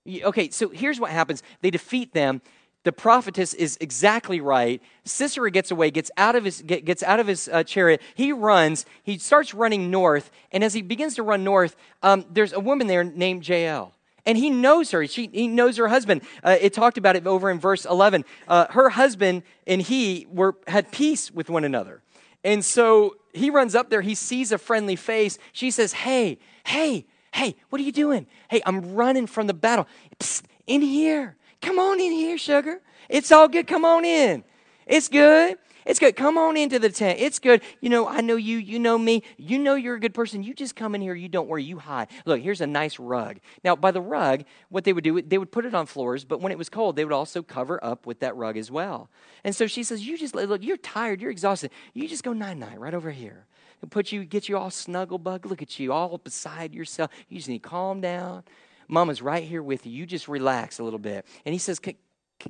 Okay, 0.07 0.49
so 0.49 0.69
here's 0.69 0.99
what 0.99 1.11
happens 1.11 1.41
they 1.61 1.71
defeat 1.71 2.13
them. 2.13 2.41
The 2.83 2.91
prophetess 2.91 3.55
is 3.55 3.79
exactly 3.81 4.39
right. 4.39 4.79
Sisera 5.05 5.49
gets 5.49 5.71
away, 5.71 5.89
gets 5.89 6.11
out 6.17 6.35
of 6.35 6.43
his, 6.43 6.61
gets 6.61 7.01
out 7.01 7.19
of 7.19 7.25
his 7.25 7.49
uh, 7.51 7.63
chariot. 7.63 7.99
He 8.13 8.31
runs. 8.31 8.85
He 9.01 9.17
starts 9.17 9.55
running 9.55 9.89
north. 9.89 10.29
And 10.51 10.63
as 10.63 10.75
he 10.75 10.83
begins 10.83 11.15
to 11.15 11.23
run 11.23 11.43
north, 11.43 11.75
um, 12.03 12.25
there's 12.31 12.53
a 12.53 12.59
woman 12.59 12.85
there 12.85 13.03
named 13.03 13.47
Jael 13.47 13.95
and 14.25 14.37
he 14.37 14.49
knows 14.49 14.91
her. 14.91 15.05
She, 15.07 15.29
he 15.31 15.47
knows 15.47 15.77
her 15.77 15.87
husband. 15.87 16.21
Uh, 16.43 16.57
it 16.59 16.73
talked 16.73 16.97
about 16.97 17.15
it 17.15 17.27
over 17.27 17.49
in 17.49 17.59
verse 17.59 17.85
11. 17.85 18.25
Uh, 18.47 18.67
her 18.71 18.89
husband 18.89 19.43
and 19.67 19.81
he 19.81 20.27
were 20.31 20.55
had 20.67 20.91
peace 20.91 21.31
with 21.31 21.49
one 21.49 21.63
another. 21.63 22.01
And 22.43 22.63
so 22.63 23.17
he 23.35 23.49
runs 23.49 23.75
up 23.75 23.89
there. 23.89 24.01
He 24.01 24.15
sees 24.15 24.51
a 24.51 24.57
friendly 24.57 24.95
face. 24.95 25.37
She 25.51 25.71
says, 25.71 25.93
Hey, 25.93 26.39
hey, 26.65 27.05
hey, 27.33 27.55
what 27.69 27.81
are 27.81 27.83
you 27.83 27.91
doing? 27.91 28.27
Hey, 28.49 28.61
I'm 28.65 28.95
running 28.95 29.27
from 29.27 29.47
the 29.47 29.53
battle. 29.53 29.87
Psst, 30.19 30.43
in 30.67 30.81
here. 30.81 31.35
Come 31.61 31.79
on 31.79 31.99
in 31.99 32.11
here, 32.11 32.37
sugar. 32.37 32.81
It's 33.09 33.31
all 33.31 33.47
good. 33.47 33.67
Come 33.67 33.85
on 33.85 34.05
in. 34.05 34.43
It's 34.85 35.07
good. 35.07 35.57
It's 35.85 35.99
good. 35.99 36.15
Come 36.15 36.37
on 36.37 36.57
into 36.57 36.79
the 36.79 36.89
tent. 36.89 37.19
It's 37.19 37.37
good. 37.37 37.61
You 37.79 37.89
know, 37.89 38.07
I 38.07 38.21
know 38.21 38.35
you. 38.35 38.57
You 38.57 38.79
know 38.79 38.97
me. 38.97 39.21
You 39.37 39.59
know 39.59 39.75
you're 39.75 39.95
a 39.95 39.99
good 39.99 40.15
person. 40.15 40.41
You 40.41 40.53
just 40.55 40.75
come 40.75 40.95
in 40.95 41.01
here. 41.01 41.13
You 41.13 41.29
don't 41.29 41.47
worry. 41.47 41.63
You 41.63 41.77
hide. 41.77 42.07
Look, 42.25 42.41
here's 42.41 42.61
a 42.61 42.67
nice 42.67 42.97
rug. 42.97 43.39
Now, 43.63 43.75
by 43.75 43.91
the 43.91 44.01
rug, 44.01 44.45
what 44.69 44.83
they 44.83 44.93
would 44.93 45.03
do, 45.03 45.21
they 45.21 45.37
would 45.37 45.51
put 45.51 45.65
it 45.65 45.75
on 45.75 45.85
floors, 45.85 46.25
but 46.25 46.41
when 46.41 46.51
it 46.51 46.57
was 46.57 46.69
cold, 46.69 46.95
they 46.95 47.05
would 47.05 47.13
also 47.13 47.43
cover 47.43 47.83
up 47.83 48.07
with 48.07 48.19
that 48.21 48.35
rug 48.35 48.57
as 48.57 48.71
well. 48.71 49.09
And 49.43 49.55
so 49.55 49.67
she 49.67 49.83
says, 49.83 50.05
You 50.05 50.17
just, 50.17 50.33
look, 50.33 50.63
you're 50.63 50.77
tired. 50.77 51.21
You're 51.21 51.31
exhausted. 51.31 51.69
You 51.93 52.07
just 52.07 52.23
go 52.23 52.33
night 52.33 52.57
night 52.57 52.79
right 52.79 52.93
over 52.93 53.11
here. 53.11 53.45
He'll 53.79 53.89
put 53.89 54.11
you, 54.11 54.25
get 54.25 54.49
you 54.49 54.57
all 54.57 54.71
snuggle 54.71 55.19
bug. 55.19 55.45
Look 55.45 55.61
at 55.61 55.79
you, 55.79 55.93
all 55.93 56.17
beside 56.17 56.73
yourself. 56.73 57.11
You 57.29 57.37
just 57.37 57.49
need 57.49 57.61
to 57.61 57.69
calm 57.69 58.01
down. 58.01 58.43
Mama's 58.87 59.21
right 59.21 59.43
here 59.43 59.63
with 59.63 59.85
you. 59.85 59.91
You 59.91 60.05
just 60.05 60.27
relax 60.27 60.79
a 60.79 60.83
little 60.83 60.99
bit. 60.99 61.25
And 61.45 61.53
he 61.53 61.59
says, 61.59 61.79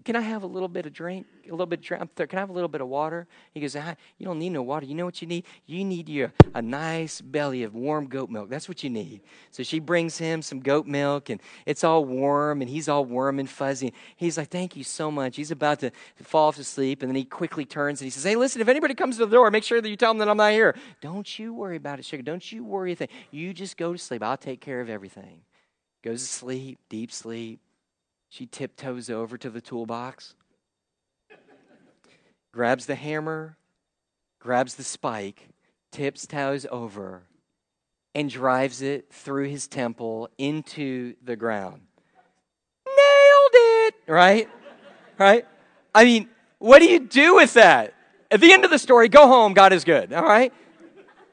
can 0.03 0.15
I 0.15 0.21
have 0.21 0.43
a 0.43 0.47
little 0.47 0.67
bit 0.67 0.85
of 0.85 0.93
drink? 0.93 1.27
A 1.47 1.51
little 1.51 1.67
bit 1.67 1.79
of 1.79 1.85
drink? 1.85 2.15
Can 2.15 2.29
I 2.33 2.39
have 2.39 2.49
a 2.49 2.53
little 2.53 2.67
bit 2.67 2.81
of 2.81 2.87
water? 2.87 3.27
He 3.53 3.59
goes, 3.59 3.75
ah, 3.75 3.95
You 4.17 4.25
don't 4.25 4.39
need 4.39 4.49
no 4.49 4.63
water. 4.63 4.85
You 4.85 4.95
know 4.95 5.05
what 5.05 5.21
you 5.21 5.27
need? 5.27 5.45
You 5.67 5.85
need 5.85 6.09
your, 6.09 6.33
a 6.55 6.61
nice 6.61 7.21
belly 7.21 7.63
of 7.63 7.75
warm 7.75 8.07
goat 8.07 8.29
milk. 8.29 8.49
That's 8.49 8.67
what 8.67 8.83
you 8.83 8.89
need. 8.89 9.21
So 9.51 9.61
she 9.61 9.79
brings 9.79 10.17
him 10.17 10.41
some 10.41 10.59
goat 10.59 10.87
milk, 10.87 11.29
and 11.29 11.39
it's 11.67 11.83
all 11.83 12.03
warm, 12.03 12.61
and 12.61 12.69
he's 12.69 12.89
all 12.89 13.05
warm 13.05 13.39
and 13.39 13.49
fuzzy. 13.49 13.93
He's 14.15 14.37
like, 14.37 14.49
Thank 14.49 14.75
you 14.75 14.83
so 14.83 15.11
much. 15.11 15.35
He's 15.35 15.51
about 15.51 15.79
to 15.81 15.91
fall 16.23 16.47
off 16.47 16.55
to 16.55 16.63
sleep, 16.63 17.03
and 17.03 17.09
then 17.09 17.15
he 17.15 17.23
quickly 17.23 17.63
turns 17.63 18.01
and 18.01 18.05
he 18.05 18.11
says, 18.11 18.23
Hey, 18.23 18.35
listen, 18.35 18.61
if 18.61 18.67
anybody 18.67 18.95
comes 18.95 19.17
to 19.17 19.25
the 19.25 19.31
door, 19.31 19.51
make 19.51 19.63
sure 19.63 19.81
that 19.81 19.89
you 19.89 19.95
tell 19.95 20.11
them 20.11 20.17
that 20.17 20.29
I'm 20.29 20.37
not 20.37 20.51
here. 20.51 20.75
Don't 20.99 21.37
you 21.37 21.53
worry 21.53 21.77
about 21.77 21.99
it, 21.99 22.05
sugar. 22.05 22.23
Don't 22.23 22.51
you 22.51 22.63
worry 22.63 22.93
a 22.93 22.95
thing. 22.95 23.09
You 23.29 23.53
just 23.53 23.77
go 23.77 23.93
to 23.93 23.99
sleep. 23.99 24.23
I'll 24.23 24.35
take 24.35 24.61
care 24.61 24.81
of 24.81 24.89
everything. 24.89 25.41
Goes 26.01 26.21
to 26.21 26.27
sleep, 26.27 26.79
deep 26.89 27.11
sleep. 27.11 27.59
She 28.35 28.47
tiptoes 28.47 29.09
over 29.09 29.37
to 29.37 29.49
the 29.49 29.61
toolbox, 29.61 30.35
grabs 32.51 32.85
the 32.85 32.95
hammer, 32.95 33.55
grabs 34.41 34.75
the 34.75 34.83
spike, 34.83 35.47
tips 35.93 36.27
toes 36.27 36.67
over, 36.69 37.23
and 38.13 38.29
drives 38.29 38.81
it 38.81 39.09
through 39.09 39.47
his 39.47 39.69
temple 39.69 40.27
into 40.37 41.15
the 41.23 41.37
ground. 41.37 41.83
Nailed 42.85 43.51
it! 43.53 43.95
Right? 44.05 44.49
Right? 45.17 45.47
I 45.93 46.03
mean, 46.03 46.27
what 46.57 46.79
do 46.79 46.89
you 46.89 46.99
do 46.99 47.35
with 47.35 47.53
that? 47.53 47.93
At 48.29 48.41
the 48.41 48.51
end 48.51 48.65
of 48.65 48.69
the 48.69 48.79
story, 48.79 49.07
go 49.07 49.27
home, 49.27 49.53
God 49.53 49.71
is 49.71 49.85
good. 49.85 50.11
All 50.11 50.25
right? 50.25 50.51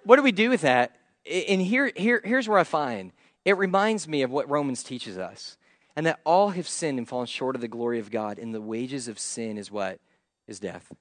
What 0.05 0.19
do 0.19 0.23
we 0.23 0.31
do 0.31 0.51
with 0.51 0.61
that? 0.61 0.95
And 1.29 1.61
here, 1.61 1.91
here, 1.97 2.23
here's 2.25 2.49
where 2.49 2.61
I 2.61 2.65
find 2.65 3.11
it 3.45 3.59
reminds 3.59 4.07
me 4.07 4.23
of 4.23 4.31
what 4.31 4.49
Romans 4.49 4.85
teaches 4.85 5.19
us 5.19 5.57
and 5.97 6.07
that 6.07 6.21
all 6.25 6.51
have 6.51 6.69
sinned 6.69 6.99
and 6.99 7.09
fallen 7.09 7.27
short 7.27 7.55
of 7.55 7.61
the 7.61 7.69
glory 7.69 7.99
of 7.99 8.11
God, 8.11 8.39
and 8.39 8.55
the 8.55 8.61
wages 8.61 9.09
of 9.09 9.19
sin 9.19 9.59
is 9.59 9.71
what? 9.71 10.01
Is 10.47 10.61
death. 10.61 10.93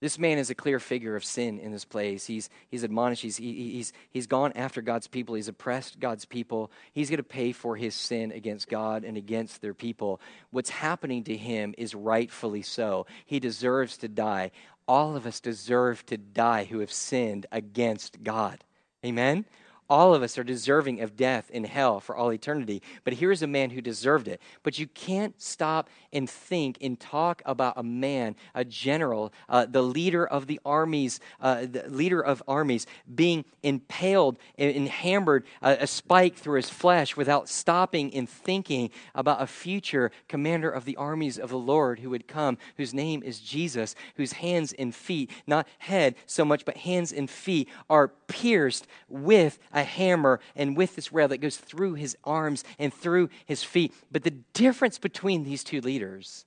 This 0.00 0.18
man 0.18 0.38
is 0.38 0.48
a 0.48 0.54
clear 0.54 0.80
figure 0.80 1.14
of 1.14 1.24
sin 1.24 1.58
in 1.58 1.72
this 1.72 1.84
place. 1.84 2.24
He's, 2.24 2.48
he's 2.70 2.84
admonished, 2.84 3.20
he's, 3.20 3.36
he, 3.36 3.72
he's, 3.72 3.92
he's 4.08 4.26
gone 4.26 4.52
after 4.54 4.80
God's 4.80 5.06
people, 5.06 5.34
he's 5.34 5.48
oppressed 5.48 6.00
God's 6.00 6.24
people. 6.24 6.70
He's 6.92 7.10
going 7.10 7.18
to 7.18 7.22
pay 7.22 7.52
for 7.52 7.76
his 7.76 7.94
sin 7.94 8.32
against 8.32 8.68
God 8.68 9.04
and 9.04 9.18
against 9.18 9.60
their 9.60 9.74
people. 9.74 10.20
What's 10.50 10.70
happening 10.70 11.22
to 11.24 11.36
him 11.36 11.74
is 11.76 11.94
rightfully 11.94 12.62
so. 12.62 13.06
He 13.26 13.40
deserves 13.40 13.98
to 13.98 14.08
die. 14.08 14.52
All 14.88 15.16
of 15.16 15.26
us 15.26 15.38
deserve 15.38 16.04
to 16.06 16.16
die 16.16 16.64
who 16.64 16.78
have 16.78 16.92
sinned 16.92 17.44
against 17.52 18.22
God. 18.24 18.64
Amen? 19.04 19.44
All 19.90 20.14
of 20.14 20.22
us 20.22 20.38
are 20.38 20.44
deserving 20.44 21.00
of 21.00 21.16
death 21.16 21.50
in 21.50 21.64
hell 21.64 21.98
for 21.98 22.16
all 22.16 22.32
eternity. 22.32 22.80
But 23.02 23.14
here's 23.14 23.42
a 23.42 23.48
man 23.48 23.70
who 23.70 23.80
deserved 23.80 24.28
it. 24.28 24.40
But 24.62 24.78
you 24.78 24.86
can't 24.86 25.38
stop 25.42 25.90
and 26.12 26.30
think 26.30 26.78
and 26.80 26.98
talk 26.98 27.42
about 27.44 27.74
a 27.76 27.82
man, 27.82 28.36
a 28.54 28.64
general, 28.64 29.32
uh, 29.48 29.66
the 29.66 29.82
leader 29.82 30.24
of 30.24 30.46
the 30.46 30.60
armies, 30.64 31.18
uh, 31.40 31.66
the 31.70 31.88
leader 31.88 32.20
of 32.20 32.42
armies, 32.46 32.86
being 33.12 33.44
impaled 33.64 34.38
and, 34.56 34.88
hammered 34.88 35.44
uh, 35.62 35.76
a 35.80 35.86
spike 35.86 36.36
through 36.36 36.56
his 36.56 36.70
flesh 36.70 37.16
without 37.16 37.48
stopping 37.48 38.14
and 38.14 38.28
thinking 38.28 38.90
about 39.14 39.42
a 39.42 39.46
future 39.46 40.10
commander 40.28 40.70
of 40.70 40.84
the 40.84 40.96
armies 40.96 41.38
of 41.38 41.50
the 41.50 41.58
Lord 41.58 41.98
who 41.98 42.10
would 42.10 42.28
come, 42.28 42.58
whose 42.76 42.94
name 42.94 43.22
is 43.22 43.40
Jesus, 43.40 43.94
whose 44.16 44.32
hands 44.32 44.72
and 44.72 44.94
feet, 44.94 45.30
not 45.46 45.66
head 45.78 46.14
so 46.26 46.44
much, 46.44 46.64
but 46.64 46.76
hands 46.78 47.12
and 47.12 47.28
feet, 47.28 47.68
are 47.88 48.08
pierced 48.08 48.86
with 49.08 49.58
a 49.72 49.79
hammer 49.82 50.40
and 50.54 50.76
with 50.76 50.96
this 50.96 51.12
rail 51.12 51.28
that 51.28 51.38
goes 51.38 51.56
through 51.56 51.94
his 51.94 52.16
arms 52.24 52.64
and 52.78 52.92
through 52.92 53.30
his 53.46 53.62
feet. 53.62 53.94
But 54.10 54.22
the 54.22 54.30
difference 54.52 54.98
between 54.98 55.44
these 55.44 55.64
two 55.64 55.80
leaders 55.80 56.44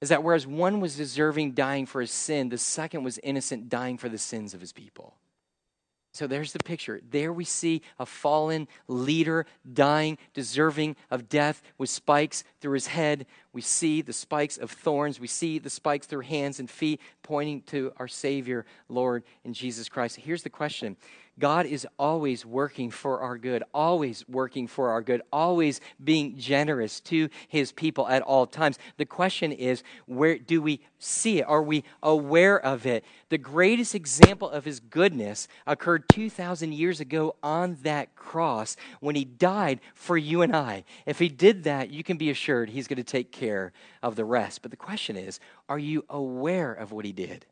is 0.00 0.08
that 0.08 0.22
whereas 0.22 0.46
one 0.46 0.80
was 0.80 0.96
deserving 0.96 1.52
dying 1.52 1.86
for 1.86 2.00
his 2.00 2.10
sin, 2.10 2.48
the 2.48 2.58
second 2.58 3.04
was 3.04 3.18
innocent 3.22 3.68
dying 3.68 3.98
for 3.98 4.08
the 4.08 4.18
sins 4.18 4.52
of 4.52 4.60
his 4.60 4.72
people. 4.72 5.14
So 6.14 6.26
there's 6.26 6.52
the 6.52 6.58
picture. 6.58 7.00
There 7.08 7.32
we 7.32 7.44
see 7.44 7.80
a 7.98 8.04
fallen 8.04 8.68
leader 8.86 9.46
dying, 9.72 10.18
deserving 10.34 10.96
of 11.10 11.30
death 11.30 11.62
with 11.78 11.88
spikes 11.88 12.44
through 12.60 12.74
his 12.74 12.88
head. 12.88 13.24
We 13.54 13.62
see 13.62 14.02
the 14.02 14.12
spikes 14.12 14.58
of 14.58 14.70
thorns. 14.70 15.18
We 15.18 15.26
see 15.26 15.58
the 15.58 15.70
spikes 15.70 16.06
through 16.06 16.20
hands 16.20 16.60
and 16.60 16.68
feet, 16.68 17.00
pointing 17.22 17.62
to 17.62 17.92
our 17.96 18.08
Savior, 18.08 18.66
Lord, 18.90 19.24
and 19.42 19.54
Jesus 19.54 19.88
Christ. 19.88 20.16
Here's 20.16 20.42
the 20.42 20.50
question 20.50 20.98
God 21.42 21.66
is 21.66 21.84
always 21.98 22.46
working 22.46 22.92
for 22.92 23.18
our 23.18 23.36
good, 23.36 23.64
always 23.74 24.24
working 24.28 24.68
for 24.68 24.90
our 24.90 25.02
good, 25.02 25.22
always 25.32 25.80
being 26.04 26.38
generous 26.38 27.00
to 27.00 27.28
his 27.48 27.72
people 27.72 28.06
at 28.06 28.22
all 28.22 28.46
times. 28.46 28.78
The 28.96 29.06
question 29.06 29.50
is, 29.50 29.82
where 30.06 30.38
do 30.38 30.62
we 30.62 30.78
see 31.00 31.40
it? 31.40 31.48
Are 31.48 31.64
we 31.64 31.82
aware 32.00 32.64
of 32.64 32.86
it? 32.86 33.04
The 33.28 33.38
greatest 33.38 33.92
example 33.92 34.48
of 34.50 34.64
his 34.64 34.78
goodness 34.78 35.48
occurred 35.66 36.08
2,000 36.10 36.74
years 36.74 37.00
ago 37.00 37.34
on 37.42 37.76
that 37.82 38.14
cross 38.14 38.76
when 39.00 39.16
he 39.16 39.24
died 39.24 39.80
for 39.94 40.16
you 40.16 40.42
and 40.42 40.54
I. 40.54 40.84
If 41.06 41.18
he 41.18 41.28
did 41.28 41.64
that, 41.64 41.90
you 41.90 42.04
can 42.04 42.18
be 42.18 42.30
assured 42.30 42.70
he's 42.70 42.86
going 42.86 42.98
to 42.98 43.02
take 43.02 43.32
care 43.32 43.72
of 44.00 44.14
the 44.14 44.24
rest. 44.24 44.62
But 44.62 44.70
the 44.70 44.76
question 44.76 45.16
is, 45.16 45.40
are 45.68 45.80
you 45.80 46.04
aware 46.08 46.72
of 46.72 46.92
what 46.92 47.04
he 47.04 47.12
did? 47.12 47.46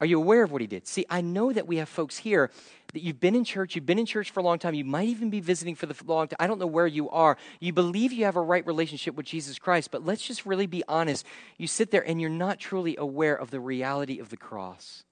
Are 0.00 0.06
you 0.06 0.18
aware 0.18 0.44
of 0.44 0.52
what 0.52 0.60
he 0.60 0.66
did? 0.66 0.86
See, 0.86 1.04
I 1.10 1.20
know 1.20 1.52
that 1.52 1.66
we 1.66 1.76
have 1.78 1.88
folks 1.88 2.18
here 2.18 2.50
that 2.92 3.02
you've 3.02 3.20
been 3.20 3.34
in 3.34 3.44
church, 3.44 3.74
you've 3.74 3.84
been 3.84 3.98
in 3.98 4.06
church 4.06 4.30
for 4.30 4.40
a 4.40 4.42
long 4.42 4.58
time, 4.58 4.74
you 4.74 4.84
might 4.84 5.08
even 5.08 5.28
be 5.28 5.40
visiting 5.40 5.74
for 5.74 5.86
the 5.86 5.94
long 6.06 6.28
time. 6.28 6.36
I 6.38 6.46
don't 6.46 6.58
know 6.58 6.66
where 6.66 6.86
you 6.86 7.10
are. 7.10 7.36
You 7.60 7.72
believe 7.72 8.12
you 8.12 8.24
have 8.24 8.36
a 8.36 8.40
right 8.40 8.64
relationship 8.66 9.16
with 9.16 9.26
Jesus 9.26 9.58
Christ, 9.58 9.90
but 9.90 10.06
let's 10.06 10.22
just 10.22 10.46
really 10.46 10.66
be 10.66 10.84
honest. 10.88 11.26
You 11.58 11.66
sit 11.66 11.90
there 11.90 12.06
and 12.06 12.20
you're 12.20 12.30
not 12.30 12.58
truly 12.58 12.96
aware 12.96 13.34
of 13.34 13.50
the 13.50 13.60
reality 13.60 14.20
of 14.20 14.30
the 14.30 14.36
cross. 14.36 15.04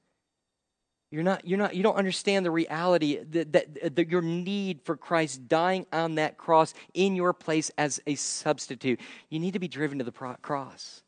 You're 1.10 1.22
not, 1.22 1.46
you're 1.46 1.58
not, 1.58 1.74
you 1.74 1.82
don't 1.82 1.96
understand 1.96 2.44
the 2.44 2.50
reality 2.50 3.18
that, 3.30 3.52
that, 3.52 3.96
that 3.96 4.08
your 4.08 4.22
need 4.22 4.80
for 4.82 4.96
Christ 4.96 5.48
dying 5.48 5.86
on 5.92 6.16
that 6.16 6.36
cross 6.36 6.74
in 6.94 7.14
your 7.14 7.32
place 7.32 7.70
as 7.78 8.00
a 8.06 8.16
substitute. 8.16 9.00
You 9.30 9.38
need 9.38 9.52
to 9.52 9.58
be 9.58 9.68
driven 9.68 9.98
to 9.98 10.04
the 10.04 10.12
pro- 10.12 10.34
cross. 10.34 11.02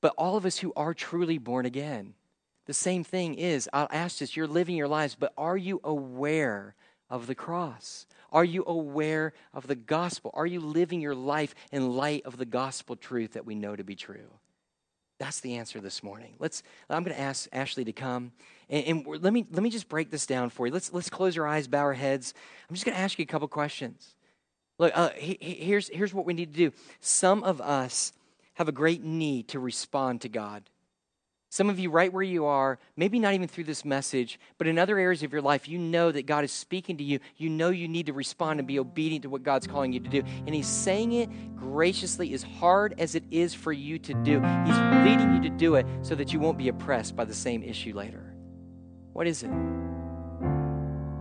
But 0.00 0.14
all 0.18 0.36
of 0.36 0.44
us 0.44 0.58
who 0.58 0.72
are 0.76 0.94
truly 0.94 1.38
born 1.38 1.64
again, 1.64 2.14
the 2.66 2.74
same 2.74 3.04
thing 3.04 3.34
is, 3.34 3.68
I'll 3.72 3.88
ask 3.90 4.18
this, 4.18 4.36
you're 4.36 4.46
living 4.46 4.76
your 4.76 4.88
lives, 4.88 5.14
but 5.14 5.32
are 5.36 5.56
you 5.56 5.80
aware 5.84 6.74
of 7.10 7.26
the 7.26 7.34
cross? 7.34 8.06
Are 8.32 8.44
you 8.44 8.64
aware 8.66 9.32
of 9.52 9.66
the 9.66 9.74
gospel? 9.74 10.30
Are 10.34 10.46
you 10.46 10.60
living 10.60 11.00
your 11.00 11.14
life 11.14 11.54
in 11.70 11.92
light 11.92 12.24
of 12.24 12.36
the 12.36 12.46
gospel 12.46 12.96
truth 12.96 13.34
that 13.34 13.46
we 13.46 13.54
know 13.54 13.76
to 13.76 13.84
be 13.84 13.94
true? 13.94 14.30
That's 15.18 15.40
the 15.40 15.56
answer 15.56 15.80
this 15.80 16.02
morning. 16.02 16.34
Let's. 16.40 16.64
I'm 16.90 17.04
going 17.04 17.14
to 17.14 17.22
ask 17.22 17.48
Ashley 17.52 17.84
to 17.84 17.92
come, 17.92 18.32
and, 18.68 19.06
and, 19.06 19.22
let 19.22 19.32
me 19.32 19.46
let 19.52 19.62
me 19.62 19.70
just 19.70 19.88
break 19.88 20.10
this 20.10 20.26
down 20.26 20.50
for 20.50 20.66
you. 20.66 20.72
Let's 20.72 20.92
let's 20.92 21.08
close 21.08 21.38
our 21.38 21.46
eyes, 21.46 21.68
bow 21.68 21.78
our 21.78 21.92
heads. 21.92 22.34
I'm 22.68 22.74
just 22.74 22.84
going 22.84 22.96
to 22.96 23.00
ask 23.00 23.16
you 23.18 23.22
a 23.22 23.26
couple 23.26 23.46
questions. 23.46 24.16
Look, 24.78 24.92
uh, 24.94 25.10
he, 25.16 25.38
he, 25.40 25.54
here's 25.54 25.88
here's 25.88 26.12
what 26.12 26.26
we 26.26 26.34
need 26.34 26.52
to 26.52 26.58
do. 26.58 26.72
Some 26.98 27.44
of 27.44 27.60
us 27.60 28.12
have 28.54 28.68
a 28.68 28.72
great 28.72 29.04
need 29.04 29.48
to 29.48 29.60
respond 29.60 30.22
to 30.22 30.28
God. 30.28 30.68
Some 31.54 31.70
of 31.70 31.78
you, 31.78 31.88
right 31.88 32.12
where 32.12 32.20
you 32.20 32.46
are, 32.46 32.80
maybe 32.96 33.20
not 33.20 33.32
even 33.34 33.46
through 33.46 33.62
this 33.62 33.84
message, 33.84 34.40
but 34.58 34.66
in 34.66 34.76
other 34.76 34.98
areas 34.98 35.22
of 35.22 35.30
your 35.32 35.40
life, 35.40 35.68
you 35.68 35.78
know 35.78 36.10
that 36.10 36.26
God 36.26 36.42
is 36.42 36.50
speaking 36.50 36.96
to 36.96 37.04
you. 37.04 37.20
You 37.36 37.48
know 37.48 37.70
you 37.70 37.86
need 37.86 38.06
to 38.06 38.12
respond 38.12 38.58
and 38.58 38.66
be 38.66 38.80
obedient 38.80 39.22
to 39.22 39.30
what 39.30 39.44
God's 39.44 39.68
calling 39.68 39.92
you 39.92 40.00
to 40.00 40.10
do. 40.10 40.24
And 40.46 40.52
He's 40.52 40.66
saying 40.66 41.12
it 41.12 41.28
graciously, 41.54 42.34
as 42.34 42.42
hard 42.42 42.96
as 42.98 43.14
it 43.14 43.22
is 43.30 43.54
for 43.54 43.72
you 43.72 44.00
to 44.00 44.14
do. 44.14 44.40
He's 44.66 44.78
leading 45.06 45.32
you 45.32 45.42
to 45.42 45.48
do 45.48 45.76
it 45.76 45.86
so 46.02 46.16
that 46.16 46.32
you 46.32 46.40
won't 46.40 46.58
be 46.58 46.66
oppressed 46.66 47.14
by 47.14 47.24
the 47.24 47.32
same 47.32 47.62
issue 47.62 47.94
later. 47.94 48.34
What 49.12 49.28
is 49.28 49.44
it? 49.44 49.50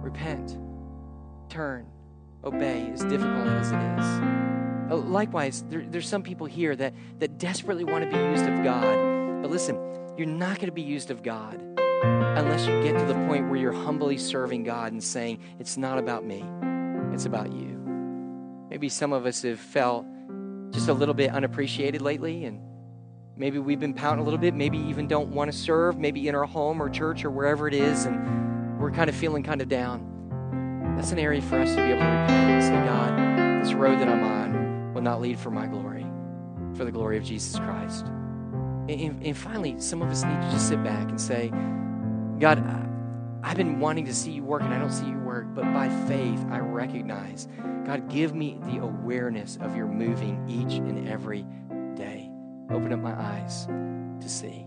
Repent, 0.01 0.57
turn, 1.47 1.85
obey, 2.43 2.89
as 2.91 3.01
difficult 3.01 3.49
as 3.49 3.71
it 3.71 3.75
is. 3.75 4.91
Uh, 4.91 4.95
likewise, 4.95 5.63
there, 5.69 5.85
there's 5.87 6.09
some 6.09 6.23
people 6.23 6.47
here 6.47 6.75
that, 6.75 6.95
that 7.19 7.37
desperately 7.37 7.83
want 7.83 8.03
to 8.03 8.09
be 8.09 8.17
used 8.17 8.45
of 8.47 8.63
God. 8.63 9.43
But 9.43 9.51
listen, 9.51 9.77
you're 10.17 10.27
not 10.27 10.57
going 10.57 10.67
to 10.67 10.73
be 10.73 10.81
used 10.81 11.09
of 11.09 11.23
God 11.23 11.59
unless 12.03 12.67
you 12.67 12.83
get 12.83 12.97
to 12.99 13.05
the 13.05 13.15
point 13.25 13.49
where 13.49 13.55
you're 13.55 13.71
humbly 13.71 14.17
serving 14.17 14.63
God 14.63 14.91
and 14.91 15.03
saying, 15.03 15.39
It's 15.59 15.77
not 15.77 15.97
about 15.97 16.23
me, 16.23 16.43
it's 17.13 17.25
about 17.25 17.51
you. 17.51 17.79
Maybe 18.69 18.89
some 18.89 19.13
of 19.13 19.25
us 19.25 19.41
have 19.43 19.59
felt 19.59 20.05
just 20.71 20.87
a 20.87 20.93
little 20.93 21.13
bit 21.13 21.31
unappreciated 21.31 22.01
lately, 22.01 22.45
and 22.45 22.59
maybe 23.35 23.59
we've 23.59 23.79
been 23.79 23.93
pouting 23.93 24.19
a 24.19 24.23
little 24.23 24.39
bit, 24.39 24.53
maybe 24.53 24.77
even 24.77 25.07
don't 25.07 25.29
want 25.29 25.51
to 25.51 25.57
serve, 25.57 25.97
maybe 25.97 26.27
in 26.27 26.35
our 26.35 26.45
home 26.45 26.81
or 26.81 26.89
church 26.89 27.25
or 27.25 27.31
wherever 27.31 27.67
it 27.67 27.73
is, 27.73 28.05
and 28.05 28.79
we're 28.79 28.91
kind 28.91 29.09
of 29.09 29.15
feeling 29.15 29.43
kind 29.43 29.61
of 29.61 29.69
down. 29.69 30.09
That's 30.95 31.11
an 31.11 31.19
area 31.19 31.41
for 31.41 31.59
us 31.59 31.69
to 31.69 31.77
be 31.77 31.89
able 31.89 32.01
to 32.01 32.05
repent 32.05 32.31
and 32.31 32.63
say, 32.63 32.85
God, 32.85 33.63
this 33.63 33.73
road 33.73 33.99
that 33.99 34.07
I'm 34.07 34.23
on 34.23 34.93
will 34.93 35.01
not 35.01 35.21
lead 35.21 35.39
for 35.39 35.49
my 35.49 35.65
glory, 35.65 36.05
for 36.75 36.85
the 36.85 36.91
glory 36.91 37.17
of 37.17 37.23
Jesus 37.23 37.57
Christ. 37.57 38.05
And, 38.89 39.25
and, 39.25 39.37
finally, 39.37 39.79
some 39.79 40.01
of 40.01 40.09
us 40.09 40.23
need 40.23 40.41
to 40.41 40.49
just 40.51 40.67
sit 40.67 40.83
back 40.83 41.07
and 41.09 41.19
say, 41.19 41.49
God, 42.39 42.59
I've 43.41 43.57
been 43.57 43.79
wanting 43.79 44.05
to 44.05 44.13
see 44.13 44.31
you 44.31 44.43
work 44.43 44.61
and 44.61 44.73
I 44.73 44.79
don't 44.79 44.91
see 44.91 45.07
you 45.07 45.17
work, 45.19 45.47
but 45.53 45.63
by 45.73 45.89
faith, 46.07 46.45
I 46.49 46.59
recognize, 46.59 47.47
God, 47.85 48.09
give 48.09 48.33
me 48.33 48.57
the 48.63 48.77
awareness 48.77 49.57
of 49.61 49.75
your 49.75 49.87
moving 49.87 50.43
each 50.49 50.79
and 50.79 51.07
every 51.07 51.45
day. 51.95 52.29
Open 52.69 52.91
up 52.91 52.99
my 52.99 53.13
eyes 53.13 53.65
to 53.65 54.29
see. 54.29 54.65